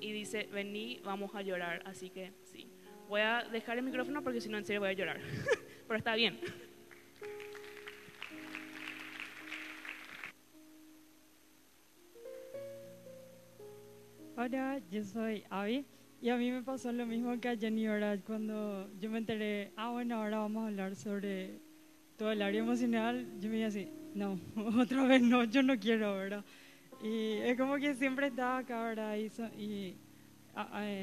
y 0.00 0.12
dice, 0.12 0.48
vení, 0.52 1.00
vamos 1.04 1.34
a 1.34 1.42
llorar. 1.42 1.82
Así 1.86 2.10
que 2.10 2.32
sí, 2.44 2.68
voy 3.08 3.22
a 3.22 3.44
dejar 3.50 3.78
el 3.78 3.84
micrófono 3.84 4.22
porque 4.22 4.40
si 4.40 4.48
no 4.48 4.58
en 4.58 4.64
serio 4.64 4.80
voy 4.80 4.90
a 4.90 4.92
llorar, 4.92 5.20
pero 5.88 5.98
está 5.98 6.14
bien. 6.14 6.38
Hola, 14.36 14.82
yo 14.90 15.02
soy 15.02 15.44
Avi 15.48 15.86
y 16.20 16.28
a 16.30 16.36
mí 16.36 16.50
me 16.50 16.62
pasó 16.62 16.92
lo 16.92 17.06
mismo 17.06 17.38
que 17.40 17.48
a 17.48 17.56
Jenny 17.56 17.86
ahora 17.86 18.18
cuando 18.18 18.88
yo 18.98 19.10
me 19.10 19.18
enteré, 19.18 19.72
ah 19.76 19.90
bueno, 19.90 20.16
ahora 20.16 20.38
vamos 20.38 20.64
a 20.64 20.66
hablar 20.68 20.96
sobre 20.96 21.60
todo 22.16 22.32
el 22.32 22.42
área 22.42 22.60
emocional, 22.60 23.26
yo 23.38 23.48
me 23.48 23.56
dije 23.56 23.66
así, 23.66 23.88
no, 24.14 24.40
otra 24.80 25.06
vez 25.06 25.22
no, 25.22 25.44
yo 25.44 25.62
no 25.62 25.78
quiero, 25.78 26.14
¿verdad? 26.14 26.44
Y 27.02 27.32
es 27.42 27.58
como 27.58 27.76
que 27.76 27.94
siempre 27.94 28.28
estaba 28.28 28.58
acá, 28.58 28.82
¿verdad? 28.82 29.16
Y, 29.16 29.62
y 29.62 29.96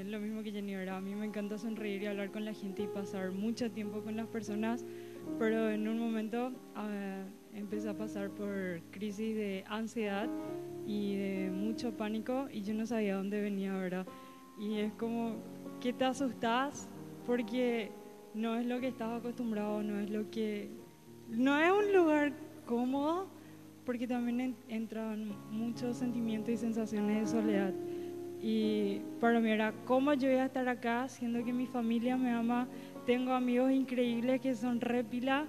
lo 0.06 0.20
mismo 0.20 0.42
que 0.42 0.52
Jenny, 0.52 0.74
¿verdad? 0.74 0.98
A 0.98 1.02
mí 1.02 1.14
me 1.14 1.26
encanta 1.26 1.58
sonreír 1.60 2.02
y 2.02 2.08
hablar 2.08 2.32
con 2.32 2.44
la 2.44 2.54
gente 2.54 2.84
y 2.84 2.88
pasar 2.88 3.32
mucho 3.32 3.70
tiempo 3.70 4.02
con 4.02 4.16
las 4.16 4.28
personas, 4.28 4.84
pero 5.38 5.70
en 5.70 5.88
un 5.88 6.00
momento 6.00 6.48
uh, 6.76 7.56
empecé 7.56 7.90
a 7.90 7.94
pasar 7.96 8.32
por 8.32 8.82
crisis 8.90 9.36
de 9.36 9.64
ansiedad 9.68 10.28
y 10.88 11.16
de 11.16 11.52
mucho 11.52 11.96
pánico 11.96 12.48
y 12.52 12.64
yo 12.64 12.74
no 12.74 12.88
sabía 12.88 13.16
dónde 13.16 13.42
venía, 13.42 13.74
¿verdad? 13.74 14.08
Y 14.58 14.80
es 14.80 14.94
como 14.94 15.36
que 15.80 15.94
te 15.94 16.06
asustas 16.06 16.88
porque 17.26 17.92
no 18.34 18.56
es 18.56 18.66
lo 18.66 18.80
que 18.80 18.88
estás 18.88 19.20
acostumbrado, 19.20 19.84
no 19.84 20.00
es 20.00 20.10
lo 20.10 20.30
que... 20.30 20.70
No 21.30 21.58
es 21.60 21.72
un 21.72 21.94
lugar 21.94 22.34
cómodo 22.66 23.28
porque 23.86 24.08
también 24.08 24.56
entran 24.70 25.34
muchos 25.52 25.98
sentimientos 25.98 26.54
y 26.54 26.58
sensaciones 26.58 27.22
de 27.22 27.40
soledad. 27.40 27.74
Y 28.42 29.00
para 29.20 29.40
mí 29.40 29.50
era, 29.50 29.74
¿cómo 29.86 30.14
yo 30.14 30.28
voy 30.30 30.38
a 30.38 30.46
estar 30.46 30.68
acá 30.68 31.08
siendo 31.08 31.44
que 31.44 31.54
mi 31.54 31.66
familia 31.66 32.18
me 32.18 32.32
ama? 32.32 32.68
Tengo 33.06 33.32
amigos 33.32 33.72
increíbles 33.72 34.42
que 34.42 34.54
son 34.56 34.82
re 34.82 35.04
pila 35.04 35.48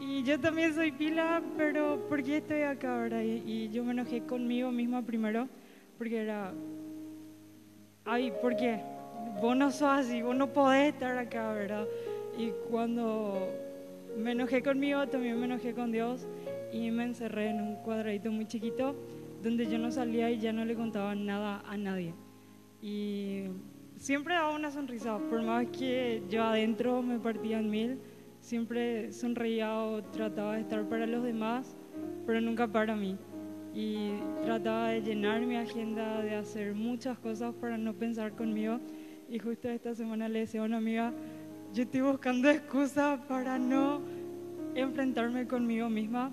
y 0.00 0.22
yo 0.24 0.38
también 0.38 0.74
soy 0.74 0.92
pila, 0.92 1.42
pero 1.56 2.06
¿por 2.08 2.22
qué 2.22 2.38
estoy 2.38 2.62
acá 2.62 3.00
ahora? 3.00 3.24
Y, 3.24 3.70
yo 3.72 3.82
me 3.84 3.92
enojé 3.92 4.22
conmigo 4.22 4.70
misma 4.70 5.02
primero, 5.02 5.48
porque 5.96 6.22
era, 6.22 6.52
ay, 8.06 8.32
¿por 8.40 8.56
qué? 8.56 8.80
Vos 9.40 9.56
no 9.56 9.70
sos 9.70 9.88
así, 9.88 10.22
vos 10.22 10.36
no 10.36 10.52
podés 10.52 10.94
estar 10.94 11.18
acá, 11.18 11.52
¿verdad? 11.52 11.86
Y 12.38 12.52
cuando 12.70 13.48
me 14.16 14.32
enojé 14.32 14.62
conmigo, 14.62 15.06
también 15.08 15.38
me 15.38 15.46
enojé 15.46 15.74
con 15.74 15.92
Dios 15.92 16.26
y 16.72 16.90
me 16.90 17.04
encerré 17.04 17.50
en 17.50 17.60
un 17.60 17.76
cuadradito 17.76 18.30
muy 18.30 18.46
chiquito 18.46 18.94
donde 19.42 19.66
yo 19.66 19.78
no 19.78 19.90
salía 19.90 20.30
y 20.30 20.38
ya 20.38 20.52
no 20.52 20.64
le 20.64 20.74
contaba 20.74 21.14
nada 21.14 21.62
a 21.68 21.76
nadie. 21.76 22.14
Y 22.80 23.44
siempre 23.96 24.34
daba 24.34 24.54
una 24.54 24.70
sonrisa, 24.70 25.18
por 25.18 25.42
más 25.42 25.66
que 25.66 26.22
yo 26.28 26.42
adentro 26.42 27.02
me 27.02 27.18
partía 27.18 27.58
en 27.58 27.70
mil 27.70 27.98
siempre 28.46 29.12
sonreía 29.12 29.74
o 29.74 30.04
trataba 30.04 30.54
de 30.54 30.60
estar 30.60 30.88
para 30.88 31.04
los 31.04 31.24
demás, 31.24 31.76
pero 32.26 32.40
nunca 32.40 32.68
para 32.68 32.94
mí. 32.94 33.18
Y 33.76 34.12
trataba 34.42 34.88
de 34.88 35.02
llenar 35.02 35.42
mi 35.42 35.56
agenda, 35.56 36.22
de 36.22 36.34
hacer 36.34 36.74
muchas 36.74 37.18
cosas 37.18 37.54
para 37.56 37.76
no 37.76 37.92
pensar 37.92 38.32
conmigo. 38.32 38.80
Y 39.28 39.38
justo 39.38 39.68
esta 39.68 39.94
semana 39.94 40.30
le 40.30 40.40
decía 40.40 40.62
a 40.62 40.64
una 40.64 40.78
amiga, 40.78 41.12
yo 41.74 41.82
estoy 41.82 42.00
buscando 42.00 42.48
excusas 42.48 43.20
para 43.28 43.58
no 43.58 44.00
enfrentarme 44.74 45.46
conmigo 45.46 45.90
misma, 45.90 46.32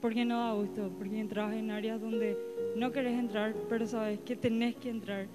porque 0.00 0.24
no 0.24 0.40
da 0.40 0.52
gusto, 0.54 0.90
porque 0.98 1.20
entras 1.20 1.54
en 1.54 1.70
áreas 1.70 2.00
donde 2.00 2.36
no 2.74 2.90
querés 2.90 3.16
entrar, 3.16 3.54
pero 3.68 3.86
sabes 3.86 4.18
que 4.20 4.34
tenés 4.34 4.74
que 4.74 4.90
entrar. 4.90 5.28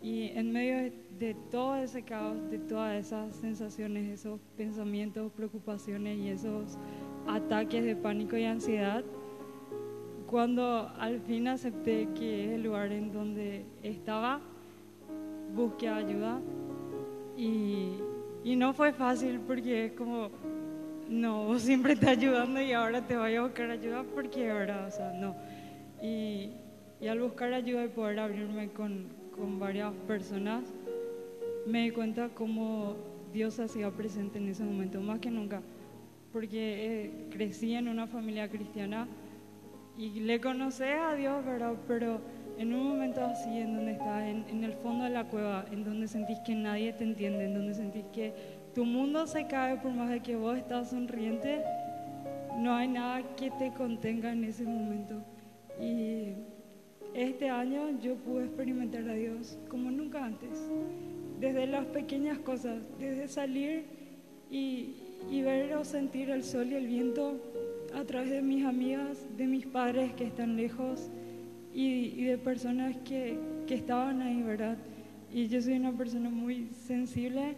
Y 0.00 0.28
en 0.36 0.52
medio 0.52 0.92
de 1.18 1.34
todo 1.50 1.74
ese 1.76 2.02
caos, 2.04 2.48
de 2.48 2.60
todas 2.60 2.94
esas 2.94 3.34
sensaciones, 3.34 4.08
esos 4.08 4.38
pensamientos, 4.56 5.32
preocupaciones 5.32 6.16
y 6.18 6.28
esos 6.28 6.78
ataques 7.26 7.84
de 7.84 7.96
pánico 7.96 8.36
y 8.36 8.44
ansiedad, 8.44 9.04
cuando 10.30 10.88
al 10.96 11.18
fin 11.22 11.48
acepté 11.48 12.06
que 12.16 12.44
es 12.44 12.52
el 12.52 12.62
lugar 12.62 12.92
en 12.92 13.12
donde 13.12 13.64
estaba, 13.82 14.40
busqué 15.56 15.88
ayuda 15.88 16.40
y, 17.36 17.94
y 18.44 18.54
no 18.54 18.72
fue 18.72 18.92
fácil 18.92 19.40
porque 19.40 19.86
es 19.86 19.92
como, 19.92 20.30
no, 21.08 21.46
vos 21.46 21.62
siempre 21.68 21.94
estás 21.94 22.10
ayudando 22.10 22.62
y 22.62 22.70
ahora 22.70 23.04
te 23.04 23.16
voy 23.16 23.34
a 23.34 23.42
buscar 23.42 23.72
ayuda 23.72 24.04
porque 24.14 24.48
ahora, 24.48 24.86
o 24.86 24.90
sea, 24.92 25.12
no. 25.14 25.34
Y, 26.00 26.50
y 27.00 27.08
al 27.08 27.18
buscar 27.18 27.52
ayuda 27.52 27.84
y 27.84 27.88
poder 27.88 28.20
abrirme 28.20 28.68
con, 28.68 29.08
con 29.34 29.58
varias 29.58 29.92
personas, 30.06 30.62
me 31.66 31.82
di 31.82 31.90
cuenta 31.90 32.28
cómo 32.28 32.94
Dios 33.32 33.58
hacía 33.58 33.90
presente 33.90 34.38
en 34.38 34.46
ese 34.46 34.62
momento, 34.62 35.00
más 35.00 35.18
que 35.18 35.32
nunca, 35.32 35.60
porque 36.32 36.86
eh, 36.86 37.10
crecí 37.30 37.74
en 37.74 37.88
una 37.88 38.06
familia 38.06 38.48
cristiana 38.48 39.08
y 40.00 40.20
le 40.20 40.40
conocí 40.40 40.84
a 40.84 41.14
Dios, 41.14 41.44
¿verdad? 41.44 41.74
Pero 41.86 42.22
en 42.56 42.72
un 42.72 42.88
momento 42.88 43.20
así, 43.20 43.58
en 43.58 43.74
donde 43.74 43.92
estás 43.92 44.22
en, 44.22 44.46
en, 44.48 44.64
el 44.64 44.72
fondo 44.72 45.04
de 45.04 45.10
la 45.10 45.24
cueva, 45.24 45.66
en 45.70 45.84
donde 45.84 46.08
sentís 46.08 46.38
que 46.40 46.54
nadie 46.54 46.94
te 46.94 47.04
entiende, 47.04 47.44
en 47.44 47.52
donde 47.52 47.74
sentís 47.74 48.06
que 48.10 48.32
tu 48.74 48.86
mundo 48.86 49.26
se 49.26 49.46
cae 49.46 49.76
por 49.76 49.92
más 49.92 50.08
de 50.08 50.20
que 50.20 50.36
vos 50.36 50.56
estás 50.56 50.88
sonriente, 50.88 51.62
no 52.56 52.74
hay 52.74 52.88
nada 52.88 53.22
que 53.36 53.50
te 53.50 53.72
contenga 53.74 54.32
en 54.32 54.44
ese 54.44 54.64
momento. 54.64 55.22
Y 55.78 56.32
este 57.12 57.50
año 57.50 58.00
yo 58.00 58.16
pude 58.16 58.44
experimentar 58.44 59.06
a 59.06 59.12
Dios 59.12 59.58
como 59.68 59.90
nunca 59.90 60.24
antes, 60.24 60.66
desde 61.38 61.66
las 61.66 61.84
pequeñas 61.84 62.38
cosas, 62.38 62.78
desde 62.98 63.28
salir 63.28 63.84
y, 64.50 64.94
y 65.30 65.42
ver 65.42 65.74
o 65.74 65.84
sentir 65.84 66.30
el 66.30 66.42
sol 66.42 66.68
y 66.72 66.74
el 66.76 66.86
viento 66.86 67.49
a 67.94 68.04
través 68.04 68.30
de 68.30 68.42
mis 68.42 68.64
amigas, 68.64 69.26
de 69.36 69.46
mis 69.46 69.66
padres 69.66 70.12
que 70.14 70.24
están 70.24 70.56
lejos 70.56 71.10
y, 71.72 72.14
y 72.16 72.24
de 72.24 72.38
personas 72.38 72.96
que, 73.04 73.38
que 73.66 73.74
estaban 73.74 74.22
ahí, 74.22 74.42
¿verdad? 74.42 74.76
Y 75.32 75.46
yo 75.48 75.62
soy 75.62 75.74
una 75.74 75.92
persona 75.92 76.28
muy 76.28 76.68
sensible, 76.72 77.54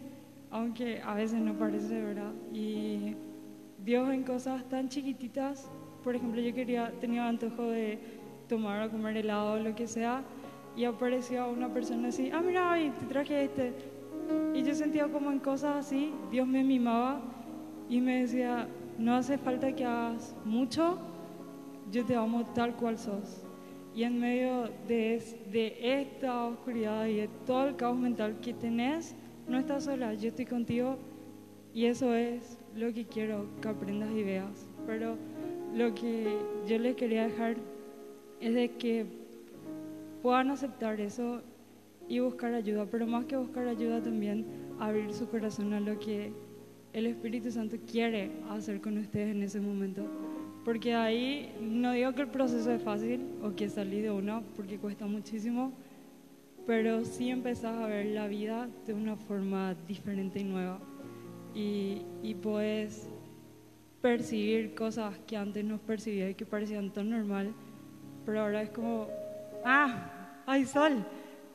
aunque 0.51 1.01
a 1.01 1.15
veces 1.15 1.41
no 1.41 1.55
parece, 1.55 2.03
¿verdad? 2.03 2.33
Y 2.53 3.15
Dios 3.85 4.13
en 4.13 4.23
cosas 4.23 4.69
tan 4.69 4.89
chiquititas, 4.89 5.71
por 6.05 6.15
ejemplo, 6.15 6.41
yo 6.41 6.55
quería, 6.55 6.93
tenía 7.01 7.27
antojo 7.27 7.69
de 7.69 7.99
tomar 8.49 8.87
o 8.87 8.91
comer 8.91 9.17
helado 9.17 9.55
o 9.55 9.59
lo 9.59 9.75
que 9.75 9.87
sea, 9.87 10.23
y 10.77 10.85
apareció 10.85 11.51
una 11.51 11.73
persona 11.73 12.09
así, 12.09 12.31
ah, 12.31 12.43
mira, 12.45 12.73
hoy 12.73 12.91
te 13.01 13.07
traje 13.07 13.45
este. 13.45 13.73
Y 14.55 14.63
yo 14.63 14.75
sentía 14.75 15.09
como 15.09 15.31
en 15.31 15.39
cosas 15.39 15.87
así, 15.87 16.13
Dios 16.31 16.47
me 16.47 16.63
mimaba 16.63 17.21
y 17.89 18.01
me 18.01 18.21
decía, 18.23 18.69
no 18.99 19.15
hace 19.15 19.39
falta 19.39 19.75
que 19.75 19.85
hagas 19.85 20.35
mucho, 20.45 20.99
yo 21.91 22.05
te 22.05 22.15
amo 22.15 22.47
tal 22.55 22.75
cual 22.77 22.99
sos. 22.99 23.45
Y 23.95 24.05
en 24.05 24.19
medio 24.21 24.71
de, 24.89 25.17
es- 25.17 25.37
de 25.53 26.01
esta 26.01 26.45
oscuridad 26.47 27.07
y 27.07 27.17
de 27.17 27.29
todo 27.47 27.69
el 27.69 27.77
caos 27.77 27.99
mental 27.99 28.41
que 28.41 28.55
tenés, 28.55 29.15
no 29.49 29.59
estás 29.59 29.85
sola, 29.85 30.15
yo 30.15 30.29
estoy 30.29 30.47
contigo 30.47 30.97
y 31.75 31.87
eso 31.87 32.15
es 32.15 32.59
lo 32.75 32.93
que 32.93 33.05
quiero 33.05 33.47
que 33.61 33.69
aprendas 33.69 34.11
y 34.13 34.23
veas. 34.23 34.67
Pero 34.87 35.17
lo 35.75 35.95
que 35.95 36.37
yo 36.67 36.79
les 36.79 36.97
quería 36.97 37.25
dejar 37.25 37.57
es 38.41 38.55
de 38.55 38.71
que 38.73 39.07
puedan 40.23 40.51
aceptar 40.51 41.01
eso 41.01 41.43
y 42.09 42.19
buscar 42.21 42.55
ayuda, 42.55 42.87
pero 42.91 43.07
más 43.07 43.25
que 43.27 43.37
buscar 43.37 43.67
ayuda 43.69 44.03
también 44.03 44.45
abrir 44.79 45.13
su 45.13 45.29
corazón 45.29 45.73
a 45.75 45.81
lo 45.81 45.99
que 45.99 46.33
el 46.93 47.07
Espíritu 47.07 47.51
Santo 47.51 47.77
quiere 47.91 48.31
hacer 48.51 48.81
con 48.81 48.99
ustedes 48.99 49.35
en 49.35 49.43
ese 49.43 49.61
momento. 49.61 50.05
Porque 50.65 50.95
ahí 50.95 51.53
no 51.61 51.93
digo 51.93 52.13
que 52.13 52.23
el 52.23 52.29
proceso 52.29 52.71
es 52.71 52.83
fácil 52.83 53.27
o 53.43 53.55
que 53.55 53.69
salí 53.69 54.01
de 54.01 54.11
una, 54.11 54.43
porque 54.57 54.79
cuesta 54.79 55.07
muchísimo, 55.07 55.73
pero 56.67 57.05
sí 57.05 57.31
empezás 57.31 57.77
a 57.79 57.87
ver 57.87 58.07
la 58.07 58.29
vida 58.29 58.69
de 58.87 58.95
una 58.95 59.17
forma 59.17 59.75
diferente 59.89 60.41
y 60.41 60.45
nueva. 60.45 60.79
Y, 61.55 62.03
y 62.23 62.35
puedes 62.35 63.09
percibir 64.01 64.75
cosas 64.75 65.19
que 65.27 65.37
antes 65.37 65.65
no 65.65 65.79
percibías 65.79 66.31
y 66.31 66.35
que 66.35 66.47
parecían 66.47 66.93
tan 66.93 67.11
normal, 67.11 67.53
pero 68.25 68.43
ahora 68.43 68.63
es 68.63 68.71
como, 68.71 69.09
ah, 69.65 70.43
hay 70.47 70.65
sol, 70.65 71.05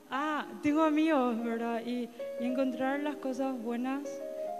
ah, 0.09 0.47
tengo 0.61 0.83
amigos, 0.83 1.41
¿verdad? 1.43 1.81
Y, 1.85 2.09
y 2.39 2.45
encontrar 2.45 2.99
las 3.01 3.15
cosas 3.17 3.57
buenas 3.61 4.09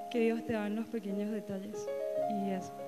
que 0.09 0.19
Dios 0.19 0.45
te 0.45 0.53
da 0.53 0.67
en 0.67 0.75
los 0.75 0.87
pequeños 0.87 1.31
detalles. 1.31 1.87
Y 2.29 2.51
eso. 2.51 2.86